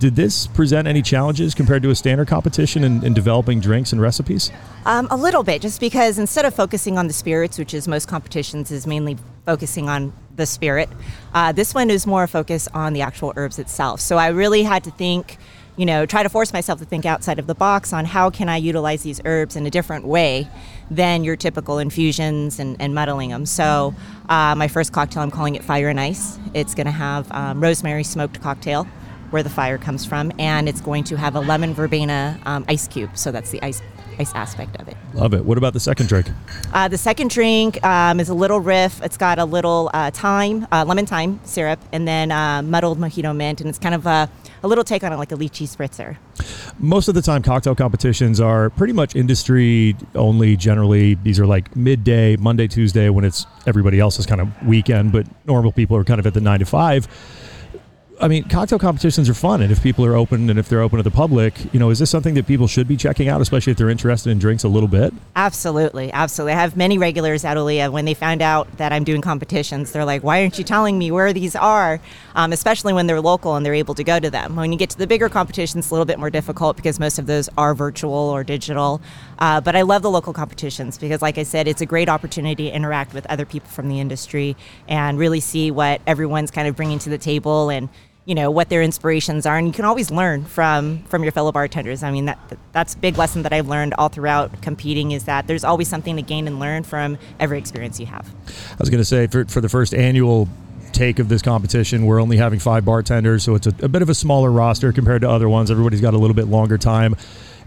Did 0.00 0.16
this 0.16 0.46
present 0.46 0.88
any 0.88 1.02
challenges 1.02 1.54
compared 1.54 1.82
to 1.82 1.90
a 1.90 1.94
standard 1.94 2.26
competition 2.26 2.84
in, 2.84 3.04
in 3.04 3.12
developing 3.12 3.60
drinks 3.60 3.92
and 3.92 4.00
recipes? 4.00 4.50
Um, 4.86 5.06
a 5.10 5.16
little 5.16 5.42
bit, 5.42 5.60
just 5.60 5.78
because 5.78 6.18
instead 6.18 6.46
of 6.46 6.54
focusing 6.54 6.96
on 6.96 7.06
the 7.06 7.12
spirits, 7.12 7.58
which 7.58 7.74
is 7.74 7.86
most 7.86 8.08
competitions, 8.08 8.70
is 8.70 8.86
mainly 8.86 9.18
focusing 9.44 9.90
on 9.90 10.14
the 10.36 10.46
spirit. 10.46 10.88
Uh, 11.34 11.52
this 11.52 11.74
one 11.74 11.90
is 11.90 12.06
more 12.06 12.22
a 12.22 12.28
focus 12.28 12.66
on 12.72 12.94
the 12.94 13.02
actual 13.02 13.34
herbs 13.36 13.58
itself. 13.58 14.00
So 14.00 14.16
I 14.16 14.28
really 14.28 14.62
had 14.62 14.84
to 14.84 14.90
think, 14.90 15.36
you 15.76 15.84
know, 15.84 16.06
try 16.06 16.22
to 16.22 16.30
force 16.30 16.54
myself 16.54 16.78
to 16.78 16.86
think 16.86 17.04
outside 17.04 17.38
of 17.38 17.46
the 17.46 17.54
box 17.54 17.92
on 17.92 18.06
how 18.06 18.30
can 18.30 18.48
I 18.48 18.56
utilize 18.56 19.02
these 19.02 19.20
herbs 19.26 19.54
in 19.54 19.66
a 19.66 19.70
different 19.70 20.06
way 20.06 20.48
than 20.90 21.24
your 21.24 21.36
typical 21.36 21.78
infusions 21.78 22.58
and, 22.58 22.74
and 22.80 22.94
muddling 22.94 23.28
them. 23.28 23.44
So 23.44 23.94
uh, 24.30 24.54
my 24.54 24.66
first 24.66 24.94
cocktail, 24.94 25.22
I'm 25.22 25.30
calling 25.30 25.56
it 25.56 25.62
Fire 25.62 25.90
and 25.90 26.00
Ice. 26.00 26.38
It's 26.54 26.74
going 26.74 26.86
to 26.86 26.90
have 26.90 27.30
um, 27.32 27.62
rosemary 27.62 28.04
smoked 28.04 28.40
cocktail 28.40 28.86
where 29.30 29.42
the 29.42 29.50
fire 29.50 29.78
comes 29.78 30.04
from, 30.04 30.32
and 30.38 30.68
it's 30.68 30.80
going 30.80 31.04
to 31.04 31.16
have 31.16 31.34
a 31.36 31.40
lemon 31.40 31.74
verbena 31.74 32.38
um, 32.44 32.64
ice 32.68 32.86
cube. 32.88 33.16
So 33.16 33.30
that's 33.32 33.50
the 33.50 33.62
ice 33.62 33.82
ice 34.18 34.34
aspect 34.34 34.78
of 34.78 34.86
it. 34.86 34.96
Love 35.14 35.32
it. 35.32 35.44
What 35.44 35.56
about 35.56 35.72
the 35.72 35.80
second 35.80 36.08
drink? 36.08 36.26
Uh, 36.74 36.88
the 36.88 36.98
second 36.98 37.30
drink 37.30 37.82
um, 37.82 38.20
is 38.20 38.28
a 38.28 38.34
little 38.34 38.60
riff. 38.60 39.00
It's 39.02 39.16
got 39.16 39.38
a 39.38 39.44
little 39.46 39.90
uh, 39.94 40.10
thyme, 40.10 40.66
uh, 40.70 40.84
lemon 40.84 41.06
thyme 41.06 41.40
syrup, 41.44 41.80
and 41.90 42.06
then 42.06 42.30
uh, 42.30 42.60
muddled 42.60 42.98
mojito 42.98 43.34
mint, 43.34 43.60
and 43.62 43.70
it's 43.70 43.78
kind 43.78 43.94
of 43.94 44.06
a, 44.06 44.28
a 44.62 44.68
little 44.68 44.84
take 44.84 45.02
on 45.04 45.12
it 45.12 45.16
like 45.16 45.32
a 45.32 45.36
lychee 45.36 45.66
spritzer. 45.66 46.18
most 46.78 47.08
of 47.08 47.14
the 47.14 47.22
time 47.22 47.42
cocktail 47.42 47.74
competitions 47.74 48.40
are 48.40 48.70
pretty 48.70 48.92
much 48.92 49.16
industry 49.16 49.96
only 50.14 50.56
generally 50.56 51.14
these 51.14 51.38
are 51.38 51.46
like 51.46 51.74
midday 51.76 52.36
monday 52.36 52.66
tuesday 52.66 53.10
when 53.10 53.24
it's 53.24 53.46
everybody 53.66 54.00
else's 54.00 54.24
kind 54.26 54.40
of 54.40 54.48
weekend 54.66 55.12
but 55.12 55.26
normal 55.46 55.72
people 55.72 55.96
are 55.96 56.04
kind 56.04 56.18
of 56.18 56.26
at 56.26 56.32
the 56.34 56.40
nine 56.40 56.58
to 56.58 56.64
five 56.64 57.06
i 58.20 58.28
mean 58.28 58.44
cocktail 58.44 58.78
competitions 58.78 59.28
are 59.28 59.34
fun 59.34 59.62
and 59.62 59.72
if 59.72 59.82
people 59.82 60.04
are 60.04 60.14
open 60.14 60.50
and 60.50 60.58
if 60.58 60.68
they're 60.68 60.82
open 60.82 60.96
to 60.98 61.02
the 61.02 61.10
public 61.10 61.72
you 61.72 61.80
know 61.80 61.90
is 61.90 61.98
this 61.98 62.10
something 62.10 62.34
that 62.34 62.46
people 62.46 62.66
should 62.66 62.86
be 62.86 62.96
checking 62.96 63.28
out 63.28 63.40
especially 63.40 63.70
if 63.70 63.76
they're 63.76 63.90
interested 63.90 64.30
in 64.30 64.38
drinks 64.38 64.64
a 64.64 64.68
little 64.68 64.88
bit 64.88 65.12
Absolutely, 65.36 66.12
absolutely. 66.12 66.52
I 66.52 66.60
have 66.60 66.76
many 66.76 66.98
regulars 66.98 67.46
at 67.46 67.56
Olia. 67.56 67.90
When 67.90 68.04
they 68.04 68.12
found 68.12 68.42
out 68.42 68.76
that 68.76 68.92
I'm 68.92 69.04
doing 69.04 69.22
competitions, 69.22 69.90
they're 69.90 70.04
like, 70.04 70.22
"Why 70.22 70.42
aren't 70.42 70.58
you 70.58 70.64
telling 70.64 70.98
me 70.98 71.10
where 71.10 71.32
these 71.32 71.56
are?" 71.56 71.98
Um, 72.34 72.52
especially 72.52 72.92
when 72.92 73.06
they're 73.06 73.22
local 73.22 73.56
and 73.56 73.64
they're 73.64 73.72
able 73.74 73.94
to 73.94 74.04
go 74.04 74.20
to 74.20 74.28
them. 74.28 74.54
When 74.54 74.70
you 74.70 74.76
get 74.76 74.90
to 74.90 74.98
the 74.98 75.06
bigger 75.06 75.30
competitions, 75.30 75.86
it's 75.86 75.90
a 75.90 75.94
little 75.94 76.04
bit 76.04 76.18
more 76.18 76.28
difficult 76.28 76.76
because 76.76 77.00
most 77.00 77.18
of 77.18 77.24
those 77.24 77.48
are 77.56 77.74
virtual 77.74 78.12
or 78.12 78.44
digital. 78.44 79.00
Uh, 79.38 79.62
but 79.62 79.74
I 79.74 79.80
love 79.80 80.02
the 80.02 80.10
local 80.10 80.34
competitions 80.34 80.98
because, 80.98 81.22
like 81.22 81.38
I 81.38 81.44
said, 81.44 81.66
it's 81.66 81.80
a 81.80 81.86
great 81.86 82.10
opportunity 82.10 82.68
to 82.68 82.76
interact 82.76 83.14
with 83.14 83.24
other 83.26 83.46
people 83.46 83.70
from 83.70 83.88
the 83.88 83.98
industry 83.98 84.56
and 84.88 85.18
really 85.18 85.40
see 85.40 85.70
what 85.70 86.02
everyone's 86.06 86.50
kind 86.50 86.68
of 86.68 86.76
bringing 86.76 86.98
to 86.98 87.08
the 87.08 87.18
table 87.18 87.70
and 87.70 87.88
you 88.30 88.36
know 88.36 88.48
what 88.48 88.68
their 88.68 88.80
inspirations 88.80 89.44
are. 89.44 89.58
And 89.58 89.66
you 89.66 89.72
can 89.72 89.84
always 89.84 90.08
learn 90.12 90.44
from 90.44 91.02
from 91.06 91.24
your 91.24 91.32
fellow 91.32 91.50
bartenders. 91.50 92.04
I 92.04 92.12
mean 92.12 92.26
that 92.26 92.38
that's 92.70 92.94
a 92.94 92.98
big 92.98 93.18
lesson 93.18 93.42
that 93.42 93.52
i've 93.52 93.66
learned 93.66 93.92
all 93.98 94.08
throughout 94.08 94.62
competing 94.62 95.10
is 95.10 95.24
that 95.24 95.48
there's 95.48 95.64
always 95.64 95.88
something 95.88 96.14
to 96.14 96.22
gain 96.22 96.46
and 96.46 96.60
learn 96.60 96.84
from 96.84 97.18
every 97.40 97.58
experience 97.58 97.98
you 97.98 98.06
have. 98.06 98.32
I 98.70 98.76
was 98.78 98.88
going 98.88 99.00
to 99.00 99.04
say 99.04 99.26
for, 99.26 99.46
for 99.46 99.60
the 99.60 99.68
first 99.68 99.92
annual 99.92 100.48
take 100.92 101.18
of 101.18 101.28
this 101.28 101.42
competition 101.42 102.06
we're 102.06 102.20
only 102.20 102.36
having 102.36 102.60
five 102.60 102.84
bartenders 102.84 103.42
so 103.42 103.56
it's 103.56 103.66
a, 103.66 103.74
a 103.82 103.88
bit 103.88 104.00
of 104.02 104.08
a 104.08 104.14
smaller 104.14 104.52
roster 104.52 104.92
compared 104.92 105.22
to 105.22 105.28
other 105.28 105.48
ones. 105.48 105.68
Everybody's 105.68 106.00
got 106.00 106.14
a 106.14 106.18
little 106.18 106.34
bit 106.34 106.46
longer 106.46 106.78
time 106.78 107.16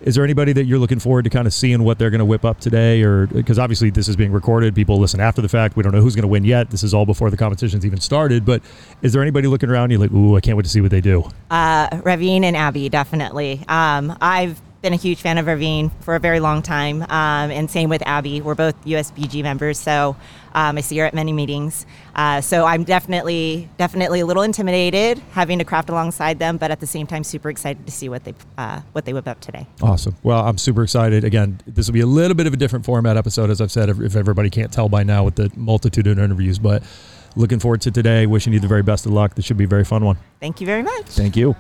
is 0.04 0.16
there 0.16 0.24
anybody 0.24 0.54
that 0.54 0.66
you're 0.66 0.80
looking 0.80 1.00
forward 1.00 1.24
to 1.24 1.30
kind 1.30 1.48
of 1.48 1.54
seeing 1.54 1.84
what 1.84 1.98
they're 1.98 2.10
going 2.10 2.20
to 2.20 2.26
whip 2.26 2.46
up 2.46 2.60
today? 2.60 3.02
Or 3.02 3.28
because 3.28 3.58
obviously 3.58 3.90
this 3.90 4.08
is 4.08 4.16
being 4.16 4.32
recorded 4.32 4.76
people 4.76 5.00
listen 5.00 5.20
after 5.20 5.42
the 5.42 5.50
fact 5.50 5.76
we 5.76 5.84
don't 5.84 5.94
know 5.94 6.02
who's 6.02 6.16
going 6.16 6.24
to 6.24 6.28
win 6.28 6.46
yet 6.46 6.70
this 6.70 6.84
is 6.84 6.94
all 6.94 7.06
before 7.06 7.30
the 7.30 7.38
competition's 7.38 7.86
even 7.86 8.00
started 8.00 8.46
but 8.46 8.62
is 9.02 9.14
there 9.14 9.22
anybody 9.22 9.48
looking 9.48 9.70
around 9.70 9.92
you 9.92 9.98
like 9.98 10.12
ooh 10.12 10.36
i 10.36 10.42
can't 10.42 10.58
wait 10.58 10.64
to 10.64 10.70
see 10.70 10.82
what 10.82 10.92
they 10.92 11.02
do? 11.02 11.24
Uh, 11.50 12.02
ravine 12.04 12.44
and 12.44 12.56
abby 12.56 12.90
definitely. 12.90 13.64
Um, 13.68 14.16
i've 14.22 14.62
been 14.84 14.94
a 14.94 14.98
huge 14.98 15.22
fan 15.22 15.38
of 15.38 15.48
Ravine 15.48 15.90
for 16.02 16.14
a 16.16 16.20
very 16.20 16.42
long 16.42 16.62
time, 16.62 17.04
um, 17.04 17.08
and 17.10 17.72
same 17.72 17.90
with 17.90 18.04
Abby. 18.06 18.42
We're 18.42 18.54
both 18.54 18.76
USBG 18.84 19.42
members, 19.42 19.80
so 19.80 20.18
um, 20.54 20.78
I 20.78 20.82
see 20.82 20.98
her 20.98 21.06
at 21.06 21.14
many 21.14 21.34
meetings. 21.34 21.86
Uh, 22.16 22.42
so 22.42 22.66
I'm 22.66 22.84
definitely, 22.84 23.70
definitely 23.78 24.20
a 24.20 24.26
little 24.26 24.44
intimidated 24.44 25.20
having 25.32 25.60
to 25.60 25.66
craft 25.66 25.90
alongside 25.90 26.40
them, 26.40 26.58
but 26.58 26.72
at 26.72 26.80
the 26.80 26.88
same 26.88 27.08
time, 27.08 27.24
super 27.24 27.50
excited 27.50 27.86
to 27.86 27.92
see 27.92 28.10
what 28.10 28.24
they 28.24 28.34
uh, 28.58 28.82
what 28.92 29.06
they 29.06 29.14
whip 29.14 29.28
up 29.28 29.40
today. 29.40 29.68
awesome. 29.82 30.16
Well 30.24 30.46
i'm 30.46 30.58
super 30.58 30.84
excited. 30.84 31.24
Again 31.24 31.60
this 31.66 31.88
will 31.88 31.94
be 31.94 32.02
a 32.02 32.06
little 32.06 32.36
bit 32.36 32.48
of 32.48 32.54
a 32.54 32.58
different 32.58 32.86
format 32.86 33.18
episode 33.18 33.50
as 33.50 33.62
i've 33.62 33.72
said 33.72 33.90
if 33.90 34.00
if 34.00 34.16
everybody 34.16 34.50
can't 34.50 34.72
tell 34.72 34.90
by 34.90 35.04
now 35.04 35.24
with 35.24 35.36
the 35.36 35.52
multitude 35.56 36.08
of 36.08 36.20
interviews 36.20 36.60
but 36.60 36.84
looking 37.36 37.60
forward 37.60 37.82
to 37.82 37.92
today. 37.92 38.26
Wishing 38.26 38.54
you 38.54 38.60
the 38.60 38.68
very 38.68 38.84
best 38.84 39.06
of 39.06 39.12
luck. 39.12 39.36
This 39.36 39.46
should 39.46 39.58
be 39.58 39.64
a 39.64 39.68
very 39.68 39.84
fun 39.84 40.06
one. 40.06 40.18
Thank 40.40 40.62
you 40.62 40.68
very 40.68 40.84
much. 40.84 41.06
thank 41.08 41.36
you 41.36 41.56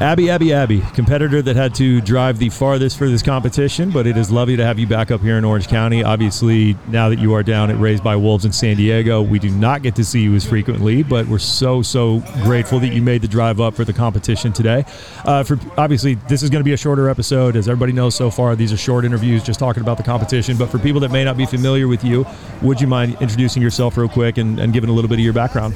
Abby, 0.00 0.30
Abby, 0.30 0.52
Abby, 0.52 0.80
competitor 0.94 1.42
that 1.42 1.56
had 1.56 1.74
to 1.76 2.00
drive 2.00 2.38
the 2.38 2.48
farthest 2.48 2.98
for 2.98 3.08
this 3.08 3.22
competition, 3.22 3.90
but 3.90 4.06
it 4.06 4.16
is 4.16 4.30
lovely 4.30 4.56
to 4.56 4.64
have 4.64 4.78
you 4.78 4.86
back 4.86 5.10
up 5.10 5.20
here 5.20 5.38
in 5.38 5.44
Orange 5.44 5.68
County. 5.68 6.02
Obviously, 6.02 6.76
now 6.88 7.08
that 7.08 7.18
you 7.18 7.34
are 7.34 7.42
down 7.42 7.70
at 7.70 7.78
Raised 7.78 8.04
by 8.04 8.16
Wolves 8.16 8.44
in 8.44 8.52
San 8.52 8.76
Diego, 8.76 9.22
we 9.22 9.38
do 9.38 9.50
not 9.50 9.82
get 9.82 9.96
to 9.96 10.04
see 10.04 10.20
you 10.22 10.34
as 10.34 10.44
frequently, 10.44 11.02
but 11.02 11.26
we're 11.26 11.38
so, 11.38 11.82
so 11.82 12.20
grateful 12.42 12.78
that 12.80 12.92
you 12.92 13.02
made 13.02 13.22
the 13.22 13.28
drive 13.28 13.60
up 13.60 13.74
for 13.74 13.84
the 13.84 13.92
competition 13.92 14.52
today. 14.52 14.84
Uh, 15.24 15.42
for 15.42 15.58
Obviously, 15.76 16.14
this 16.14 16.42
is 16.42 16.50
going 16.50 16.60
to 16.60 16.64
be 16.64 16.72
a 16.72 16.76
shorter 16.76 17.08
episode. 17.08 17.56
As 17.56 17.68
everybody 17.68 17.92
knows 17.92 18.14
so 18.14 18.30
far, 18.30 18.56
these 18.56 18.72
are 18.72 18.76
short 18.76 19.04
interviews 19.04 19.42
just 19.42 19.58
talking 19.58 19.82
about 19.82 19.96
the 19.96 20.02
competition. 20.02 20.56
But 20.56 20.70
for 20.70 20.78
people 20.78 21.00
that 21.00 21.10
may 21.10 21.24
not 21.24 21.36
be 21.36 21.46
familiar 21.46 21.88
with 21.88 22.04
you, 22.04 22.26
would 22.62 22.80
you 22.80 22.86
mind 22.86 23.16
introducing 23.20 23.62
yourself 23.62 23.96
real 23.96 24.08
quick 24.08 24.38
and, 24.38 24.58
and 24.58 24.72
giving 24.72 24.90
a 24.90 24.92
little 24.92 25.08
bit 25.08 25.18
of 25.18 25.24
your 25.24 25.32
background? 25.32 25.74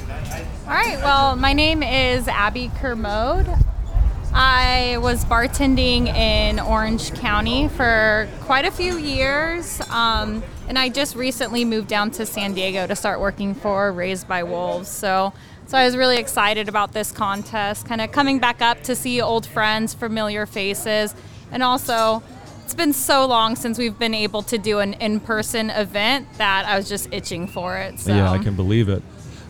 All 0.69 0.75
right, 0.75 0.99
well, 0.99 1.35
my 1.35 1.53
name 1.53 1.81
is 1.81 2.27
Abby 2.27 2.69
Kermode. 2.79 3.47
I 4.31 4.99
was 5.01 5.25
bartending 5.25 6.09
in 6.09 6.59
Orange 6.59 7.11
County 7.15 7.67
for 7.69 8.29
quite 8.41 8.65
a 8.65 8.71
few 8.71 8.99
years, 8.99 9.81
um, 9.89 10.43
and 10.67 10.77
I 10.77 10.89
just 10.89 11.15
recently 11.15 11.65
moved 11.65 11.87
down 11.87 12.11
to 12.11 12.25
San 12.27 12.53
Diego 12.53 12.85
to 12.85 12.95
start 12.95 13.19
working 13.19 13.55
for 13.55 13.91
Raised 13.91 14.27
by 14.27 14.43
Wolves. 14.43 14.89
So, 14.89 15.33
so 15.65 15.75
I 15.75 15.85
was 15.85 15.97
really 15.97 16.17
excited 16.17 16.69
about 16.69 16.93
this 16.93 17.11
contest, 17.11 17.87
kind 17.87 17.99
of 17.99 18.11
coming 18.11 18.37
back 18.37 18.61
up 18.61 18.83
to 18.83 18.95
see 18.95 19.19
old 19.19 19.47
friends, 19.47 19.95
familiar 19.95 20.45
faces, 20.45 21.15
and 21.51 21.63
also 21.63 22.21
it's 22.63 22.75
been 22.75 22.93
so 22.93 23.25
long 23.25 23.55
since 23.55 23.79
we've 23.79 23.97
been 23.97 24.13
able 24.13 24.43
to 24.43 24.59
do 24.59 24.77
an 24.77 24.93
in-person 24.93 25.71
event 25.71 26.27
that 26.37 26.65
I 26.67 26.77
was 26.77 26.87
just 26.87 27.11
itching 27.11 27.47
for 27.47 27.75
it. 27.77 27.99
So. 27.99 28.13
Yeah, 28.13 28.29
I 28.29 28.37
can 28.37 28.55
believe 28.55 28.87
it. 28.87 29.01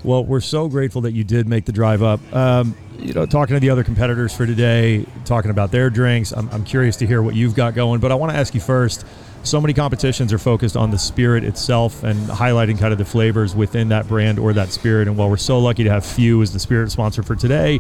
Well, 0.03 0.23
we're 0.23 0.39
so 0.39 0.69
grateful 0.69 1.01
that 1.01 1.12
you 1.12 1.23
did 1.23 1.47
make 1.47 1.65
the 1.65 1.71
drive 1.71 2.01
up. 2.01 2.21
Um, 2.33 2.75
you 2.97 3.13
know, 3.13 3.25
talking 3.25 3.55
to 3.55 3.59
the 3.59 3.69
other 3.69 3.83
competitors 3.83 4.35
for 4.35 4.45
today, 4.45 5.05
talking 5.25 5.51
about 5.51 5.71
their 5.71 5.89
drinks. 5.89 6.31
I'm, 6.31 6.49
I'm 6.49 6.63
curious 6.63 6.95
to 6.97 7.07
hear 7.07 7.21
what 7.21 7.35
you've 7.35 7.55
got 7.55 7.75
going, 7.75 7.99
but 7.99 8.12
I 8.12 8.15
want 8.15 8.31
to 8.31 8.38
ask 8.38 8.53
you 8.53 8.62
first. 8.62 9.05
So 9.43 9.62
many 9.62 9.73
competitions 9.73 10.33
are 10.33 10.38
focused 10.38 10.75
on 10.75 10.91
the 10.91 10.99
spirit 10.99 11.45
itself 11.45 12.03
and 12.03 12.17
highlighting 12.27 12.77
kind 12.77 12.91
of 12.91 12.97
the 12.97 13.05
flavors 13.05 13.55
within 13.55 13.89
that 13.89 14.07
brand 14.07 14.38
or 14.38 14.51
that 14.53 14.69
spirit. 14.69 15.07
And 15.07 15.17
while 15.17 15.29
we're 15.29 15.38
so 15.38 15.59
lucky 15.59 15.83
to 15.85 15.89
have 15.89 16.05
Few 16.05 16.41
as 16.41 16.51
the 16.51 16.59
spirit 16.59 16.91
sponsor 16.91 17.23
for 17.23 17.35
today, 17.35 17.79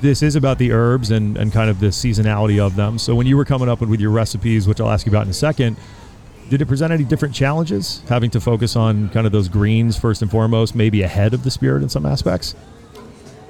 this 0.00 0.22
is 0.22 0.36
about 0.36 0.58
the 0.58 0.72
herbs 0.72 1.10
and, 1.10 1.36
and 1.36 1.52
kind 1.52 1.68
of 1.68 1.80
the 1.80 1.88
seasonality 1.88 2.58
of 2.58 2.76
them. 2.76 2.98
So 2.98 3.14
when 3.14 3.26
you 3.26 3.36
were 3.36 3.44
coming 3.44 3.68
up 3.68 3.80
with 3.80 4.00
your 4.00 4.10
recipes, 4.10 4.66
which 4.66 4.80
I'll 4.80 4.90
ask 4.90 5.06
you 5.06 5.12
about 5.12 5.24
in 5.24 5.30
a 5.30 5.34
second, 5.34 5.76
did 6.48 6.62
it 6.62 6.66
present 6.66 6.92
any 6.92 7.04
different 7.04 7.34
challenges 7.34 8.02
having 8.08 8.30
to 8.30 8.40
focus 8.40 8.76
on 8.76 9.08
kind 9.10 9.26
of 9.26 9.32
those 9.32 9.48
greens 9.48 9.98
first 9.98 10.22
and 10.22 10.30
foremost, 10.30 10.74
maybe 10.74 11.02
ahead 11.02 11.34
of 11.34 11.44
the 11.44 11.50
spirit 11.50 11.82
in 11.82 11.88
some 11.88 12.06
aspects? 12.06 12.54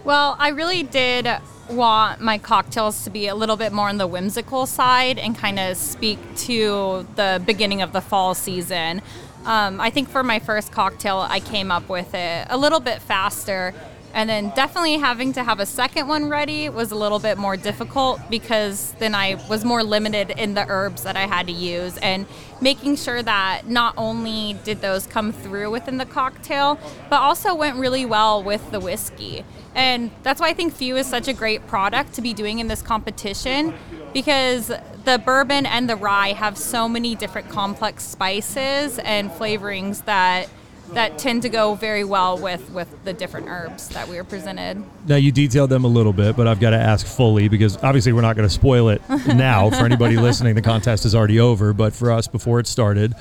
Well, 0.05 0.37
I 0.39 0.51
really 0.51 0.83
did 0.83 1.29
want 1.69 2.21
my 2.21 2.39
cocktails 2.39 3.05
to 3.05 3.11
be 3.11 3.27
a 3.27 3.35
little 3.35 3.57
bit 3.57 3.73
more 3.73 3.89
on 3.89 3.99
the 3.99 4.07
whimsical 4.07 4.67
side 4.67 5.19
and 5.19 5.37
kind 5.37 5.59
of 5.59 5.77
speak 5.77 6.19
to 6.37 7.07
the 7.17 7.43
beginning 7.45 7.83
of 7.83 7.93
the 7.93 8.01
fall 8.01 8.35
season. 8.35 9.03
Um, 9.45 9.81
I 9.81 9.91
think 9.91 10.09
for 10.09 10.23
my 10.23 10.39
first 10.39 10.73
cocktail, 10.73 11.19
I 11.19 11.41
came 11.41 11.71
up 11.71 11.89
with 11.89 12.15
it 12.15 12.47
a 12.51 12.57
little 12.57 12.81
bit 12.81 13.03
faster. 13.03 13.75
And 14.17 14.31
then 14.31 14.49
definitely 14.57 14.97
having 14.97 15.35
to 15.35 15.45
have 15.45 15.61
a 15.61 15.67
second 15.67 16.09
one 16.09 16.31
ready 16.31 16.71
was 16.71 16.91
a 16.91 16.95
little 16.95 17.19
bit 17.19 17.37
more 17.37 17.55
difficult 17.55 18.19
because 18.31 18.93
then 18.93 19.15
I 19.15 19.35
was 19.51 19.63
more 19.63 19.85
limited 19.85 20.31
in 20.31 20.55
the 20.55 20.65
herbs 20.67 21.03
that 21.03 21.19
I 21.19 21.27
had 21.27 21.49
to 21.49 21.53
use 21.53 21.99
and 21.99 22.25
making 22.63 22.97
sure 22.97 23.23
that 23.23 23.69
not 23.69 23.93
only 23.99 24.55
did 24.65 24.81
those 24.81 25.07
come 25.07 25.33
through 25.33 25.71
within 25.71 25.99
the 25.99 26.07
cocktail, 26.07 26.79
but 27.11 27.21
also 27.21 27.55
went 27.55 27.77
really 27.77 28.07
well 28.07 28.43
with 28.43 28.71
the 28.71 28.81
whiskey. 28.81 29.45
And 29.75 30.11
that's 30.23 30.41
why 30.41 30.49
I 30.49 30.55
think 30.55 30.73
Few 30.73 30.97
is 30.97 31.07
such 31.07 31.29
a 31.29 31.35
great 31.35 31.67
product 31.67 32.15
to 32.15 32.23
be 32.23 32.33
doing 32.33 32.59
in 32.59 32.69
this 32.69 32.81
competition 32.81 33.75
because 34.15 34.69
the 35.05 35.21
bourbon 35.23 35.67
and 35.67 35.91
the 35.91 35.97
rye 35.97 36.33
have 36.33 36.57
so 36.57 36.89
many 36.89 37.15
different 37.17 37.51
complex 37.51 38.03
spices 38.03 38.99
and 38.99 39.31
flavorings 39.31 40.07
that 40.07 40.49
that 40.93 41.19
tend 41.19 41.43
to 41.43 41.49
go 41.49 41.75
very 41.75 42.05
well 42.05 42.39
with 42.39 42.71
with 42.71 42.89
the 43.05 43.13
different 43.13 43.49
herbs 43.49 43.89
that 43.91 44.09
we 44.09 44.17
were 44.17 44.25
presented. 44.25 44.83
Now 45.07 45.17
you 45.17 45.33
detailed 45.33 45.71
them 45.71 45.85
a 45.85 45.89
little 45.89 46.13
bit, 46.13 46.37
but 46.37 46.47
I've 46.47 46.61
got 46.61 46.71
to 46.71 46.79
ask 46.79 47.07
fully 47.07 47.49
because 47.49 47.77
obviously 47.83 48.13
we're 48.13 48.21
not 48.21 48.37
going 48.37 48.49
to 48.49 48.55
spoil 48.55 48.89
it 48.89 49.03
now 49.27 49.71
for 49.71 49.85
anybody 49.85 50.17
listening. 50.17 50.55
The 50.55 50.63
contest 50.63 51.05
is 51.05 51.15
already 51.15 51.41
over, 51.41 51.73
but 51.73 51.93
for 51.93 52.11
us 52.11 52.29
before 52.29 52.61
it 52.61 52.67
started, 52.67 53.15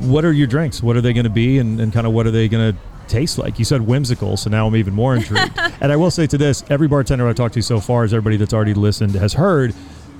what 0.00 0.24
are 0.24 0.32
your 0.32 0.46
drinks? 0.46 0.82
What 0.82 0.96
are 0.96 1.00
they 1.00 1.12
going 1.12 1.24
to 1.24 1.30
be, 1.30 1.58
and, 1.58 1.80
and 1.80 1.92
kind 1.92 2.06
of 2.06 2.12
what 2.12 2.26
are 2.26 2.30
they 2.30 2.48
going 2.48 2.72
to 2.72 2.78
taste 3.08 3.38
like? 3.38 3.58
You 3.58 3.64
said 3.64 3.82
whimsical, 3.82 4.36
so 4.36 4.50
now 4.50 4.66
I'm 4.66 4.76
even 4.76 4.94
more 4.94 5.16
intrigued. 5.16 5.52
and 5.80 5.90
I 5.92 5.96
will 5.96 6.10
say 6.10 6.26
to 6.26 6.38
this: 6.38 6.64
every 6.70 6.88
bartender 6.88 7.28
I've 7.28 7.36
talked 7.36 7.54
to 7.54 7.62
so 7.62 7.80
far, 7.80 8.04
as 8.04 8.12
everybody 8.12 8.36
that's 8.36 8.54
already 8.54 8.74
listened 8.74 9.14
has 9.14 9.34
heard. 9.34 9.74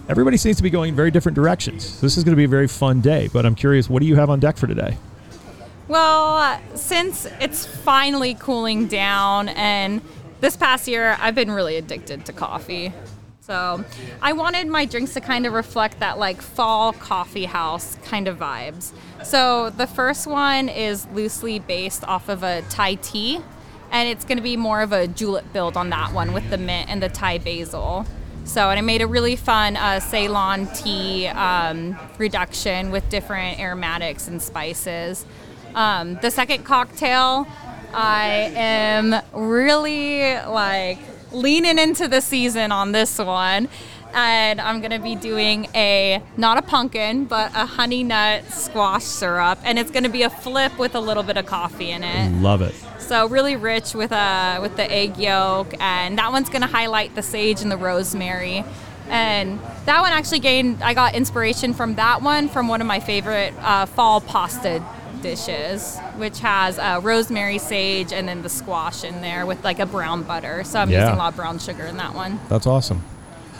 Everybody 0.08 0.38
seems 0.38 0.56
to 0.56 0.64
be 0.64 0.70
going 0.70 0.88
in 0.88 0.96
very 0.96 1.12
different 1.12 1.36
directions. 1.36 2.00
This 2.00 2.16
is 2.16 2.24
going 2.24 2.32
to 2.32 2.36
be 2.36 2.42
a 2.42 2.48
very 2.48 2.66
fun 2.66 3.00
day, 3.00 3.28
but 3.32 3.46
I'm 3.46 3.54
curious, 3.54 3.88
what 3.88 4.00
do 4.00 4.06
you 4.06 4.16
have 4.16 4.28
on 4.28 4.40
deck 4.40 4.56
for 4.56 4.66
today? 4.66 4.96
Well, 5.90 6.60
since 6.76 7.26
it's 7.40 7.66
finally 7.66 8.34
cooling 8.34 8.86
down, 8.86 9.48
and 9.48 10.00
this 10.40 10.56
past 10.56 10.86
year 10.86 11.16
I've 11.18 11.34
been 11.34 11.50
really 11.50 11.76
addicted 11.78 12.26
to 12.26 12.32
coffee. 12.32 12.92
So 13.40 13.84
I 14.22 14.32
wanted 14.34 14.68
my 14.68 14.84
drinks 14.84 15.14
to 15.14 15.20
kind 15.20 15.46
of 15.46 15.52
reflect 15.52 15.98
that 15.98 16.16
like 16.16 16.42
fall 16.42 16.92
coffee 16.92 17.46
house 17.46 17.98
kind 18.04 18.28
of 18.28 18.38
vibes. 18.38 18.92
So 19.24 19.70
the 19.70 19.88
first 19.88 20.28
one 20.28 20.68
is 20.68 21.08
loosely 21.08 21.58
based 21.58 22.04
off 22.04 22.28
of 22.28 22.44
a 22.44 22.62
Thai 22.70 22.94
tea, 22.94 23.40
and 23.90 24.08
it's 24.08 24.24
going 24.24 24.38
to 24.38 24.44
be 24.44 24.56
more 24.56 24.82
of 24.82 24.92
a 24.92 25.08
julep 25.08 25.52
build 25.52 25.76
on 25.76 25.90
that 25.90 26.12
one 26.12 26.32
with 26.32 26.50
the 26.50 26.58
mint 26.58 26.88
and 26.88 27.02
the 27.02 27.08
Thai 27.08 27.38
basil. 27.38 28.06
So, 28.44 28.70
and 28.70 28.78
I 28.78 28.82
made 28.82 29.02
a 29.02 29.06
really 29.08 29.34
fun 29.34 29.76
uh, 29.76 29.98
Ceylon 29.98 30.66
tea 30.68 31.26
um, 31.26 31.98
reduction 32.16 32.92
with 32.92 33.08
different 33.08 33.58
aromatics 33.58 34.28
and 34.28 34.40
spices. 34.40 35.26
Um, 35.74 36.16
the 36.16 36.30
second 36.30 36.64
cocktail, 36.64 37.46
I 37.92 38.52
am 38.54 39.14
really 39.32 40.34
like 40.34 40.98
leaning 41.32 41.78
into 41.78 42.08
the 42.08 42.20
season 42.20 42.72
on 42.72 42.92
this 42.92 43.18
one. 43.18 43.68
And 44.12 44.60
I'm 44.60 44.80
gonna 44.80 44.98
be 44.98 45.14
doing 45.14 45.68
a 45.72 46.20
not 46.36 46.58
a 46.58 46.62
pumpkin, 46.62 47.26
but 47.26 47.52
a 47.54 47.64
honey 47.64 48.02
nut 48.02 48.44
squash 48.50 49.04
syrup, 49.04 49.60
and 49.62 49.78
it's 49.78 49.92
gonna 49.92 50.08
be 50.08 50.22
a 50.22 50.30
flip 50.30 50.76
with 50.78 50.96
a 50.96 51.00
little 51.00 51.22
bit 51.22 51.36
of 51.36 51.46
coffee 51.46 51.92
in 51.92 52.02
it. 52.02 52.32
Love 52.42 52.60
it. 52.60 52.74
So 52.98 53.28
really 53.28 53.54
rich 53.54 53.94
with 53.94 54.10
a 54.10 54.58
with 54.60 54.74
the 54.74 54.90
egg 54.90 55.16
yolk, 55.16 55.74
and 55.78 56.18
that 56.18 56.32
one's 56.32 56.48
gonna 56.48 56.66
highlight 56.66 57.14
the 57.14 57.22
sage 57.22 57.62
and 57.62 57.70
the 57.70 57.76
rosemary. 57.76 58.64
And 59.08 59.60
that 59.86 60.00
one 60.00 60.12
actually 60.12 60.40
gained. 60.40 60.82
I 60.82 60.92
got 60.92 61.14
inspiration 61.14 61.72
from 61.72 61.94
that 61.94 62.20
one 62.20 62.48
from 62.48 62.66
one 62.66 62.80
of 62.80 62.88
my 62.88 62.98
favorite 62.98 63.54
uh, 63.60 63.86
fall 63.86 64.20
pasta 64.20 64.82
dishes, 65.22 65.98
which 66.16 66.40
has 66.40 66.78
uh, 66.78 67.00
rosemary, 67.02 67.58
sage, 67.58 68.12
and 68.12 68.28
then 68.28 68.42
the 68.42 68.48
squash 68.48 69.04
in 69.04 69.20
there 69.20 69.46
with 69.46 69.62
like 69.64 69.78
a 69.78 69.86
brown 69.86 70.22
butter. 70.22 70.64
So 70.64 70.80
I'm 70.80 70.90
Yeah. 70.90 71.00
using 71.00 71.14
a 71.14 71.18
lot 71.18 71.32
of 71.32 71.36
brown 71.36 71.58
sugar 71.58 71.84
in 71.84 71.96
that 71.98 72.14
one. 72.14 72.40
That's 72.48 72.66
awesome. 72.66 73.02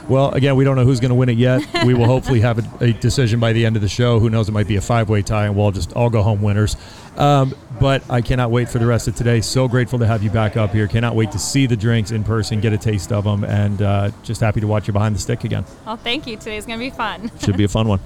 Well, 0.09 0.31
again, 0.33 0.57
we 0.57 0.65
don't 0.65 0.75
know 0.75 0.85
who's 0.85 0.99
going 0.99 1.11
to 1.11 1.15
win 1.15 1.29
it 1.29 1.37
yet. 1.39 1.63
We 1.87 1.95
will 1.95 2.07
hopefully 2.07 2.41
have 2.41 2.59
a, 2.81 2.85
a 2.87 2.93
decision 2.93 3.39
by 3.39 3.53
the 3.53 3.65
end 3.65 3.77
of 3.77 3.83
the 3.83 3.89
show. 3.89 4.19
Who 4.19 4.29
knows? 4.29 4.49
It 4.49 4.53
might 4.53 4.67
be 4.67 4.75
a 4.77 4.81
five-way 4.81 5.23
tie, 5.23 5.47
and 5.47 5.55
we'll 5.57 5.71
just 5.71 5.93
all 5.93 6.11
go 6.11 6.23
home 6.23 6.43
winners. 6.43 6.77
Um, 7.17 7.55
but 7.81 8.03
I 8.11 8.21
cannot 8.21 8.51
wait 8.51 8.69
for 8.69 8.79
the 8.79 8.87
rest 8.87 9.07
of 9.09 9.15
today. 9.15 9.41
So 9.41 9.69
grateful 9.69 9.99
to 10.01 10.07
have 10.07 10.23
you 10.25 10.31
back 10.31 10.57
up 10.57 10.73
here. 10.73 10.89
Cannot 10.89 11.15
wait 11.15 11.31
to 11.33 11.39
see 11.39 11.67
the 11.67 11.77
drinks 11.77 12.11
in 12.11 12.25
person, 12.25 12.61
get 12.61 12.73
a 12.73 12.79
taste 12.79 13.13
of 13.13 13.25
them, 13.25 13.45
and 13.45 13.83
uh, 13.83 14.11
just 14.25 14.41
happy 14.41 14.61
to 14.61 14.67
watch 14.67 14.87
you 14.89 14.93
behind 14.93 15.15
the 15.15 15.19
stick 15.21 15.45
again. 15.45 15.65
Well, 15.87 15.97
thank 15.97 16.27
you. 16.27 16.37
Today's 16.37 16.67
gonna 16.67 16.79
be 16.79 16.91
fun. 16.91 17.31
Should 17.45 17.57
be 17.57 17.65
a 17.65 17.69
fun 17.69 17.87
one. 17.89 18.01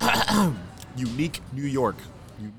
Unique 0.96 1.40
New 1.52 1.62
York. 1.66 1.96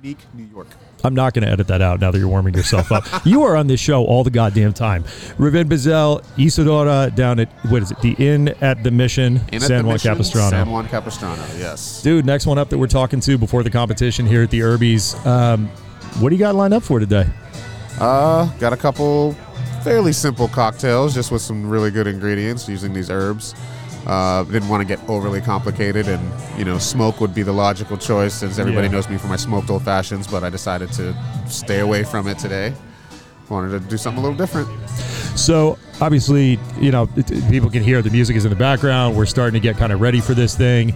Unique 0.04 0.19
New 0.34 0.45
York. 0.45 0.67
I'm 1.04 1.13
not 1.13 1.34
going 1.34 1.45
to 1.45 1.52
edit 1.52 1.67
that 1.67 1.82
out 1.82 2.00
now 2.00 2.12
that 2.12 2.17
you're 2.17 2.28
warming 2.28 2.54
yourself 2.54 2.91
up. 2.91 3.06
you 3.26 3.43
are 3.43 3.56
on 3.56 3.67
this 3.67 3.80
show 3.80 4.04
all 4.06 4.24
the 4.24 4.32
goddamn 4.32 4.74
time. 4.74 5.04
Raven 5.38 5.69
Bazell, 5.69 6.24
Isadora 6.38 7.12
down 7.13 7.39
at, 7.39 7.50
what 7.69 7.84
is 7.84 7.91
it, 7.91 8.02
the 8.02 8.13
Inn 8.13 8.50
at 8.62 8.84
the 8.84 8.91
Mission, 8.91 9.41
In 9.52 9.56
at 9.56 9.62
San 9.62 9.78
the 9.80 9.84
Juan 9.84 9.93
Mission, 9.93 10.12
Capistrano. 10.12 10.50
San 10.50 10.69
Juan 10.71 10.88
Capistrano, 10.88 11.43
yes. 11.58 12.02
Dude, 12.02 12.26
next 12.26 12.45
one 12.45 12.58
up 12.58 12.69
that 12.69 12.78
we're 12.78 12.88
talking 12.88 13.19
to 13.21 13.38
before 13.38 13.63
the 13.63 13.69
competition 13.69 14.26
here 14.26 14.43
at 14.43 14.50
the 14.50 14.60
Herbies. 14.60 15.24
Um, 15.26 15.67
what 16.19 16.30
do 16.30 16.36
you 16.36 16.39
got 16.39 16.56
lined 16.56 16.74
up 16.74 16.84
for 16.84 17.00
today? 17.00 17.28
Uh, 18.00 18.45
got 18.58 18.74
a 18.74 18.78
couple 18.78 19.34
fairly 19.84 20.12
simple 20.12 20.48
cocktails 20.48 21.13
just 21.13 21.32
with 21.32 21.41
some 21.41 21.69
really 21.69 21.91
good 21.91 22.08
ingredients 22.08 22.67
using 22.67 22.93
these 22.93 23.10
herbs. 23.12 23.54
Uh, 24.06 24.44
didn't 24.44 24.70
want 24.70 24.82
to 24.82 24.86
get 24.88 25.00
overly 25.10 25.41
complicated, 25.41 26.08
and 26.08 26.22
you 26.60 26.63
know, 26.65 26.78
smoke 26.78 27.20
would 27.20 27.34
be 27.34 27.41
the 27.41 27.51
logical 27.51 27.97
choice 27.97 28.34
since 28.36 28.60
everybody 28.60 28.88
Yeah. 28.88 28.93
knows 28.93 29.10
me 29.10 29.18
for 29.18 29.28
my 29.28 29.36
smoked 29.36 29.70
old 29.70 29.84
fashions. 29.84 30.28
But 30.28 30.43
I 30.43 30.49
decided 30.49 30.91
to 30.93 31.16
stay 31.47 31.80
away 31.80 32.03
from 32.03 32.28
it 32.28 32.38
today. 32.38 32.74
Wanted 33.49 33.72
to 33.72 33.80
do 33.80 33.97
something 33.97 34.20
a 34.24 34.28
little 34.28 34.38
different. 34.38 34.68
So, 35.36 35.78
obviously, 36.01 36.60
you 36.80 36.91
know, 36.91 37.08
it- 37.16 37.30
it- 37.32 37.49
people 37.49 37.70
can 37.70 37.84
hear 37.84 38.01
the 38.01 38.10
music 38.10 38.36
is 38.36 38.43
in 38.45 38.49
the 38.49 38.56
background. 38.56 39.16
We're 39.16 39.26
starting 39.26 39.53
to 39.53 39.60
get 39.60 39.78
kind 39.78 39.91
of 39.91 40.01
ready 40.01 40.20
for 40.20 40.34
this 40.34 40.56
thing. 40.56 40.93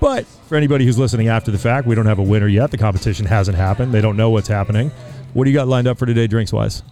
But 0.00 0.24
for 0.48 0.56
anybody 0.56 0.84
who's 0.84 0.98
listening 0.98 1.26
after 1.28 1.50
the 1.50 1.58
fact, 1.58 1.86
we 1.86 1.94
don't 1.96 2.06
have 2.06 2.18
a 2.20 2.22
winner 2.22 2.46
yet. 2.46 2.70
The 2.70 2.78
competition 2.78 3.26
hasn't 3.26 3.56
happened. 3.56 3.92
They 3.92 4.00
don't 4.00 4.16
know 4.16 4.30
what's 4.30 4.46
happening. 4.48 4.90
What 5.32 5.44
do 5.44 5.50
you 5.50 5.56
got 5.56 5.66
lined 5.68 5.88
up 5.88 5.98
for 5.98 6.06
today, 6.06 6.26
drinks 6.28 6.52
wise? 6.52 6.82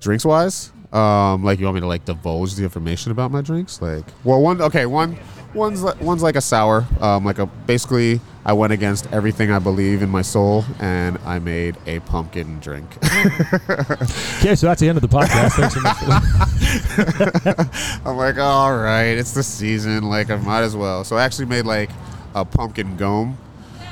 Drinks 0.00 0.24
wise, 0.24 0.70
Um, 0.92 1.42
like 1.44 1.58
you 1.58 1.64
want 1.66 1.76
me 1.76 1.80
to 1.80 1.86
like 1.86 2.04
divulge 2.04 2.54
the 2.54 2.62
information 2.64 3.12
about 3.12 3.30
my 3.30 3.40
drinks? 3.40 3.80
Like, 3.82 4.04
well, 4.24 4.40
one 4.40 4.60
okay, 4.60 4.86
one 4.86 5.16
one's 5.54 5.82
li- 5.82 5.94
one's 6.00 6.22
like 6.22 6.36
a 6.36 6.40
sour. 6.40 6.86
Um, 7.00 7.24
like 7.24 7.38
a 7.38 7.46
basically, 7.46 8.20
I 8.44 8.52
went 8.52 8.72
against 8.72 9.10
everything 9.12 9.50
I 9.50 9.58
believe 9.58 10.02
in 10.02 10.10
my 10.10 10.22
soul, 10.22 10.64
and 10.78 11.18
I 11.24 11.38
made 11.38 11.76
a 11.86 12.00
pumpkin 12.00 12.60
drink. 12.60 12.88
Okay, 14.38 14.54
so 14.54 14.66
that's 14.68 14.80
the 14.80 14.88
end 14.88 14.96
of 14.96 15.02
the 15.02 15.08
podcast. 15.08 15.56
Thanks 15.56 15.74
so 15.74 15.80
much. 15.80 15.96
I'm 18.06 18.16
like, 18.16 18.38
all 18.38 18.76
right, 18.76 19.18
it's 19.18 19.32
the 19.32 19.42
season. 19.42 20.04
Like, 20.04 20.30
I 20.30 20.36
might 20.36 20.60
as 20.60 20.76
well. 20.76 21.02
So 21.02 21.16
I 21.16 21.24
actually 21.24 21.46
made 21.46 21.64
like 21.64 21.90
a 22.34 22.44
pumpkin 22.44 22.96
gome. 22.96 23.34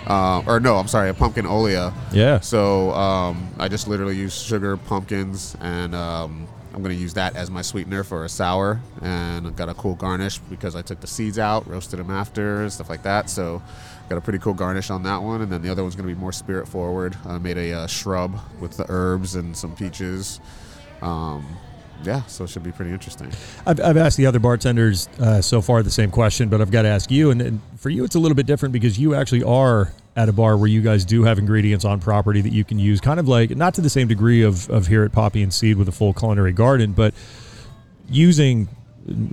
Uh, 0.06 0.42
or 0.46 0.60
no, 0.60 0.76
I'm 0.76 0.86
sorry, 0.86 1.08
a 1.08 1.14
pumpkin 1.14 1.46
oleo. 1.46 1.92
Yeah. 2.12 2.38
So 2.40 2.92
um, 2.92 3.48
I 3.58 3.68
just 3.68 3.88
literally 3.88 4.16
use 4.16 4.40
sugar, 4.40 4.76
pumpkins, 4.76 5.56
and 5.60 5.94
um, 5.94 6.46
I'm 6.74 6.82
gonna 6.82 6.94
use 6.94 7.14
that 7.14 7.36
as 7.36 7.50
my 7.50 7.62
sweetener 7.62 8.02
for 8.02 8.24
a 8.24 8.28
sour. 8.28 8.80
And 9.00 9.46
I've 9.46 9.56
got 9.56 9.68
a 9.68 9.74
cool 9.74 9.94
garnish 9.94 10.38
because 10.38 10.74
I 10.74 10.82
took 10.82 11.00
the 11.00 11.06
seeds 11.06 11.38
out, 11.38 11.68
roasted 11.68 12.00
them 12.00 12.10
after, 12.10 12.68
stuff 12.68 12.90
like 12.90 13.04
that. 13.04 13.30
So 13.30 13.62
got 14.08 14.18
a 14.18 14.20
pretty 14.20 14.40
cool 14.40 14.54
garnish 14.54 14.90
on 14.90 15.04
that 15.04 15.22
one. 15.22 15.40
And 15.42 15.52
then 15.52 15.62
the 15.62 15.70
other 15.70 15.82
one's 15.82 15.94
gonna 15.94 16.08
be 16.08 16.14
more 16.14 16.32
spirit 16.32 16.66
forward. 16.66 17.16
I 17.24 17.38
made 17.38 17.58
a 17.58 17.72
uh, 17.72 17.86
shrub 17.86 18.38
with 18.60 18.76
the 18.76 18.86
herbs 18.88 19.36
and 19.36 19.56
some 19.56 19.76
peaches. 19.76 20.40
Um, 21.00 21.46
yeah, 22.02 22.22
so 22.24 22.44
it 22.44 22.50
should 22.50 22.64
be 22.64 22.72
pretty 22.72 22.90
interesting. 22.90 23.32
I've, 23.66 23.80
I've 23.80 23.96
asked 23.96 24.16
the 24.16 24.26
other 24.26 24.40
bartenders 24.40 25.08
uh, 25.20 25.40
so 25.40 25.62
far 25.62 25.82
the 25.82 25.90
same 25.90 26.10
question, 26.10 26.48
but 26.48 26.60
I've 26.60 26.70
got 26.70 26.82
to 26.82 26.88
ask 26.88 27.10
you. 27.10 27.30
And, 27.30 27.40
and 27.40 27.60
for 27.76 27.88
you, 27.88 28.04
it's 28.04 28.14
a 28.14 28.18
little 28.18 28.34
bit 28.34 28.46
different 28.46 28.72
because 28.72 28.98
you 28.98 29.14
actually 29.14 29.42
are 29.44 29.92
at 30.16 30.28
a 30.28 30.32
bar 30.32 30.56
where 30.56 30.68
you 30.68 30.80
guys 30.80 31.04
do 31.04 31.24
have 31.24 31.38
ingredients 31.38 31.84
on 31.84 32.00
property 32.00 32.40
that 32.40 32.52
you 32.52 32.64
can 32.64 32.78
use, 32.78 33.00
kind 33.00 33.18
of 33.18 33.28
like 33.28 33.50
not 33.50 33.74
to 33.74 33.80
the 33.80 33.90
same 33.90 34.06
degree 34.06 34.42
of, 34.42 34.70
of 34.70 34.86
here 34.86 35.04
at 35.04 35.12
Poppy 35.12 35.42
and 35.42 35.52
Seed 35.52 35.76
with 35.76 35.88
a 35.88 35.92
full 35.92 36.14
culinary 36.14 36.52
garden, 36.52 36.92
but 36.92 37.14
using 38.08 38.68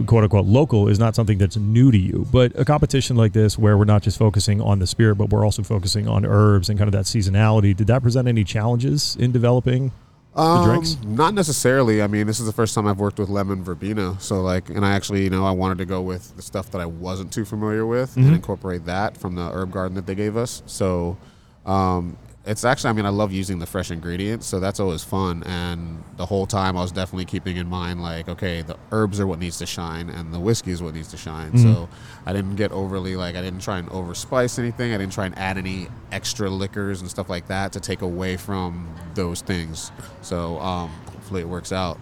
quote 0.05 0.23
unquote 0.23 0.45
local 0.45 0.87
is 0.87 0.99
not 0.99 1.15
something 1.15 1.37
that's 1.37 1.55
new 1.55 1.91
to 1.91 1.97
you. 1.97 2.27
But 2.31 2.57
a 2.59 2.65
competition 2.65 3.15
like 3.15 3.33
this, 3.33 3.57
where 3.57 3.77
we're 3.77 3.85
not 3.85 4.01
just 4.01 4.17
focusing 4.17 4.59
on 4.59 4.79
the 4.79 4.87
spirit, 4.87 5.15
but 5.15 5.29
we're 5.29 5.45
also 5.45 5.63
focusing 5.63 6.07
on 6.07 6.25
herbs 6.25 6.69
and 6.69 6.77
kind 6.77 6.87
of 6.87 6.93
that 6.93 7.05
seasonality, 7.05 7.75
did 7.75 7.87
that 7.87 8.01
present 8.01 8.27
any 8.27 8.43
challenges 8.43 9.15
in 9.17 9.31
developing 9.31 9.91
the 10.35 10.63
drinks? 10.65 10.95
Um, 11.03 11.15
Not 11.15 11.33
necessarily. 11.33 12.01
I 12.01 12.07
mean, 12.07 12.25
this 12.27 12.39
is 12.39 12.45
the 12.45 12.53
first 12.53 12.73
time 12.75 12.87
I've 12.87 12.99
worked 12.99 13.19
with 13.19 13.29
lemon 13.29 13.63
verbena. 13.63 14.15
So, 14.19 14.41
like, 14.41 14.69
and 14.69 14.85
I 14.85 14.93
actually, 14.93 15.23
you 15.23 15.29
know, 15.29 15.45
I 15.45 15.51
wanted 15.51 15.77
to 15.79 15.85
go 15.85 16.01
with 16.01 16.35
the 16.35 16.41
stuff 16.41 16.71
that 16.71 16.79
I 16.81 16.85
wasn't 16.85 17.31
too 17.33 17.43
familiar 17.45 17.85
with 17.85 18.11
Mm-hmm. 18.11 18.23
and 18.27 18.35
incorporate 18.35 18.85
that 18.85 19.17
from 19.17 19.35
the 19.35 19.49
herb 19.51 19.71
garden 19.71 19.95
that 19.95 20.05
they 20.05 20.15
gave 20.15 20.37
us. 20.37 20.63
So, 20.65 21.17
um, 21.65 22.17
it's 22.43 22.65
actually, 22.65 22.89
I 22.89 22.93
mean, 22.93 23.05
I 23.05 23.09
love 23.09 23.31
using 23.31 23.59
the 23.59 23.67
fresh 23.67 23.91
ingredients, 23.91 24.47
so 24.47 24.59
that's 24.59 24.79
always 24.79 25.03
fun. 25.03 25.43
And 25.43 26.03
the 26.17 26.25
whole 26.25 26.47
time, 26.47 26.75
I 26.75 26.81
was 26.81 26.91
definitely 26.91 27.25
keeping 27.25 27.57
in 27.57 27.67
mind, 27.67 28.01
like, 28.01 28.27
okay, 28.27 28.63
the 28.63 28.77
herbs 28.91 29.19
are 29.19 29.27
what 29.27 29.37
needs 29.37 29.59
to 29.59 29.67
shine, 29.67 30.09
and 30.09 30.33
the 30.33 30.39
whiskey 30.39 30.71
is 30.71 30.81
what 30.81 30.95
needs 30.95 31.09
to 31.09 31.17
shine. 31.17 31.51
Mm-hmm. 31.51 31.73
So, 31.73 31.89
I 32.25 32.33
didn't 32.33 32.55
get 32.55 32.71
overly 32.71 33.15
like, 33.15 33.35
I 33.35 33.41
didn't 33.41 33.61
try 33.61 33.77
and 33.77 33.87
overspice 33.89 34.57
anything. 34.57 34.93
I 34.93 34.97
didn't 34.97 35.13
try 35.13 35.27
and 35.27 35.37
add 35.37 35.57
any 35.57 35.87
extra 36.11 36.49
liquors 36.49 37.01
and 37.01 37.09
stuff 37.09 37.29
like 37.29 37.47
that 37.47 37.73
to 37.73 37.79
take 37.79 38.01
away 38.01 38.37
from 38.37 38.91
those 39.13 39.41
things. 39.41 39.91
So, 40.21 40.59
um, 40.59 40.89
hopefully, 41.11 41.41
it 41.41 41.47
works 41.47 41.71
out. 41.71 41.99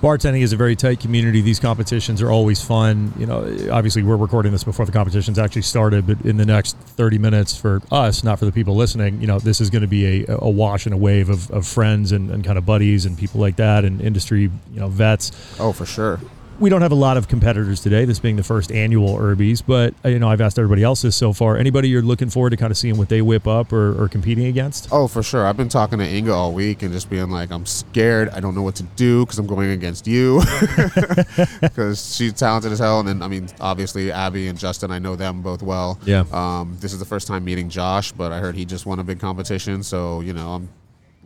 Bartending 0.00 0.42
is 0.42 0.52
a 0.52 0.56
very 0.56 0.76
tight 0.76 1.00
community. 1.00 1.40
These 1.40 1.60
competitions 1.60 2.22
are 2.22 2.30
always 2.30 2.62
fun. 2.62 3.12
You 3.18 3.26
know, 3.26 3.70
obviously 3.70 4.02
we're 4.02 4.16
recording 4.16 4.52
this 4.52 4.64
before 4.64 4.86
the 4.86 4.92
competitions 4.92 5.38
actually 5.38 5.62
started, 5.62 6.06
but 6.06 6.20
in 6.22 6.36
the 6.36 6.46
next 6.46 6.76
30 6.76 7.18
minutes 7.18 7.56
for 7.56 7.82
us, 7.90 8.24
not 8.24 8.38
for 8.38 8.44
the 8.44 8.52
people 8.52 8.74
listening, 8.74 9.20
you 9.20 9.26
know, 9.26 9.38
this 9.38 9.60
is 9.60 9.70
going 9.70 9.82
to 9.82 9.88
be 9.88 10.24
a, 10.24 10.38
a 10.40 10.50
wash 10.50 10.86
and 10.86 10.94
a 10.94 10.98
wave 10.98 11.28
of, 11.28 11.50
of 11.50 11.66
friends 11.66 12.12
and, 12.12 12.30
and 12.30 12.44
kind 12.44 12.58
of 12.58 12.64
buddies 12.64 13.06
and 13.06 13.18
people 13.18 13.40
like 13.40 13.56
that 13.56 13.84
and 13.84 14.00
industry, 14.00 14.42
you 14.42 14.80
know, 14.80 14.88
vets. 14.88 15.32
Oh, 15.58 15.72
for 15.72 15.86
sure. 15.86 16.20
We 16.60 16.68
don't 16.68 16.82
have 16.82 16.92
a 16.92 16.94
lot 16.94 17.16
of 17.16 17.26
competitors 17.26 17.80
today, 17.80 18.04
this 18.04 18.18
being 18.18 18.36
the 18.36 18.42
first 18.42 18.70
annual 18.70 19.16
Herbies, 19.16 19.62
but 19.66 19.94
uh, 20.04 20.10
you 20.10 20.18
know, 20.18 20.28
I've 20.28 20.42
asked 20.42 20.58
everybody 20.58 20.82
else 20.82 21.00
this 21.00 21.16
so 21.16 21.32
far. 21.32 21.56
Anybody 21.56 21.88
you're 21.88 22.02
looking 22.02 22.28
forward 22.28 22.50
to 22.50 22.58
kind 22.58 22.70
of 22.70 22.76
seeing 22.76 22.98
what 22.98 23.08
they 23.08 23.22
whip 23.22 23.46
up 23.46 23.72
or, 23.72 23.98
or 23.98 24.08
competing 24.08 24.44
against? 24.44 24.88
Oh, 24.92 25.08
for 25.08 25.22
sure. 25.22 25.46
I've 25.46 25.56
been 25.56 25.70
talking 25.70 25.98
to 26.00 26.04
Inga 26.04 26.30
all 26.30 26.52
week 26.52 26.82
and 26.82 26.92
just 26.92 27.08
being 27.08 27.30
like, 27.30 27.50
I'm 27.50 27.64
scared. 27.64 28.28
I 28.28 28.40
don't 28.40 28.54
know 28.54 28.60
what 28.60 28.74
to 28.74 28.82
do 28.82 29.24
because 29.24 29.38
I'm 29.38 29.46
going 29.46 29.70
against 29.70 30.06
you. 30.06 30.42
Because 31.60 32.14
she's 32.14 32.34
talented 32.34 32.72
as 32.72 32.78
hell. 32.78 33.00
And 33.00 33.08
then, 33.08 33.22
I 33.22 33.28
mean, 33.28 33.48
obviously, 33.60 34.12
Abby 34.12 34.48
and 34.48 34.58
Justin, 34.58 34.90
I 34.90 34.98
know 34.98 35.16
them 35.16 35.40
both 35.40 35.62
well. 35.62 35.98
Yeah. 36.04 36.24
Um, 36.30 36.76
this 36.80 36.92
is 36.92 36.98
the 36.98 37.04
first 37.06 37.26
time 37.26 37.44
meeting 37.44 37.70
Josh, 37.70 38.12
but 38.12 38.32
I 38.32 38.38
heard 38.38 38.54
he 38.54 38.66
just 38.66 38.84
won 38.84 38.98
a 38.98 39.04
big 39.04 39.18
competition. 39.18 39.82
So, 39.82 40.20
you 40.20 40.32
know, 40.34 40.50
I'm 40.50 40.68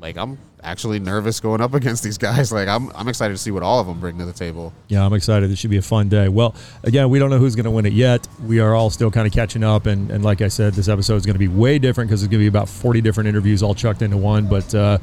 like, 0.05 0.19
I'm 0.19 0.37
actually 0.63 0.99
nervous 0.99 1.41
going 1.41 1.63
up 1.63 1.73
against 1.81 2.03
these 2.03 2.19
guys. 2.19 2.53
Like, 2.53 2.69
I'm, 2.69 2.91
I'm 2.95 3.09
excited 3.09 3.33
to 3.33 3.39
see 3.39 3.51
what 3.51 3.63
all 3.63 3.81
of 3.81 3.87
them 3.87 4.01
bring 4.01 4.19
to 4.19 4.27
the 4.27 4.35
table. 4.35 4.75
Yeah, 4.89 5.05
I'm 5.05 5.15
excited. 5.15 5.51
This 5.51 5.59
should 5.59 5.71
be 5.71 5.79
a 5.79 5.83
fun 5.83 6.11
day. 6.11 6.29
Well, 6.29 6.55
again, 6.83 7.09
we 7.09 7.19
don't 7.19 7.31
know 7.31 7.39
who's 7.39 7.57
going 7.57 7.65
to 7.65 7.71
win 7.71 7.87
it 7.87 7.95
yet. 7.95 8.29
We 8.47 8.61
are 8.61 8.75
all 8.75 8.91
still 8.91 9.11
kind 9.11 9.27
of 9.27 9.33
catching 9.33 9.65
up. 9.65 9.87
And, 9.87 10.11
and 10.11 10.23
like 10.23 10.43
I 10.43 10.49
said, 10.49 10.75
this 10.75 10.89
episode 10.89 11.17
is 11.17 11.25
going 11.25 11.37
to 11.37 11.39
be 11.39 11.49
way 11.49 11.79
different 11.79 12.11
because 12.11 12.23
it's 12.23 12.29
going 12.31 12.41
to 12.41 12.45
be 12.45 12.49
about 12.49 12.69
40 12.69 13.01
different 13.01 13.29
interviews 13.29 13.63
all 13.63 13.75
chucked 13.75 14.03
into 14.03 14.19
one. 14.19 14.47
But, 14.47 14.75
uh, 14.75 14.99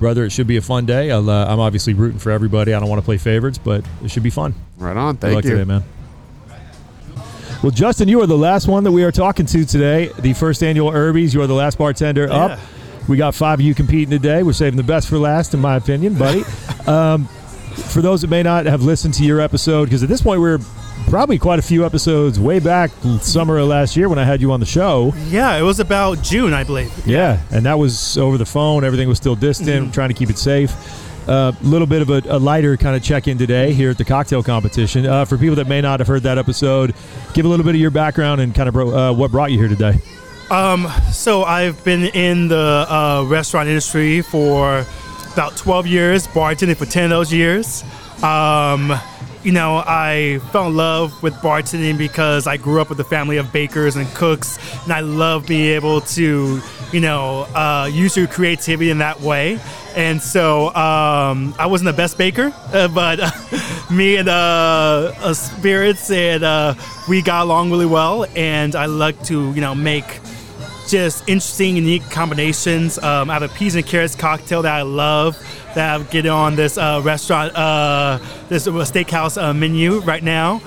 brother, 0.00 0.24
it 0.24 0.30
should 0.30 0.48
be 0.48 0.56
a 0.56 0.62
fun 0.62 0.86
day. 0.86 1.12
I'll, 1.12 1.30
uh, 1.30 1.46
I'm 1.46 1.60
obviously 1.60 1.94
rooting 1.94 2.18
for 2.18 2.32
everybody. 2.32 2.74
I 2.74 2.80
don't 2.80 2.88
want 2.88 3.00
to 3.00 3.04
play 3.04 3.18
favorites, 3.18 3.58
but 3.58 3.84
it 4.02 4.10
should 4.10 4.24
be 4.24 4.30
fun. 4.30 4.56
Right 4.76 4.96
on. 4.96 5.14
Good 5.14 5.20
Thank 5.20 5.34
luck 5.36 5.44
you. 5.44 5.50
today, 5.50 5.64
man. 5.64 5.84
Well, 7.62 7.70
Justin, 7.70 8.08
you 8.08 8.20
are 8.20 8.26
the 8.26 8.36
last 8.36 8.66
one 8.66 8.82
that 8.82 8.90
we 8.90 9.04
are 9.04 9.12
talking 9.12 9.46
to 9.46 9.64
today. 9.64 10.10
The 10.18 10.32
first 10.32 10.64
annual 10.64 10.90
Herbies. 10.90 11.32
You 11.32 11.42
are 11.42 11.46
the 11.46 11.54
last 11.54 11.78
bartender 11.78 12.28
up. 12.28 12.58
We 13.08 13.16
got 13.16 13.34
five 13.34 13.58
of 13.58 13.64
you 13.64 13.74
competing 13.74 14.10
today. 14.10 14.42
We're 14.42 14.52
saving 14.52 14.76
the 14.76 14.82
best 14.82 15.08
for 15.08 15.18
last, 15.18 15.54
in 15.54 15.60
my 15.60 15.76
opinion, 15.76 16.14
buddy. 16.14 16.44
um, 16.86 17.26
for 17.92 18.02
those 18.02 18.20
that 18.20 18.30
may 18.30 18.42
not 18.42 18.66
have 18.66 18.82
listened 18.82 19.14
to 19.14 19.24
your 19.24 19.40
episode, 19.40 19.86
because 19.86 20.02
at 20.02 20.08
this 20.08 20.22
point 20.22 20.40
we're 20.40 20.58
probably 21.08 21.38
quite 21.38 21.58
a 21.58 21.62
few 21.62 21.84
episodes 21.84 22.38
way 22.38 22.58
back 22.58 22.90
summer 23.20 23.58
of 23.58 23.68
last 23.68 23.96
year 23.96 24.08
when 24.08 24.18
I 24.18 24.24
had 24.24 24.40
you 24.40 24.52
on 24.52 24.60
the 24.60 24.66
show. 24.66 25.12
Yeah, 25.28 25.56
it 25.56 25.62
was 25.62 25.80
about 25.80 26.22
June, 26.22 26.52
I 26.52 26.64
believe. 26.64 26.90
Yeah, 27.06 27.40
and 27.50 27.66
that 27.66 27.78
was 27.78 28.16
over 28.18 28.38
the 28.38 28.46
phone. 28.46 28.84
Everything 28.84 29.08
was 29.08 29.18
still 29.18 29.34
distant, 29.34 29.92
trying 29.92 30.08
to 30.08 30.14
keep 30.14 30.30
it 30.30 30.38
safe. 30.38 30.72
A 31.28 31.30
uh, 31.30 31.52
little 31.62 31.86
bit 31.86 32.02
of 32.02 32.10
a, 32.10 32.22
a 32.26 32.38
lighter 32.38 32.76
kind 32.76 32.96
of 32.96 33.02
check 33.02 33.28
in 33.28 33.38
today 33.38 33.72
here 33.72 33.90
at 33.90 33.98
the 33.98 34.04
cocktail 34.04 34.42
competition. 34.42 35.06
Uh, 35.06 35.24
for 35.24 35.38
people 35.38 35.54
that 35.56 35.68
may 35.68 35.80
not 35.80 36.00
have 36.00 36.08
heard 36.08 36.24
that 36.24 36.36
episode, 36.36 36.94
give 37.32 37.46
a 37.46 37.48
little 37.48 37.64
bit 37.64 37.76
of 37.76 37.80
your 37.80 37.92
background 37.92 38.40
and 38.40 38.54
kind 38.54 38.68
of 38.68 38.74
bro- 38.74 38.90
uh, 38.90 39.12
what 39.12 39.30
brought 39.30 39.52
you 39.52 39.58
here 39.58 39.68
today. 39.68 39.94
So 41.12 41.44
I've 41.44 41.82
been 41.84 42.04
in 42.04 42.48
the 42.48 42.86
uh, 42.88 43.24
restaurant 43.26 43.68
industry 43.68 44.22
for 44.22 44.84
about 45.32 45.56
12 45.56 45.86
years, 45.86 46.26
bartending 46.26 46.76
for 46.76 46.84
10 46.86 47.04
of 47.04 47.10
those 47.10 47.32
years. 47.32 47.82
Um, 48.22 48.92
you 49.44 49.52
know, 49.52 49.82
I 49.84 50.40
fell 50.52 50.68
in 50.68 50.76
love 50.76 51.22
with 51.22 51.34
bartending 51.34 51.98
because 51.98 52.46
I 52.46 52.56
grew 52.56 52.80
up 52.80 52.88
with 52.88 53.00
a 53.00 53.04
family 53.04 53.38
of 53.38 53.52
bakers 53.52 53.96
and 53.96 54.06
cooks, 54.14 54.58
and 54.84 54.92
I 54.92 55.00
love 55.00 55.46
being 55.46 55.74
able 55.74 56.00
to, 56.00 56.60
you 56.92 57.00
know, 57.00 57.42
uh, 57.54 57.90
use 57.92 58.16
your 58.16 58.28
creativity 58.28 58.90
in 58.90 58.98
that 58.98 59.20
way. 59.20 59.58
And 59.96 60.22
so 60.22 60.68
um, 60.68 61.54
I 61.58 61.66
wasn't 61.66 61.86
the 61.86 61.96
best 61.96 62.16
baker, 62.16 62.52
uh, 62.72 62.88
but 62.88 63.20
me 63.90 64.16
and 64.16 64.28
uh, 64.28 65.12
uh, 65.18 65.34
spirits 65.34 66.10
and 66.10 66.44
uh, 66.44 66.74
we 67.08 67.20
got 67.20 67.42
along 67.42 67.70
really 67.70 67.86
well. 67.86 68.26
And 68.36 68.74
I 68.74 68.86
like 68.86 69.22
to, 69.24 69.52
you 69.52 69.60
know, 69.60 69.74
make 69.74 70.20
just 70.92 71.22
interesting, 71.22 71.76
unique 71.76 72.02
combinations. 72.10 72.98
Um, 72.98 73.30
I 73.30 73.32
have 73.32 73.42
a 73.42 73.48
peas 73.48 73.76
and 73.76 73.86
carrots 73.86 74.14
cocktail 74.14 74.60
that 74.60 74.74
I 74.74 74.82
love 74.82 75.38
that 75.74 75.98
I 75.98 76.02
get 76.04 76.26
on 76.26 76.54
this 76.54 76.76
uh, 76.76 77.00
restaurant, 77.02 77.56
uh, 77.56 78.18
this 78.50 78.68
steakhouse 78.68 79.40
uh, 79.40 79.54
menu 79.54 80.00
right 80.00 80.22
now. 80.22 80.60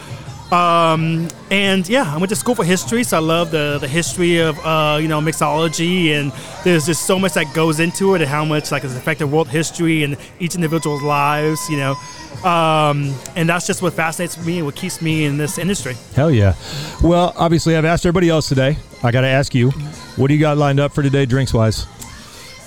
Um, 0.51 1.27
and 1.51 1.87
yeah, 1.87 2.11
I 2.11 2.17
went 2.17 2.29
to 2.29 2.35
school 2.35 2.55
for 2.55 2.63
history, 2.63 3.03
so 3.03 3.17
I 3.17 3.19
love 3.19 3.51
the, 3.51 3.77
the 3.79 3.87
history 3.87 4.37
of 4.39 4.57
uh, 4.65 4.97
you 4.99 5.07
know 5.07 5.21
mixology, 5.21 6.09
and 6.09 6.31
there's 6.63 6.87
just 6.87 7.05
so 7.05 7.19
much 7.19 7.33
that 7.33 7.53
goes 7.53 7.79
into 7.79 8.15
it, 8.15 8.21
and 8.21 8.29
how 8.29 8.45
much 8.45 8.71
like 8.71 8.83
it's 8.83 8.95
affected 8.95 9.27
world 9.27 9.47
history 9.47 10.03
and 10.03 10.17
each 10.39 10.55
individual's 10.55 11.03
lives, 11.03 11.69
you 11.69 11.77
know. 11.77 11.95
Um, 12.43 13.15
and 13.35 13.47
that's 13.49 13.65
just 13.65 13.81
what 13.81 13.93
fascinates 13.93 14.43
me 14.45 14.57
and 14.57 14.65
what 14.65 14.75
keeps 14.75 15.01
me 15.01 15.25
in 15.25 15.37
this 15.37 15.57
industry. 15.57 15.95
Hell 16.15 16.31
yeah. 16.31 16.55
Well, 17.01 17.33
obviously, 17.37 17.75
I've 17.75 17.85
asked 17.85 18.05
everybody 18.05 18.29
else 18.29 18.49
today. 18.49 18.77
I 19.03 19.11
got 19.11 19.21
to 19.21 19.27
ask 19.27 19.53
you, 19.53 19.71
what 20.15 20.27
do 20.27 20.33
you 20.33 20.39
got 20.39 20.57
lined 20.57 20.79
up 20.79 20.93
for 20.93 21.03
today, 21.03 21.25
drinks 21.25 21.53
wise? 21.53 21.85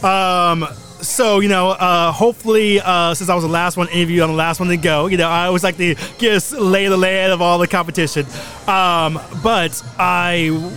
Um, 0.03 0.66
so 1.01 1.41
you 1.41 1.49
know, 1.49 1.70
uh, 1.70 2.12
hopefully, 2.12 2.81
uh, 2.81 3.14
since 3.14 3.31
I 3.31 3.35
was 3.35 3.45
the 3.45 3.51
last 3.51 3.76
one 3.76 3.89
interviewed, 3.89 4.22
I'm 4.22 4.31
the 4.31 4.37
last 4.37 4.61
one 4.61 4.68
to 4.68 4.76
go. 4.76 5.07
You 5.07 5.16
know, 5.16 5.29
I 5.29 5.47
always 5.47 5.64
like 5.64 5.76
to 5.79 5.95
just 6.18 6.53
lay 6.53 6.89
the 6.89 6.97
land 6.97 7.33
of 7.33 7.41
all 7.41 7.59
the 7.59 7.68
competition. 7.68 8.26
Um, 8.66 9.20
but 9.43 9.83
I 9.99 10.72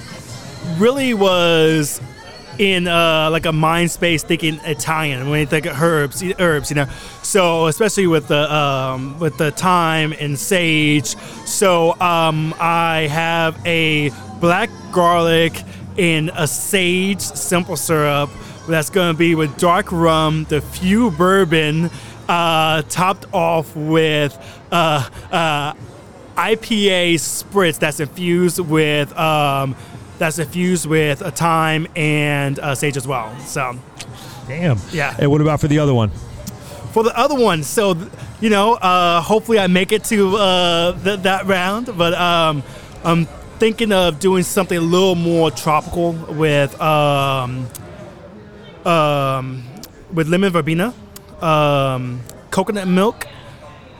really 0.78 1.14
was 1.14 2.02
in 2.58 2.88
uh, 2.88 3.30
like 3.32 3.46
a 3.46 3.52
mind 3.52 3.90
space 3.90 4.24
thinking 4.24 4.60
Italian 4.64 5.30
when 5.30 5.40
you 5.40 5.46
think 5.46 5.66
of 5.66 5.82
herbs, 5.82 6.24
herbs, 6.40 6.70
you 6.70 6.76
know. 6.76 6.86
So 7.24 7.68
especially 7.68 8.08
with 8.08 8.28
the 8.28 8.54
um, 8.54 9.18
with 9.20 9.38
the 9.38 9.52
thyme 9.52 10.14
and 10.20 10.38
sage. 10.38 11.16
So 11.46 12.00
um, 12.00 12.54
I 12.60 13.08
have 13.12 13.60
a 13.66 14.12
black 14.42 14.70
garlic 14.92 15.54
in 15.96 16.30
a 16.34 16.48
sage 16.48 17.22
simple 17.22 17.78
syrup 17.78 18.30
that's 18.68 18.90
going 18.90 19.14
to 19.14 19.18
be 19.18 19.36
with 19.36 19.56
dark 19.58 19.92
rum, 19.92 20.46
the 20.50 20.60
few 20.62 21.12
bourbon, 21.12 21.90
uh, 22.28 22.82
topped 22.84 23.26
off 23.34 23.76
with 23.76 24.38
uh, 24.72 25.08
uh, 25.32 25.74
IPA 26.36 27.16
spritz 27.16 27.80
that's 27.80 28.00
infused 28.00 28.60
with 28.60 29.18
um, 29.18 29.76
that's 30.18 30.40
infused 30.40 30.86
with 30.86 31.22
a 31.22 31.32
thyme 31.32 31.88
and 31.96 32.60
uh, 32.60 32.76
sage 32.76 32.98
as 32.98 33.08
well. 33.08 33.38
So 33.40 33.78
Damn. 34.48 34.78
Yeah. 34.92 35.16
And 35.18 35.32
what 35.32 35.40
about 35.40 35.62
for 35.62 35.68
the 35.68 35.80
other 35.80 35.94
one? 35.94 36.12
for 36.92 37.04
the 37.04 37.18
other 37.18 37.36
one, 37.36 37.64
so 37.64 37.96
you 38.40 38.50
know, 38.50 38.74
uh, 38.74 39.22
hopefully 39.22 39.60
I 39.60 39.68
make 39.68 39.92
it 39.92 40.04
to 40.06 40.36
uh, 40.36 41.04
th- 41.04 41.20
that 41.22 41.46
round. 41.46 41.98
But 41.98 42.14
um, 42.14 42.64
I'm 43.04 43.28
thinking 43.62 43.92
of 43.92 44.20
doing 44.20 44.42
something 44.42 44.76
a 44.76 44.82
little 44.82 45.14
more 45.14 45.52
tropical 45.52 46.14
with 46.14 46.74
um, 46.82 47.68
um, 48.84 49.64
with 50.12 50.28
lemon 50.28 50.52
verbena, 50.52 50.92
um, 51.42 52.22
coconut 52.50 52.88
milk, 52.88 53.28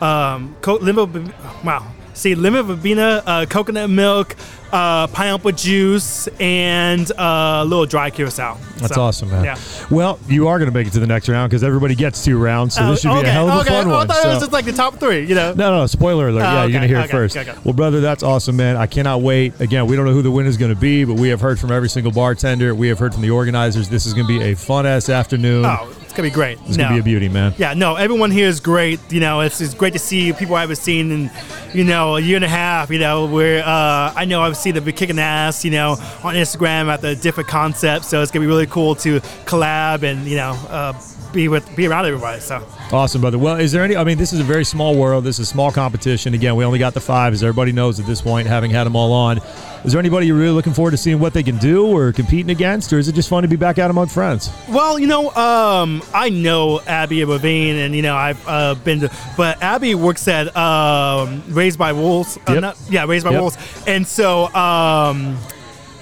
um, 0.02 0.56
co- 0.62 0.78
lemon. 0.78 1.32
Wow. 1.64 1.91
See, 2.14 2.36
lemon 2.36 2.66
verbena, 2.66 3.24
uh, 3.26 3.46
coconut 3.46 3.90
milk, 3.90 4.36
uh, 4.72 5.08
pineapple 5.08 5.52
juice, 5.54 6.28
and 6.40 7.10
uh, 7.14 7.62
a 7.62 7.66
little 7.66 7.86
dry 7.86 8.10
curacao. 8.10 8.58
That's 8.78 8.96
So, 8.96 9.02
awesome, 9.02 9.30
man. 9.30 9.44
Yeah. 9.44 9.58
Well, 9.90 10.20
you 10.28 10.48
are 10.48 10.60
going 10.60 10.70
to 10.70 10.74
make 10.74 10.88
it 10.88 10.94
to 10.94 11.00
the 11.00 11.08
next 11.08 11.28
round 11.30 11.50
because 11.50 11.64
everybody 11.64 11.96
gets 11.96 12.24
two 12.24 12.38
rounds, 12.38 12.76
so 12.76 12.90
this 12.90 13.02
should 13.02 13.14
be 13.22 13.28
a 13.28 13.32
hell 13.32 13.50
of 13.50 13.58
a 13.58 13.60
okay. 13.62 13.70
fun 13.70 13.88
I 13.88 13.92
one. 13.92 14.08
thought 14.08 14.24
it 14.26 14.28
was 14.28 14.36
so- 14.38 14.40
just 14.42 14.52
like 14.54 14.66
the 14.66 14.72
top 14.74 14.96
three, 14.96 15.26
you 15.26 15.36
know. 15.36 15.54
No, 15.54 15.78
no, 15.80 15.88
spoiler 15.88 16.28
alert. 16.30 16.42
Oh, 16.42 16.44
yeah, 16.44 16.62
you're 16.64 16.72
going 16.72 16.82
to 16.84 16.88
hear 16.88 16.98
it 17.00 17.04
okay, 17.04 17.12
first. 17.12 17.38
okay. 17.38 17.54
Well, 17.64 17.74
brother, 17.74 18.02
that's 18.02 18.24
awesome, 18.24 18.56
man. 18.58 18.76
I 18.78 18.88
cannot 18.88 19.22
wait. 19.22 19.60
Again, 19.60 19.88
we 19.88 19.96
don't 19.96 20.06
know 20.06 20.14
who 20.14 20.22
the 20.22 20.32
winner 20.32 20.50
is 20.50 20.58
going 20.58 20.74
to 20.74 20.80
be, 20.80 21.04
but 21.06 21.16
we 21.16 21.30
have 21.30 21.42
heard 21.42 21.60
from 21.60 21.72
every 21.72 21.90
single 21.90 22.12
bartender. 22.12 22.74
We 22.76 22.88
have 22.90 23.00
heard 23.00 23.14
from 23.14 23.24
the 23.24 23.32
organizers. 23.32 23.90
This 23.90 24.06
is 24.06 24.14
going 24.14 24.28
to 24.28 24.40
be 24.40 24.44
a 24.52 24.56
fun 24.56 24.86
ass 24.86 25.10
afternoon. 25.10 25.66
Oh, 25.66 25.94
it's 26.12 26.18
gonna 26.18 26.28
be 26.28 26.34
great. 26.34 26.60
it's 26.66 26.76
no. 26.76 26.90
to 26.90 26.96
be 26.96 27.00
a 27.00 27.04
beauty, 27.04 27.30
man. 27.30 27.54
Yeah, 27.58 27.74
no, 27.74 27.96
everyone 27.96 28.32
here 28.32 28.48
is 28.50 28.60
great. 28.60 29.00
You 29.10 29.22
know, 29.22 29.40
it's, 29.40 29.62
it's 29.62 29.74
great 29.74 29.94
to 29.94 30.00
see 30.00 30.34
people 30.34 30.56
I 30.56 30.62
haven't 30.62 30.76
seen 30.76 31.10
in, 31.10 31.32
you 31.74 31.86
know, 31.86 32.18
a 32.18 32.20
year 32.20 32.36
and 32.36 32.44
a 32.44 32.50
half. 32.50 32.90
You 32.90 33.00
know, 33.00 33.28
where 33.28 33.64
uh, 33.64 34.12
I 34.14 34.26
know 34.26 34.42
I've 34.42 34.58
seen 34.58 34.76
them 34.76 34.84
be 34.84 34.92
kicking 34.92 35.20
ass. 35.20 35.64
You 35.64 35.72
know, 35.72 35.92
on 36.22 36.36
Instagram 36.36 36.88
at 36.88 37.00
the 37.00 37.16
different 37.16 37.48
concepts. 37.48 38.08
So 38.08 38.22
it's 38.22 38.30
gonna 38.30 38.44
be 38.44 38.48
really 38.48 38.68
cool 38.68 38.94
to 38.96 39.22
collab 39.46 40.04
and 40.04 40.28
you 40.28 40.36
know 40.36 40.52
uh, 40.68 40.92
be 41.34 41.48
with 41.48 41.76
be 41.76 41.88
around 41.88 42.06
everybody. 42.06 42.40
So 42.42 42.66
Awesome, 42.92 43.22
brother. 43.22 43.38
Well, 43.38 43.56
is 43.56 43.72
there 43.72 43.84
any? 43.84 43.96
I 43.96 44.04
mean, 44.04 44.18
this 44.18 44.34
is 44.34 44.40
a 44.40 44.44
very 44.44 44.66
small 44.66 44.96
world. 44.96 45.24
This 45.24 45.40
is 45.40 45.48
a 45.48 45.52
small 45.52 45.72
competition. 45.72 46.34
Again, 46.34 46.56
we 46.56 46.66
only 46.66 46.80
got 46.80 46.94
the 46.94 47.00
five, 47.00 47.34
as 47.34 47.42
everybody 47.44 47.72
knows 47.72 48.00
at 48.00 48.06
this 48.06 48.22
point, 48.22 48.48
having 48.48 48.72
had 48.72 48.84
them 48.86 48.96
all 48.96 49.14
on. 49.14 49.40
Is 49.86 49.94
there 49.94 50.00
anybody 50.00 50.28
you're 50.28 50.36
really 50.38 50.52
looking 50.52 50.74
forward 50.74 50.92
to 50.92 50.98
seeing 50.98 51.20
what 51.20 51.34
they 51.34 51.42
can 51.42 51.58
do 51.58 51.88
or 51.88 52.12
competing 52.12 52.52
against, 52.52 52.94
or 52.94 53.00
is 53.00 53.08
it 53.08 53.16
just 53.16 53.30
fun 53.30 53.42
to 53.44 53.48
be 53.50 53.56
back 53.56 53.80
out 53.80 53.90
among 53.90 54.08
friends? 54.08 54.52
Well, 54.70 55.00
you 55.00 55.08
know, 55.08 55.32
um, 55.32 56.04
I 56.14 56.30
know 56.30 56.82
Abby 56.82 57.22
and 57.22 57.32
Ravine, 57.32 57.78
and 57.78 57.96
you 57.96 58.02
know 58.04 58.16
I've 58.16 58.48
uh, 58.48 58.76
been 58.76 59.00
to, 59.00 59.12
but 59.38 59.62
Abby 59.64 59.96
works 59.96 60.28
at 60.28 60.56
um, 60.56 61.42
Raised 61.48 61.80
by 61.80 61.94
Wolves. 61.94 62.38
Uh, 62.46 62.60
not- 62.60 62.78
yeah, 62.90 63.06
Raised 63.06 63.26
by 63.26 63.32
Yep. 63.32 63.40
Wolves, 63.42 63.58
and 63.88 64.06
so 64.06 64.54
um, 64.54 65.38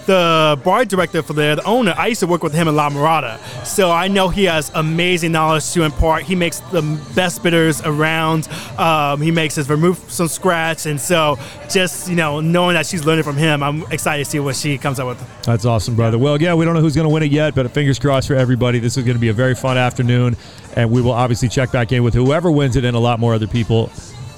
the 0.09 0.59
bar 0.63 0.85
director 0.85 1.21
for 1.21 1.33
there, 1.33 1.55
the 1.55 1.63
owner, 1.65 1.93
I 1.95 2.07
used 2.07 2.19
to 2.21 2.27
work 2.27 2.41
with 2.41 2.51
him 2.53 2.67
in 2.67 2.75
La 2.75 2.89
Mirada, 2.89 3.37
so 3.63 3.91
I 3.91 4.07
know 4.07 4.27
he 4.29 4.45
has 4.45 4.71
amazing 4.73 5.31
knowledge 5.31 5.71
to 5.73 5.83
impart. 5.83 6.23
He 6.23 6.33
makes 6.33 6.61
the 6.71 6.81
best 7.13 7.43
bitters 7.43 7.79
around. 7.85 8.47
Um, 8.79 9.21
he 9.21 9.29
makes 9.29 9.53
his 9.53 9.67
vermouth 9.67 9.99
from 10.17 10.27
scratch, 10.27 10.87
and 10.87 10.99
so 10.99 11.37
just 11.69 12.09
you 12.09 12.15
know 12.15 12.39
knowing 12.41 12.73
that 12.73 12.87
she's 12.87 13.05
learning 13.05 13.23
from 13.23 13.37
him, 13.37 13.61
I'm 13.61 13.83
excited 13.91 14.23
to 14.25 14.29
see 14.31 14.39
what 14.39 14.55
she 14.55 14.79
comes 14.79 14.99
up 14.99 15.07
with. 15.07 15.43
That's 15.43 15.65
awesome, 15.65 15.95
brother. 15.95 16.17
Well, 16.17 16.41
yeah, 16.41 16.55
we 16.55 16.65
don't 16.65 16.73
know 16.73 16.81
who's 16.81 16.95
going 16.95 17.07
to 17.07 17.13
win 17.13 17.21
it 17.21 17.31
yet, 17.31 17.53
but 17.53 17.69
fingers 17.71 17.99
crossed 17.99 18.27
for 18.27 18.35
everybody. 18.35 18.79
This 18.79 18.97
is 18.97 19.03
going 19.03 19.15
to 19.15 19.21
be 19.21 19.29
a 19.29 19.33
very 19.33 19.53
fun 19.53 19.77
afternoon, 19.77 20.35
and 20.75 20.89
we 20.89 21.03
will 21.03 21.11
obviously 21.11 21.49
check 21.49 21.71
back 21.71 21.91
in 21.91 22.01
with 22.03 22.15
whoever 22.15 22.49
wins 22.49 22.75
it 22.75 22.83
and 22.83 22.95
a 22.97 22.99
lot 22.99 23.19
more 23.19 23.35
other 23.35 23.47
people, 23.47 23.91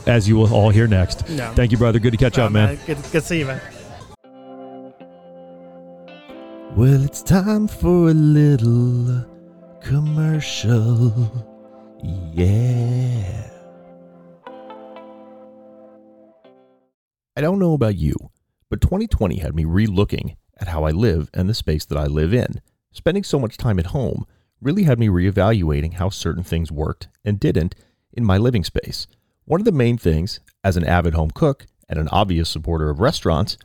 as 0.06 0.28
you 0.28 0.36
will 0.36 0.54
all 0.54 0.70
hear 0.70 0.88
next. 0.88 1.24
Yeah. 1.30 1.54
Thank 1.54 1.72
you, 1.72 1.78
brother. 1.78 2.00
Good 2.00 2.12
to 2.12 2.18
catch 2.18 2.38
Oh, 2.38 2.48
up, 2.48 2.52
man. 2.52 2.78
Good, 2.86 2.98
good 2.98 3.12
to 3.12 3.22
see 3.22 3.40
you, 3.40 3.46
man. 3.46 3.62
Well, 6.82 7.04
it's 7.04 7.22
time 7.22 7.68
for 7.68 8.10
a 8.10 8.14
little 8.14 9.24
commercial. 9.84 11.14
Yeah. 12.34 13.52
I 17.38 17.42
don't 17.42 17.60
know 17.60 17.74
about 17.74 17.98
you, 17.98 18.16
but 18.68 18.82
2020 18.82 19.38
had 19.38 19.54
me 19.54 19.64
re-looking 19.64 20.38
at 20.60 20.70
how 20.70 20.84
I 20.86 20.90
live 20.90 21.30
and 21.36 21.48
the 21.48 21.54
space 21.54 21.86
that 21.86 22.00
I 22.00 22.08
live 22.08 22.34
in. 22.34 22.60
Spending 22.92 23.24
so 23.24 23.38
much 23.38 23.58
time 23.58 23.78
at 23.78 23.94
home 23.94 24.26
really 24.60 24.86
had 24.86 24.98
me 24.98 25.08
reevaluating 25.08 25.94
how 25.94 26.10
certain 26.10 26.44
things 26.44 26.72
worked 26.72 27.10
and 27.24 27.40
didn't 27.40 27.76
in 28.12 28.26
my 28.26 28.40
living 28.40 28.64
space. 28.64 29.06
One 29.46 29.62
of 29.62 29.66
the 29.66 29.72
main 29.72 30.00
things, 30.00 30.40
as 30.64 30.78
an 30.78 30.86
avid 30.86 31.14
home 31.14 31.30
cook 31.30 31.68
and 31.88 32.00
an 32.00 32.08
obvious 32.08 32.50
supporter 32.50 32.90
of 32.90 33.00
restaurants, 33.00 33.60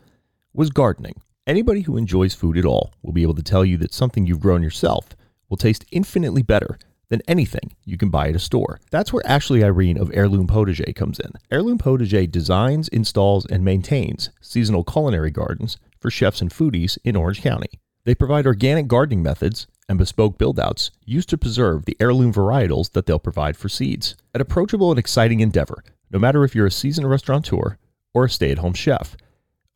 was 0.52 0.68
gardening. 0.68 1.22
Anybody 1.46 1.82
who 1.82 1.96
enjoys 1.96 2.34
food 2.34 2.58
at 2.58 2.64
all 2.64 2.92
will 3.02 3.12
be 3.12 3.22
able 3.22 3.36
to 3.36 3.42
tell 3.42 3.64
you 3.64 3.76
that 3.76 3.94
something 3.94 4.26
you've 4.26 4.40
grown 4.40 4.64
yourself 4.64 5.10
will 5.48 5.56
taste 5.56 5.84
infinitely 5.92 6.42
better 6.42 6.76
than 7.08 7.22
anything 7.28 7.76
you 7.84 7.96
can 7.96 8.10
buy 8.10 8.28
at 8.28 8.34
a 8.34 8.40
store. 8.40 8.80
That's 8.90 9.12
where 9.12 9.24
Ashley 9.24 9.62
Irene 9.62 9.96
of 9.96 10.10
Heirloom 10.12 10.48
Potager 10.48 10.92
comes 10.96 11.20
in. 11.20 11.30
Heirloom 11.52 11.78
Potager 11.78 12.28
designs, 12.28 12.88
installs, 12.88 13.46
and 13.46 13.64
maintains 13.64 14.30
seasonal 14.40 14.82
culinary 14.82 15.30
gardens 15.30 15.76
for 16.00 16.10
chefs 16.10 16.40
and 16.40 16.50
foodies 16.50 16.98
in 17.04 17.14
Orange 17.14 17.42
County. 17.42 17.78
They 18.02 18.16
provide 18.16 18.48
organic 18.48 18.88
gardening 18.88 19.22
methods 19.22 19.68
and 19.88 19.98
bespoke 19.98 20.38
build-outs 20.38 20.90
used 21.04 21.28
to 21.28 21.38
preserve 21.38 21.84
the 21.84 21.96
heirloom 22.00 22.32
varietals 22.32 22.90
that 22.90 23.06
they'll 23.06 23.20
provide 23.20 23.56
for 23.56 23.68
seeds. 23.68 24.16
An 24.34 24.40
approachable 24.40 24.90
and 24.90 24.98
exciting 24.98 25.38
endeavor, 25.38 25.84
no 26.10 26.18
matter 26.18 26.42
if 26.42 26.56
you're 26.56 26.66
a 26.66 26.72
seasoned 26.72 27.08
restaurateur 27.08 27.78
or 28.12 28.24
a 28.24 28.30
stay-at-home 28.30 28.74
chef. 28.74 29.16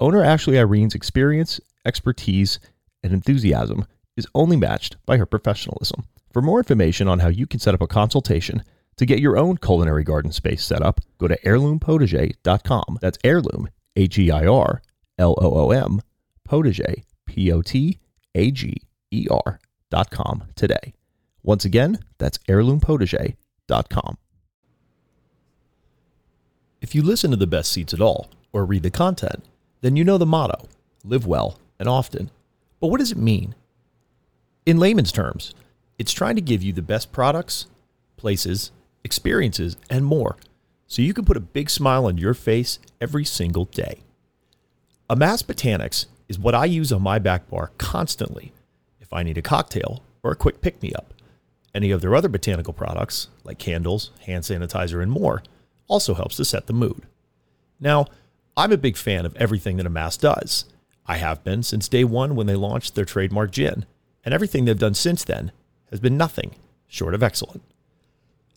Owner 0.00 0.24
Ashley 0.24 0.58
Irene's 0.58 0.94
experience, 0.94 1.60
expertise, 1.84 2.58
and 3.02 3.12
enthusiasm 3.12 3.86
is 4.16 4.26
only 4.34 4.56
matched 4.56 4.96
by 5.04 5.18
her 5.18 5.26
professionalism. 5.26 6.04
For 6.32 6.40
more 6.40 6.58
information 6.58 7.06
on 7.06 7.18
how 7.18 7.28
you 7.28 7.46
can 7.46 7.60
set 7.60 7.74
up 7.74 7.82
a 7.82 7.86
consultation 7.86 8.64
to 8.96 9.04
get 9.04 9.20
your 9.20 9.36
own 9.36 9.58
culinary 9.58 10.02
garden 10.02 10.32
space 10.32 10.64
set 10.64 10.80
up, 10.80 11.00
go 11.18 11.28
to 11.28 11.38
heirloompotager.com. 11.42 12.98
That's 13.02 13.18
heirloom, 13.22 13.68
H 13.94 14.18
E 14.18 14.30
I 14.30 14.46
R 14.46 14.80
L 15.18 15.34
O 15.38 15.66
O 15.66 15.70
M, 15.70 16.00
potager, 16.48 17.04
P 17.26 17.52
O 17.52 17.60
T 17.60 17.98
A 18.34 18.50
G 18.50 18.80
E 19.10 19.26
R 19.30 19.60
dot 19.90 20.10
com 20.10 20.44
today. 20.54 20.94
Once 21.42 21.66
again, 21.66 21.98
that's 22.16 22.38
heirloompotager.com. 22.48 24.16
If 26.80 26.94
you 26.94 27.02
listen 27.02 27.30
to 27.30 27.36
the 27.36 27.46
best 27.46 27.70
ceats 27.70 27.92
at 27.92 28.00
all, 28.00 28.30
or 28.52 28.64
read 28.64 28.82
the 28.82 28.90
content, 28.90 29.44
then 29.80 29.96
you 29.96 30.04
know 30.04 30.18
the 30.18 30.26
motto 30.26 30.68
live 31.04 31.26
well 31.26 31.58
and 31.78 31.88
often. 31.88 32.30
But 32.80 32.88
what 32.88 33.00
does 33.00 33.12
it 33.12 33.18
mean? 33.18 33.54
In 34.66 34.78
layman's 34.78 35.12
terms, 35.12 35.54
it's 35.98 36.12
trying 36.12 36.36
to 36.36 36.42
give 36.42 36.62
you 36.62 36.72
the 36.72 36.82
best 36.82 37.12
products, 37.12 37.66
places, 38.16 38.72
experiences, 39.04 39.76
and 39.88 40.04
more 40.04 40.36
so 40.86 41.02
you 41.02 41.14
can 41.14 41.24
put 41.24 41.36
a 41.36 41.40
big 41.40 41.70
smile 41.70 42.06
on 42.06 42.18
your 42.18 42.34
face 42.34 42.78
every 43.00 43.24
single 43.24 43.64
day. 43.64 44.00
Amass 45.08 45.42
Botanics 45.42 46.06
is 46.28 46.38
what 46.38 46.54
I 46.54 46.64
use 46.64 46.92
on 46.92 47.02
my 47.02 47.18
back 47.18 47.48
bar 47.48 47.70
constantly 47.78 48.52
if 49.00 49.12
I 49.12 49.22
need 49.22 49.38
a 49.38 49.42
cocktail 49.42 50.02
or 50.22 50.32
a 50.32 50.36
quick 50.36 50.60
pick 50.60 50.82
me 50.82 50.92
up. 50.92 51.14
Any 51.74 51.90
of 51.90 52.00
their 52.00 52.14
other 52.14 52.28
botanical 52.28 52.72
products, 52.72 53.28
like 53.44 53.58
candles, 53.58 54.10
hand 54.26 54.44
sanitizer, 54.44 55.02
and 55.02 55.10
more, 55.10 55.42
also 55.86 56.14
helps 56.14 56.36
to 56.36 56.44
set 56.44 56.66
the 56.66 56.72
mood. 56.72 57.06
Now, 57.78 58.06
I'm 58.56 58.72
a 58.72 58.76
big 58.76 58.96
fan 58.96 59.24
of 59.24 59.36
everything 59.36 59.76
that 59.76 59.86
Amass 59.86 60.16
does. 60.16 60.64
I 61.06 61.16
have 61.16 61.42
been 61.42 61.62
since 61.62 61.88
day 61.88 62.04
one 62.04 62.36
when 62.36 62.46
they 62.46 62.54
launched 62.54 62.94
their 62.94 63.04
trademark 63.04 63.52
gin, 63.52 63.86
and 64.24 64.34
everything 64.34 64.64
they've 64.64 64.78
done 64.78 64.94
since 64.94 65.24
then 65.24 65.52
has 65.90 66.00
been 66.00 66.16
nothing 66.16 66.56
short 66.86 67.14
of 67.14 67.22
excellent. 67.22 67.62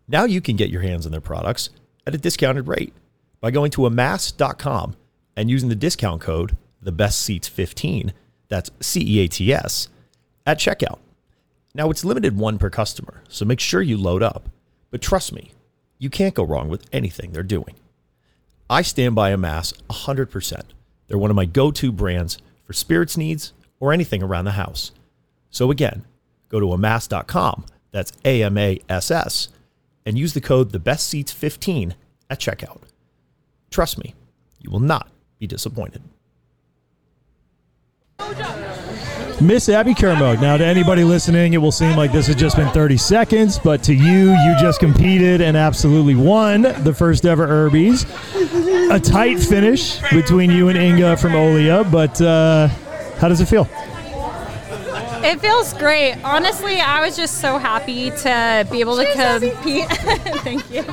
Now 0.07 0.25
you 0.25 0.41
can 0.41 0.55
get 0.55 0.69
your 0.69 0.81
hands 0.81 1.05
on 1.05 1.11
their 1.11 1.21
products 1.21 1.69
at 2.05 2.15
a 2.15 2.17
discounted 2.17 2.67
rate 2.67 2.93
by 3.39 3.51
going 3.51 3.71
to 3.71 3.85
amass.com 3.85 4.95
and 5.35 5.49
using 5.49 5.69
the 5.69 5.75
discount 5.75 6.21
code 6.21 6.57
the 6.81 6.91
best 6.91 7.21
ceats 7.21 7.47
15 7.47 8.13
that's 8.49 8.69
C 8.81 9.01
E 9.01 9.19
A 9.23 9.27
T 9.27 9.51
S 9.53 9.87
at 10.45 10.59
checkout. 10.59 10.99
Now 11.73 11.89
it's 11.89 12.05
limited 12.05 12.37
one 12.37 12.59
per 12.59 12.69
customer, 12.69 13.23
so 13.29 13.45
make 13.45 13.59
sure 13.59 13.81
you 13.81 13.97
load 13.97 14.21
up. 14.21 14.49
But 14.91 15.01
trust 15.01 15.33
me, 15.33 15.53
you 15.97 16.09
can't 16.09 16.35
go 16.35 16.43
wrong 16.43 16.69
with 16.69 16.85
anything 16.93 17.31
they're 17.31 17.41
doing. 17.41 17.75
I 18.73 18.81
stand 18.81 19.13
by 19.13 19.29
Amass 19.29 19.71
100%. 19.91 20.61
They're 21.07 21.17
one 21.19 21.29
of 21.29 21.35
my 21.35 21.45
go-to 21.45 21.91
brands 21.91 22.39
for 22.63 22.73
spirits 22.73 23.15
needs 23.15 23.53
or 23.79 23.93
anything 23.93 24.23
around 24.23 24.45
the 24.45 24.53
house. 24.53 24.91
So 25.51 25.69
again, 25.69 26.05
go 26.49 26.59
to 26.59 26.73
amass.com, 26.73 27.67
that's 27.91 28.13
A 28.25 28.41
M 28.41 28.57
A 28.57 28.79
S 28.89 29.11
S, 29.11 29.49
and 30.07 30.17
use 30.17 30.33
the 30.33 30.41
code 30.41 30.71
the 30.71 30.79
best 30.79 31.07
ceats 31.07 31.31
15 31.31 31.93
at 32.31 32.39
checkout. 32.39 32.81
Trust 33.69 33.99
me, 33.99 34.15
you 34.59 34.71
will 34.71 34.79
not 34.79 35.07
be 35.37 35.45
disappointed. 35.45 36.01
Miss 39.43 39.67
Abby 39.67 39.93
Kermode. 39.93 40.39
Now, 40.39 40.55
to 40.55 40.65
anybody 40.65 41.03
listening, 41.03 41.53
it 41.53 41.57
will 41.57 41.71
seem 41.71 41.97
like 41.97 42.13
this 42.13 42.27
has 42.27 42.35
just 42.37 42.55
been 42.55 42.69
30 42.69 42.95
seconds, 42.95 43.59
but 43.59 43.83
to 43.83 43.93
you, 43.93 44.31
you 44.31 44.55
just 44.57 44.79
competed 44.79 45.41
and 45.41 45.57
absolutely 45.57 46.15
won 46.15 46.61
the 46.61 46.93
first 46.93 47.25
ever 47.25 47.45
Herbies. 47.45 48.05
A 48.89 48.99
tight 48.99 49.39
finish 49.39 49.99
between 50.11 50.49
you 50.49 50.69
and 50.69 50.77
Inga 50.77 51.17
from 51.17 51.33
Olia, 51.33 51.89
but 51.91 52.21
uh, 52.21 52.69
how 53.17 53.27
does 53.27 53.41
it 53.41 53.47
feel? 53.47 53.67
It 55.25 55.41
feels 55.41 55.73
great. 55.73 56.15
Honestly, 56.23 56.79
I 56.79 57.01
was 57.01 57.17
just 57.17 57.41
so 57.41 57.57
happy 57.57 58.11
to 58.11 58.67
be 58.71 58.79
able 58.79 58.95
to 58.95 59.05
compete. 59.05 59.89
Thank 60.41 60.71
you. 60.71 60.85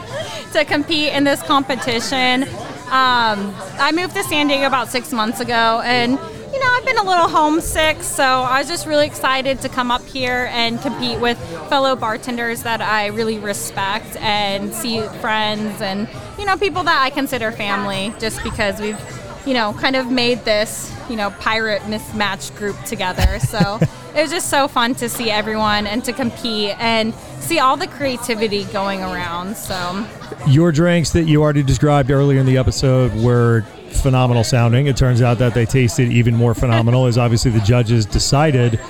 To 0.52 0.64
compete 0.64 1.12
in 1.12 1.22
this 1.22 1.40
competition. 1.42 2.44
Um, 2.90 3.54
I 3.78 3.92
moved 3.94 4.16
to 4.16 4.24
San 4.24 4.48
Diego 4.48 4.66
about 4.66 4.88
six 4.88 5.12
months 5.12 5.38
ago, 5.38 5.80
and 5.84 6.18
you 6.52 6.58
know 6.58 6.66
I've 6.68 6.84
been 6.84 6.98
a 6.98 7.04
little 7.04 7.28
homesick, 7.28 8.02
so 8.02 8.24
I 8.24 8.58
was 8.58 8.68
just 8.68 8.86
really 8.86 9.06
excited 9.06 9.60
to 9.60 9.68
come 9.68 9.90
up 9.90 10.04
here 10.04 10.48
and 10.52 10.80
compete 10.80 11.20
with 11.20 11.38
fellow 11.68 11.94
bartenders 11.94 12.62
that 12.64 12.80
I 12.80 13.06
really 13.06 13.38
respect 13.38 14.16
and 14.16 14.74
see 14.74 15.02
friends 15.20 15.80
and 15.80 16.08
you 16.38 16.44
know 16.44 16.56
people 16.56 16.82
that 16.84 17.02
I 17.02 17.10
consider 17.10 17.52
family, 17.52 18.12
just 18.18 18.42
because 18.42 18.80
we've 18.80 19.00
you 19.46 19.54
know 19.54 19.72
kind 19.74 19.96
of 19.96 20.10
made 20.10 20.44
this 20.44 20.92
you 21.08 21.16
know 21.16 21.30
pirate 21.38 21.86
mismatched 21.88 22.56
group 22.56 22.82
together. 22.84 23.38
So 23.50 23.78
it 24.14 24.22
was 24.22 24.30
just 24.30 24.48
so 24.50 24.68
fun 24.68 24.94
to 24.96 25.08
see 25.08 25.30
everyone 25.30 25.86
and 25.86 26.04
to 26.04 26.12
compete 26.12 26.74
and 26.78 27.14
see 27.40 27.58
all 27.58 27.76
the 27.76 27.86
creativity 27.86 28.64
going 28.64 29.02
around. 29.02 29.56
So 29.56 30.06
Your 30.46 30.72
drinks 30.72 31.10
that 31.10 31.24
you 31.24 31.42
already 31.42 31.62
described 31.62 32.10
earlier 32.10 32.38
in 32.38 32.46
the 32.46 32.58
episode 32.58 33.12
were 33.22 33.64
phenomenal 33.92 34.44
sounding. 34.44 34.86
It 34.86 34.96
turns 34.96 35.22
out 35.22 35.38
that 35.38 35.54
they 35.54 35.66
tasted 35.66 36.10
even 36.12 36.34
more 36.34 36.54
phenomenal, 36.54 37.06
as 37.06 37.18
obviously 37.18 37.50
the 37.50 37.60
judges 37.60 38.06
decided. 38.06 38.80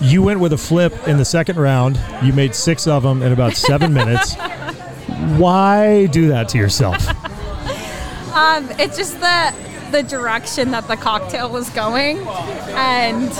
You 0.00 0.22
went 0.22 0.40
with 0.40 0.52
a 0.52 0.58
flip 0.58 0.92
in 1.06 1.16
the 1.16 1.24
second 1.24 1.58
round. 1.58 2.00
You 2.22 2.32
made 2.32 2.54
six 2.54 2.86
of 2.86 3.02
them 3.02 3.22
in 3.22 3.32
about 3.32 3.54
seven 3.54 3.92
minutes. 4.00 4.34
Why 5.38 6.06
do 6.06 6.28
that 6.28 6.48
to 6.50 6.58
yourself? 6.58 7.06
Um, 8.34 8.68
it's 8.78 8.96
just 8.96 9.20
the 9.20 9.54
the 9.90 10.02
direction 10.02 10.70
that 10.70 10.88
the 10.88 10.96
cocktail 10.96 11.50
was 11.50 11.68
going, 11.70 12.18
and 12.70 13.30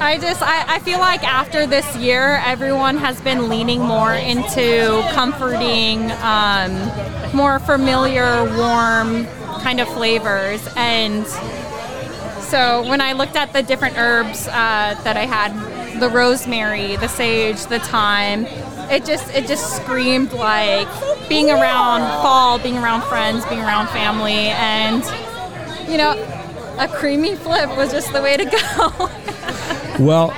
I 0.00 0.18
just 0.20 0.42
I, 0.42 0.76
I 0.76 0.78
feel 0.80 0.98
like 0.98 1.22
after 1.24 1.66
this 1.66 1.96
year, 1.96 2.42
everyone 2.44 2.96
has 2.98 3.20
been 3.20 3.48
leaning 3.48 3.80
more 3.80 4.14
into 4.14 5.02
comforting, 5.12 6.10
um, 6.22 6.72
more 7.36 7.58
familiar, 7.60 8.44
warm 8.56 9.26
kind 9.62 9.80
of 9.80 9.88
flavors, 9.88 10.66
and 10.76 11.26
so 12.48 12.82
when 12.88 13.02
I 13.02 13.12
looked 13.12 13.36
at 13.36 13.52
the 13.52 13.62
different 13.62 13.98
herbs 13.98 14.48
uh, 14.48 14.98
that 15.04 15.16
I 15.18 15.26
had, 15.26 16.00
the 16.00 16.08
rosemary, 16.08 16.96
the 16.96 17.08
sage, 17.08 17.66
the 17.66 17.78
thyme, 17.78 18.46
it 18.90 19.04
just 19.04 19.30
it 19.34 19.46
just 19.46 19.76
screamed 19.76 20.32
like 20.32 20.88
being 21.28 21.50
around 21.50 22.00
fall, 22.22 22.58
being 22.58 22.78
around 22.78 23.02
friends, 23.02 23.44
being 23.46 23.60
around 23.60 23.88
family, 23.88 24.48
and 24.48 25.04
you 25.90 25.98
know, 25.98 26.14
a 26.78 26.88
creamy 26.88 27.34
flip 27.34 27.68
was 27.76 27.92
just 27.92 28.12
the 28.12 28.22
way 28.22 28.36
to 28.36 28.44
go. 28.44 29.10
Well, 29.98 30.30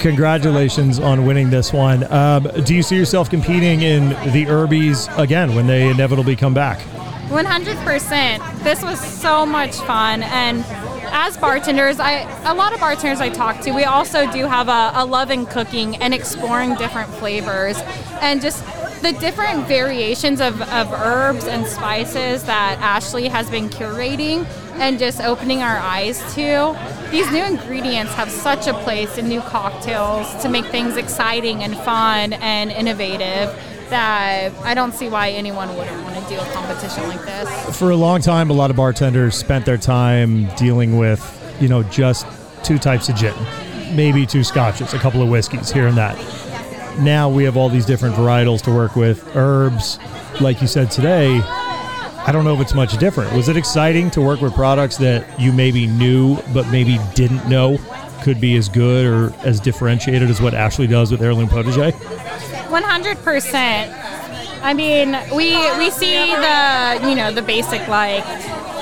congratulations 0.00 0.98
on 0.98 1.24
winning 1.24 1.48
this 1.48 1.72
one. 1.72 2.04
Um, 2.12 2.46
do 2.64 2.74
you 2.74 2.82
see 2.82 2.94
yourself 2.94 3.30
competing 3.30 3.80
in 3.80 4.10
the 4.10 4.44
Herbies 4.44 5.08
again 5.16 5.54
when 5.54 5.66
they 5.66 5.88
inevitably 5.88 6.36
come 6.36 6.52
back? 6.52 6.80
100%. 7.28 8.62
This 8.62 8.82
was 8.82 9.00
so 9.00 9.46
much 9.46 9.76
fun 9.76 10.22
and 10.24 10.62
as 11.10 11.38
bartenders, 11.38 11.98
I 12.00 12.20
a 12.44 12.54
lot 12.54 12.74
of 12.74 12.80
bartenders 12.80 13.20
I 13.20 13.30
talk 13.30 13.60
to, 13.62 13.72
we 13.72 13.84
also 13.84 14.30
do 14.30 14.46
have 14.46 14.68
a, 14.68 14.92
a 14.94 15.06
love 15.06 15.30
in 15.30 15.46
cooking 15.46 15.96
and 15.96 16.12
exploring 16.12 16.74
different 16.74 17.08
flavors 17.14 17.78
and 18.20 18.42
just 18.42 18.62
the 19.02 19.12
different 19.12 19.66
variations 19.66 20.40
of, 20.40 20.60
of 20.62 20.92
herbs 20.92 21.46
and 21.46 21.66
spices 21.66 22.44
that 22.44 22.78
Ashley 22.80 23.28
has 23.28 23.48
been 23.48 23.68
curating 23.68 24.46
and 24.78 24.98
just 24.98 25.20
opening 25.20 25.62
our 25.62 25.76
eyes 25.78 26.18
to. 26.34 26.76
These 27.10 27.30
new 27.30 27.44
ingredients 27.44 28.12
have 28.14 28.30
such 28.30 28.66
a 28.66 28.74
place 28.74 29.18
in 29.18 29.28
new 29.28 29.40
cocktails 29.40 30.34
to 30.42 30.48
make 30.48 30.64
things 30.66 30.96
exciting 30.96 31.62
and 31.62 31.76
fun 31.78 32.32
and 32.34 32.70
innovative 32.70 33.54
that 33.90 34.52
I 34.62 34.74
don't 34.74 34.92
see 34.92 35.08
why 35.08 35.30
anyone 35.30 35.74
wouldn't 35.76 36.02
want 36.02 36.14
to 36.16 36.28
do 36.28 36.38
a 36.38 36.44
competition 36.52 37.08
like 37.08 37.22
this. 37.22 37.78
For 37.78 37.90
a 37.90 37.96
long 37.96 38.20
time, 38.20 38.50
a 38.50 38.52
lot 38.52 38.70
of 38.70 38.76
bartenders 38.76 39.34
spent 39.34 39.64
their 39.64 39.78
time 39.78 40.46
dealing 40.56 40.98
with, 40.98 41.56
you 41.60 41.68
know, 41.68 41.82
just 41.84 42.26
two 42.62 42.78
types 42.78 43.08
of 43.08 43.16
gin, 43.16 43.34
maybe 43.96 44.26
two 44.26 44.44
scotches, 44.44 44.92
a 44.92 44.98
couple 44.98 45.22
of 45.22 45.28
whiskeys 45.28 45.70
here 45.70 45.86
and 45.86 45.96
that. 45.96 46.16
Now 47.00 47.30
we 47.30 47.44
have 47.44 47.56
all 47.56 47.68
these 47.68 47.86
different 47.86 48.14
varietals 48.16 48.62
to 48.62 48.70
work 48.70 48.96
with, 48.96 49.34
herbs. 49.34 49.98
Like 50.40 50.60
you 50.60 50.66
said 50.66 50.90
today, 50.90 51.40
I 52.28 52.30
don't 52.30 52.44
know 52.44 52.52
if 52.52 52.60
it's 52.60 52.74
much 52.74 52.98
different. 52.98 53.32
Was 53.32 53.48
it 53.48 53.56
exciting 53.56 54.10
to 54.10 54.20
work 54.20 54.42
with 54.42 54.52
products 54.52 54.98
that 54.98 55.40
you 55.40 55.50
maybe 55.50 55.86
knew 55.86 56.36
but 56.52 56.68
maybe 56.68 56.98
didn't 57.14 57.48
know 57.48 57.78
could 58.22 58.38
be 58.38 58.54
as 58.56 58.68
good 58.68 59.06
or 59.06 59.32
as 59.46 59.60
differentiated 59.60 60.28
as 60.28 60.38
what 60.38 60.52
Ashley 60.52 60.86
does 60.86 61.10
with 61.10 61.22
Heirloom 61.22 61.48
Potager? 61.48 61.90
100%. 61.90 64.60
I 64.60 64.74
mean, 64.74 65.12
we 65.34 65.56
we 65.78 65.88
see 65.88 66.26
the 66.26 67.00
you 67.08 67.14
know 67.14 67.32
the 67.32 67.40
basic 67.40 67.88
like 67.88 68.24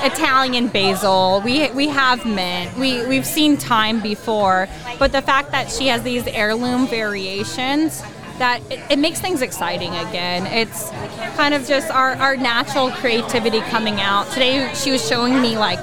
Italian 0.03 0.67
basil. 0.67 1.41
We 1.45 1.71
we 1.71 1.87
have 1.87 2.25
mint. 2.25 2.77
We 2.77 3.05
we've 3.05 3.25
seen 3.25 3.55
thyme 3.55 4.01
before, 4.01 4.67
but 4.99 5.13
the 5.13 5.21
fact 5.21 5.51
that 5.51 5.71
she 5.71 5.87
has 5.87 6.03
these 6.03 6.27
heirloom 6.27 6.85
variations 6.87 8.03
that 8.39 8.61
it, 8.71 8.79
it 8.91 8.99
makes 8.99 9.19
things 9.19 9.41
exciting 9.41 9.91
again. 9.95 10.45
It's 10.47 10.89
kind 11.35 11.53
of 11.53 11.65
just 11.67 11.89
our, 11.91 12.13
our 12.15 12.37
natural 12.37 12.91
creativity 12.91 13.61
coming 13.61 13.99
out. 13.99 14.29
Today 14.31 14.71
she 14.73 14.91
was 14.91 15.07
showing 15.07 15.41
me 15.41 15.57
like 15.57 15.79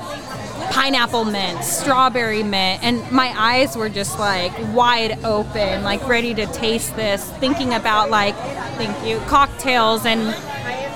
pineapple 0.71 1.25
mint, 1.25 1.63
strawberry 1.65 2.43
mint, 2.43 2.83
and 2.83 3.11
my 3.13 3.33
eyes 3.37 3.77
were 3.77 3.89
just 3.89 4.19
like 4.19 4.53
wide 4.75 5.25
open, 5.25 5.83
like 5.83 6.07
ready 6.09 6.35
to 6.35 6.47
taste 6.47 6.95
this, 6.97 7.31
thinking 7.33 7.75
about 7.75 8.11
like, 8.11 8.35
thank 8.77 9.07
you, 9.07 9.19
cocktails 9.27 10.05
and 10.05 10.35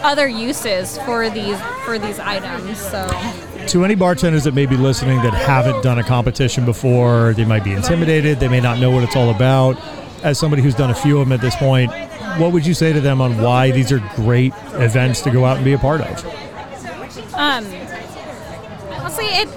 other 0.02 0.28
uses 0.28 0.98
for 0.98 1.28
these 1.28 1.60
for 1.84 1.98
these 1.98 2.18
items. 2.18 2.78
So 2.78 3.08
to 3.68 3.84
any 3.84 3.94
bartenders 3.94 4.44
that 4.44 4.54
may 4.54 4.66
be 4.66 4.76
listening 4.76 5.20
that 5.22 5.34
haven't 5.34 5.82
done 5.82 5.98
a 5.98 6.04
competition 6.04 6.64
before, 6.64 7.34
they 7.34 7.44
might 7.44 7.64
be 7.64 7.72
intimidated, 7.72 8.40
they 8.40 8.48
may 8.48 8.60
not 8.60 8.78
know 8.78 8.90
what 8.90 9.02
it's 9.04 9.16
all 9.16 9.30
about. 9.30 9.76
As 10.22 10.38
somebody 10.38 10.62
who's 10.62 10.74
done 10.74 10.90
a 10.90 10.94
few 10.94 11.18
of 11.18 11.28
them 11.28 11.32
at 11.32 11.40
this 11.40 11.54
point, 11.56 11.92
what 12.38 12.52
would 12.52 12.66
you 12.66 12.74
say 12.74 12.92
to 12.92 13.00
them 13.00 13.20
on 13.20 13.40
why 13.40 13.70
these 13.70 13.92
are 13.92 14.00
great 14.16 14.52
events 14.74 15.20
to 15.22 15.30
go 15.30 15.44
out 15.44 15.56
and 15.56 15.64
be 15.64 15.72
a 15.72 15.78
part 15.78 16.00
of? 16.00 16.24
Um, 17.34 17.64
honestly, 18.90 19.26
it 19.26 19.48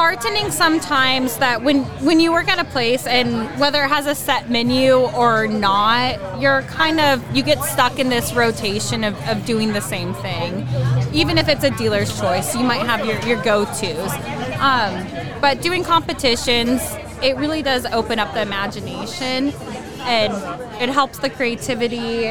bartending 0.00 0.50
sometimes 0.50 1.36
that 1.36 1.60
when 1.60 1.84
when 2.02 2.20
you 2.20 2.32
work 2.32 2.48
at 2.48 2.58
a 2.58 2.64
place 2.70 3.06
and 3.06 3.30
whether 3.60 3.84
it 3.84 3.88
has 3.88 4.06
a 4.06 4.14
set 4.14 4.48
menu 4.48 4.94
or 4.94 5.46
not, 5.46 6.40
you're 6.40 6.62
kind 6.62 6.98
of 6.98 7.22
you 7.36 7.42
get 7.42 7.62
stuck 7.62 7.98
in 7.98 8.08
this 8.08 8.32
rotation 8.32 9.04
of, 9.04 9.14
of 9.28 9.44
doing 9.44 9.74
the 9.74 9.80
same 9.82 10.14
thing. 10.14 10.66
Even 11.12 11.36
if 11.36 11.48
it's 11.48 11.64
a 11.64 11.70
dealer's 11.72 12.18
choice, 12.18 12.56
you 12.56 12.64
might 12.64 12.86
have 12.86 13.04
your, 13.04 13.20
your 13.28 13.42
go-tos. 13.42 14.10
Um, 14.58 15.06
but 15.38 15.60
doing 15.60 15.84
competitions, 15.84 16.80
it 17.22 17.36
really 17.36 17.60
does 17.60 17.84
open 17.84 18.18
up 18.18 18.32
the 18.32 18.40
imagination 18.40 19.52
and 20.04 20.32
it 20.80 20.88
helps 20.88 21.18
the 21.18 21.28
creativity 21.28 22.28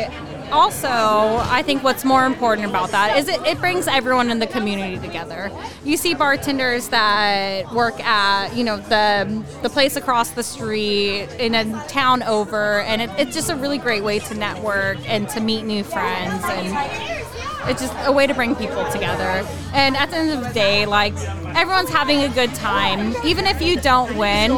also, 0.52 0.90
I 0.90 1.64
think 1.64 1.84
what's 1.84 2.06
more 2.06 2.26
important 2.26 2.68
about 2.68 2.92
that 2.92 3.18
is 3.18 3.28
it, 3.28 3.40
it 3.46 3.60
brings 3.60 3.88
everyone 3.88 4.30
in 4.30 4.40
the 4.40 4.48
community 4.48 4.98
together. 4.98 5.52
You 5.84 5.98
see 5.98 6.14
bartenders 6.14 6.90
that 6.90 7.72
work 7.74 8.00
at, 8.04 8.56
you 8.56 8.64
know, 8.64 8.78
the 8.78 9.44
the 9.62 9.70
place 9.70 9.96
across 9.96 10.32
the 10.32 10.44
street 10.44 11.28
in 11.40 11.56
a 11.56 11.88
town 11.88 12.24
over, 12.24 12.82
and 12.82 13.02
it, 13.02 13.10
it's 13.18 13.34
just 13.34 13.50
a 13.50 13.56
really 13.56 13.78
great 13.78 14.04
way 14.04 14.20
to 14.20 14.34
network 14.34 14.98
and 15.10 15.28
to 15.30 15.40
meet 15.40 15.64
new 15.64 15.84
friends 15.84 16.44
and 16.46 17.19
it's 17.66 17.82
just 17.82 17.94
a 18.06 18.12
way 18.12 18.28
to 18.28 18.34
bring 18.34 18.56
people 18.56 18.90
together. 18.92 19.46
And 19.74 19.96
at 19.96 20.10
the 20.10 20.18
end 20.18 20.32
of 20.32 20.44
the 20.44 20.54
day, 20.54 20.86
like 20.86 21.14
everyone's 21.56 21.90
having 21.90 22.22
a 22.22 22.30
good 22.30 22.54
time. 22.56 23.16
Even 23.26 23.46
if 23.46 23.62
you 23.62 23.80
don't 23.80 24.16
win, 24.18 24.52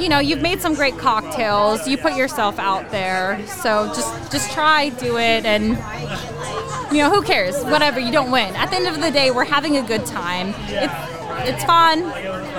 you 0.00 0.08
know, 0.08 0.18
you've 0.18 0.42
made 0.42 0.60
some 0.60 0.74
great 0.74 0.98
cocktails. 0.98 1.86
You 1.88 1.96
put 1.96 2.14
yourself 2.14 2.58
out 2.58 2.90
there. 2.90 3.44
So 3.46 3.86
just 3.88 4.32
just 4.32 4.52
try, 4.52 4.90
do 4.90 5.18
it 5.18 5.44
and 5.44 5.78
you 6.92 7.02
know, 7.02 7.10
who 7.10 7.22
cares? 7.22 7.62
Whatever, 7.64 8.00
you 8.00 8.12
don't 8.12 8.30
win. 8.30 8.54
At 8.54 8.70
the 8.70 8.76
end 8.76 8.86
of 8.86 9.00
the 9.00 9.10
day, 9.10 9.30
we're 9.30 9.44
having 9.44 9.76
a 9.76 9.82
good 9.82 10.06
time. 10.06 10.54
It's 10.68 10.92
it's 11.48 11.64
fun. 11.64 12.04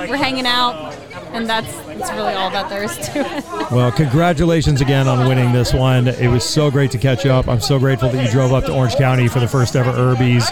We're 0.10 0.18
hanging 0.18 0.46
out 0.46 0.97
and 1.34 1.48
that's 1.48 1.72
that's 1.98 2.12
really 2.12 2.34
all 2.34 2.50
that 2.52 2.70
there 2.70 2.84
is 2.84 2.96
to 2.98 3.38
it. 3.38 3.72
Well, 3.72 3.92
congratulations 3.92 4.82
again 4.82 5.08
on 5.08 5.28
winning 5.28 5.52
this 5.52 5.74
one. 5.74 6.08
It 6.08 6.28
was 6.28 6.44
so 6.44 6.70
great 6.72 6.92
to 6.92 6.98
catch 6.98 7.26
up. 7.26 7.48
I'm 7.48 7.60
so 7.60 7.80
grateful 7.80 8.10
that 8.10 8.24
you 8.24 8.32
drove 8.32 8.54
up 8.54 8.66
to 8.66 8.74
Orange 8.74 8.96
County 8.96 9.28
for 9.28 9.40
the 9.40 9.48
first 9.48 9.76
ever 9.76 9.92
Herbies. 9.92 10.50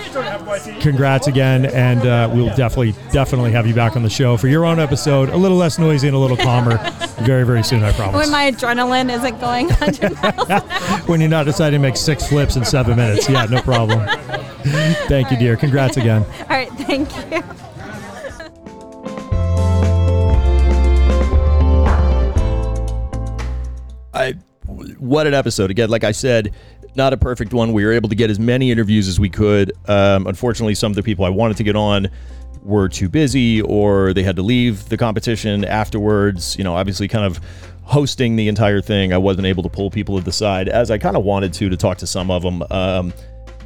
Congrats 0.81 1.27
again, 1.27 1.65
and 1.65 2.05
uh, 2.05 2.29
we'll 2.33 2.55
definitely, 2.55 2.93
definitely 3.11 3.51
have 3.51 3.67
you 3.67 3.73
back 3.73 3.95
on 3.95 4.03
the 4.03 4.09
show 4.09 4.37
for 4.37 4.47
your 4.47 4.65
own 4.65 4.79
episode. 4.79 5.29
A 5.29 5.37
little 5.37 5.57
less 5.57 5.77
noisy 5.77 6.07
and 6.07 6.15
a 6.15 6.19
little 6.19 6.37
calmer. 6.37 6.77
very, 7.21 7.45
very 7.45 7.63
soon, 7.63 7.83
I 7.83 7.91
promise. 7.93 8.15
When 8.21 8.31
my 8.31 8.51
adrenaline 8.51 9.13
isn't 9.13 9.39
going 9.39 9.67
100 9.79 10.21
miles. 10.21 11.01
when 11.07 11.19
you're 11.19 11.29
not 11.29 11.45
deciding 11.45 11.81
to 11.81 11.87
make 11.87 11.97
six 11.97 12.27
flips 12.27 12.55
in 12.55 12.65
seven 12.65 12.95
minutes. 12.95 13.29
Yeah, 13.29 13.45
no 13.45 13.61
problem. 13.61 14.07
Thank 15.07 15.31
you, 15.31 15.37
dear. 15.37 15.55
Congrats 15.57 15.97
again. 15.97 16.23
All 16.23 16.47
right, 16.49 16.71
thank 16.71 17.09
you. 17.31 17.43
I, 24.15 24.33
what 24.97 25.27
an 25.27 25.33
episode 25.33 25.69
again. 25.69 25.89
Like 25.89 26.03
I 26.03 26.11
said, 26.11 26.53
not 26.95 27.13
a 27.13 27.17
perfect 27.17 27.53
one. 27.53 27.73
We 27.73 27.85
were 27.85 27.91
able 27.91 28.09
to 28.09 28.15
get 28.15 28.29
as 28.29 28.39
many 28.39 28.71
interviews 28.71 29.07
as 29.07 29.19
we 29.19 29.29
could. 29.29 29.73
Um, 29.87 30.27
unfortunately, 30.27 30.75
some 30.75 30.91
of 30.91 30.95
the 30.95 31.03
people 31.03 31.25
I 31.25 31.29
wanted 31.29 31.57
to 31.57 31.63
get 31.63 31.75
on 31.75 32.07
were 32.63 32.89
too 32.89 33.09
busy 33.09 33.61
or 33.61 34.13
they 34.13 34.23
had 34.23 34.37
to 34.37 34.41
leave 34.41 34.89
the 34.89 34.97
competition 34.97 35.65
afterwards. 35.65 36.57
You 36.57 36.63
know, 36.63 36.75
obviously, 36.75 37.07
kind 37.07 37.25
of 37.25 37.39
hosting 37.83 38.35
the 38.35 38.47
entire 38.47 38.81
thing, 38.81 39.13
I 39.13 39.17
wasn't 39.17 39.45
able 39.45 39.63
to 39.63 39.69
pull 39.69 39.91
people 39.91 40.17
to 40.17 40.23
the 40.23 40.31
side 40.31 40.69
as 40.69 40.89
I 40.89 40.97
kind 40.97 41.15
of 41.15 41.23
wanted 41.23 41.53
to 41.53 41.69
to 41.69 41.77
talk 41.77 41.99
to 41.99 42.07
some 42.07 42.31
of 42.31 42.41
them. 42.41 42.63
Um, 42.71 43.13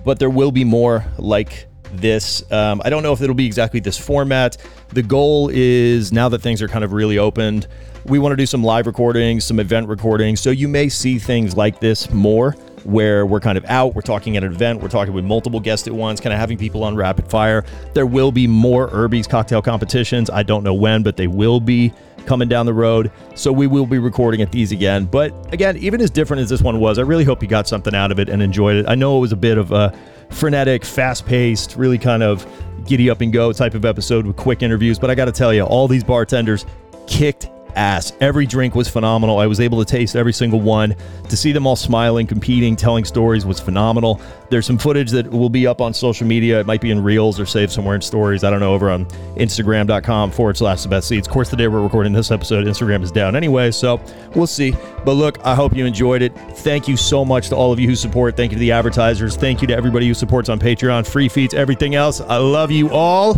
but 0.04 0.20
there 0.20 0.30
will 0.30 0.52
be 0.52 0.64
more 0.64 1.06
like 1.18 1.68
this. 1.93 2.50
Um, 2.52 2.82
I 2.84 2.89
don't 2.89 3.04
know 3.04 3.14
if 3.14 3.22
it'll 3.22 3.36
be 3.36 3.45
exactly 3.45 3.80
this 3.80 3.97
format. 3.97 4.58
The 4.89 5.04
goal 5.04 5.50
is 5.54 6.12
now 6.12 6.30
that 6.30 6.41
things 6.41 6.62
are 6.62 6.68
kind 6.68 6.84
of 6.84 6.93
really 6.93 7.18
opened, 7.18 7.68
we 8.06 8.20
want 8.20 8.32
to 8.32 8.38
do 8.38 8.45
some 8.45 8.64
live 8.64 8.88
recordings, 8.88 9.45
some 9.45 9.60
event 9.60 9.88
recordings. 9.88 10.39
So 10.39 10.52
you 10.52 10.68
may 10.68 10.89
see 10.89 11.20
things 11.20 11.56
like 11.56 11.80
this 11.80 12.12
more 12.12 12.56
where 12.84 13.26
we're 13.26 13.39
kind 13.39 13.58
of 13.58 13.66
out, 13.66 13.93
we're 13.93 14.02
talking 14.02 14.38
at 14.38 14.43
an 14.43 14.54
event, 14.54 14.82
we're 14.82 14.88
talking 14.88 15.14
with 15.14 15.26
multiple 15.26 15.60
guests 15.60 15.88
at 15.88 15.93
once, 15.93 16.20
kind 16.20 16.34
of 16.34 16.39
having 16.39 16.58
people 16.58 16.84
on 16.84 16.95
rapid 16.95 17.30
fire. 17.30 17.66
There 17.93 18.06
will 18.06 18.32
be 18.32 18.47
more 18.47 18.88
Herbies 18.89 19.28
cocktail 19.28 19.62
competitions. 19.62 20.30
I 20.30 20.43
don't 20.43 20.64
know 20.64 20.74
when, 20.74 21.04
but 21.04 21.18
they 21.18 21.28
will 21.28 21.60
be 21.60 21.93
coming 22.26 22.47
down 22.47 22.66
the 22.66 22.74
road. 22.74 23.12
So 23.36 23.52
we 23.52 23.68
will 23.68 23.86
be 23.86 23.97
recording 23.97 24.41
at 24.41 24.52
these 24.52 24.72
again. 24.72 25.06
But 25.06 25.34
again, 25.54 25.78
even 25.78 26.00
as 26.02 26.10
different 26.10 26.41
as 26.41 26.50
this 26.50 26.62
one 26.62 26.80
was, 26.80 27.00
I 27.00 27.02
really 27.02 27.24
hope 27.24 27.41
you 27.41 27.47
got 27.47 27.68
something 27.68 27.95
out 27.95 28.12
of 28.12 28.20
it 28.20 28.30
and 28.30 28.41
enjoyed 28.41 28.78
it. 28.78 28.86
I 28.88 28.95
know 28.95 29.18
it 29.18 29.22
was 29.22 29.32
a 29.32 29.38
bit 29.38 29.58
of 29.58 29.72
a 29.72 29.93
frenetic, 30.30 30.86
fast 30.86 31.26
paced, 31.26 31.76
really 31.76 31.97
kind 31.97 32.24
of 32.24 32.45
giddy 32.86 33.10
up 33.10 33.22
and 33.22 33.34
go 33.34 33.52
type 33.52 33.74
of 33.74 33.84
episode 33.84 34.26
with 34.26 34.36
quick 34.36 34.64
interviews. 34.64 35.00
But 35.00 35.10
I 35.10 35.16
got 35.16 35.26
to 35.26 35.32
tell 35.32 35.54
you, 35.54 35.64
all 35.64 35.88
these 35.88 36.04
bartenders 36.04 36.66
kicked 37.08 37.50
ass. 37.76 38.13
Every 38.22 38.45
drink 38.45 38.76
was 38.76 38.88
phenomenal. 38.88 39.39
I 39.39 39.47
was 39.47 39.59
able 39.59 39.84
to 39.84 39.86
taste 39.86 40.15
every 40.15 40.34
single 40.34 40.61
one. 40.61 40.95
To 41.30 41.38
see 41.38 41.51
them 41.51 41.67
all 41.67 41.76
smiling, 41.76 42.28
competing, 42.28 42.76
telling 42.76 43.05
stories 43.05 43.45
was 43.45 43.59
phenomenal. 43.59 44.20
There's 44.49 44.65
some 44.65 44.78
footage 44.78 45.11
that 45.11 45.30
will 45.30 45.49
be 45.49 45.67
up 45.67 45.82
on 45.82 45.93
social 45.93 46.26
media. 46.26 46.59
It 46.59 46.65
might 46.65 46.82
be 46.82 46.91
in 46.91 47.03
Reels 47.03 47.39
or 47.39 47.45
saved 47.45 47.72
somewhere 47.72 47.95
in 47.95 48.01
stories. 48.01 48.43
I 48.43 48.49
don't 48.49 48.59
know, 48.59 48.74
over 48.74 48.89
on 48.89 49.05
Instagram.com 49.36 50.32
forward 50.32 50.57
slash 50.57 50.84
the 50.84 50.89
best 50.89 51.07
ceats. 51.07 51.28
Of 51.28 51.34
course, 51.34 51.49
the 51.49 51.57
day 51.57 51.67
we're 51.67 51.82
recording 51.82 52.13
this 52.13 52.32
episode, 52.32 52.65
Instagram 52.65 53.03
is 53.03 53.11
down 53.11 53.36
anyway, 53.36 53.72
so 53.72 54.01
we'll 54.36 54.47
see. 54.47 54.74
But 55.05 55.13
look, 55.13 55.38
I 55.45 55.55
hope 55.55 55.76
you 55.76 55.86
enjoyed 55.86 56.22
it. 56.22 56.36
Thank 56.57 56.88
you 56.88 56.97
so 56.97 57.24
much 57.24 57.49
to 57.49 57.55
all 57.55 57.72
of 57.72 57.80
you 57.80 57.88
who 57.88 57.95
support. 57.95 58.36
Thank 58.36 58.51
you 58.51 58.55
to 58.55 58.59
the 58.59 58.72
advertisers. 58.72 59.36
Thank 59.36 59.61
you 59.61 59.67
to 59.67 59.76
everybody 59.76 60.07
who 60.07 60.13
supports 60.13 60.49
on 60.49 60.59
Patreon, 60.59 61.07
free 61.07 61.30
feeds, 61.30 61.53
everything 61.53 61.95
else. 61.95 62.22
I 62.22 62.38
love 62.38 62.72
you 62.72 62.89
all. 62.89 63.38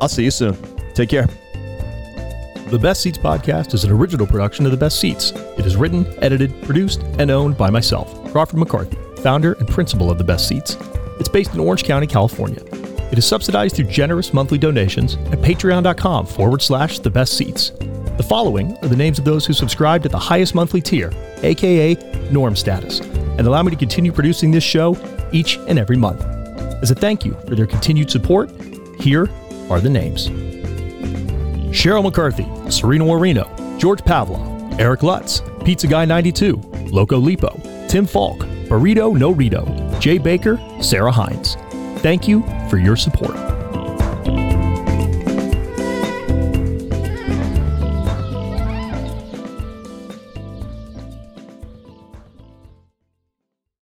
I'll 0.00 0.08
see 0.08 0.24
you 0.24 0.30
soon. 0.30 0.56
Take 0.94 1.08
care. 1.08 1.41
The 2.72 2.78
Best 2.78 3.02
Ceats 3.02 3.18
podcast 3.18 3.74
is 3.74 3.84
an 3.84 3.90
original 3.90 4.26
production 4.26 4.64
of 4.64 4.70
The 4.70 4.78
Best 4.78 4.98
Ceats. 4.98 5.32
It 5.58 5.66
is 5.66 5.76
written, 5.76 6.06
edited, 6.24 6.62
produced, 6.62 7.02
and 7.18 7.30
owned 7.30 7.54
by 7.58 7.68
myself, 7.68 8.32
Crawford 8.32 8.58
McCarthy, 8.58 8.96
founder 9.20 9.52
and 9.52 9.68
principal 9.68 10.10
of 10.10 10.16
The 10.16 10.24
Best 10.24 10.48
Ceats. 10.48 10.78
It's 11.20 11.28
based 11.28 11.52
in 11.52 11.60
Orange 11.60 11.84
County, 11.84 12.06
California. 12.06 12.62
It 13.12 13.18
is 13.18 13.26
subsidized 13.26 13.76
through 13.76 13.88
generous 13.88 14.32
monthly 14.32 14.56
donations 14.56 15.16
at 15.16 15.42
patreon.com 15.42 16.24
forward 16.24 16.62
slash 16.62 16.98
the 16.98 17.10
best 17.10 17.36
ceats. 17.36 17.72
The 18.16 18.26
following 18.26 18.74
are 18.78 18.88
the 18.88 18.96
names 18.96 19.18
of 19.18 19.26
those 19.26 19.44
who 19.44 19.52
subscribed 19.52 20.06
at 20.06 20.10
the 20.10 20.18
highest 20.18 20.54
monthly 20.54 20.80
tier, 20.80 21.12
aka 21.42 21.94
norm 22.30 22.56
status, 22.56 23.00
and 23.00 23.42
allow 23.42 23.62
me 23.62 23.70
to 23.70 23.76
continue 23.76 24.12
producing 24.12 24.50
this 24.50 24.64
show 24.64 24.96
each 25.30 25.58
and 25.68 25.78
every 25.78 25.98
month. 25.98 26.24
As 26.80 26.90
a 26.90 26.94
thank 26.94 27.26
you 27.26 27.36
for 27.46 27.54
their 27.54 27.66
continued 27.66 28.10
support, 28.10 28.50
here 28.98 29.28
are 29.68 29.78
the 29.78 29.90
names. 29.90 30.30
Cheryl 31.72 32.02
McCarthy, 32.02 32.46
Serena 32.70 33.04
Warino, 33.04 33.48
George 33.78 34.02
Pavlov, 34.02 34.78
Eric 34.78 35.02
Lutz, 35.02 35.42
Pizza 35.64 35.86
Guy 35.86 36.04
92, 36.04 36.56
Loco 36.90 37.18
Lipo, 37.18 37.88
Tim 37.88 38.04
Falk, 38.04 38.40
Burrito 38.68 39.18
No 39.18 39.30
Rito, 39.30 39.64
Jay 39.98 40.18
Baker, 40.18 40.60
Sarah 40.82 41.10
Hines. 41.10 41.56
Thank 42.02 42.28
you 42.28 42.42
for 42.68 42.76
your 42.76 42.96
support. 42.96 43.51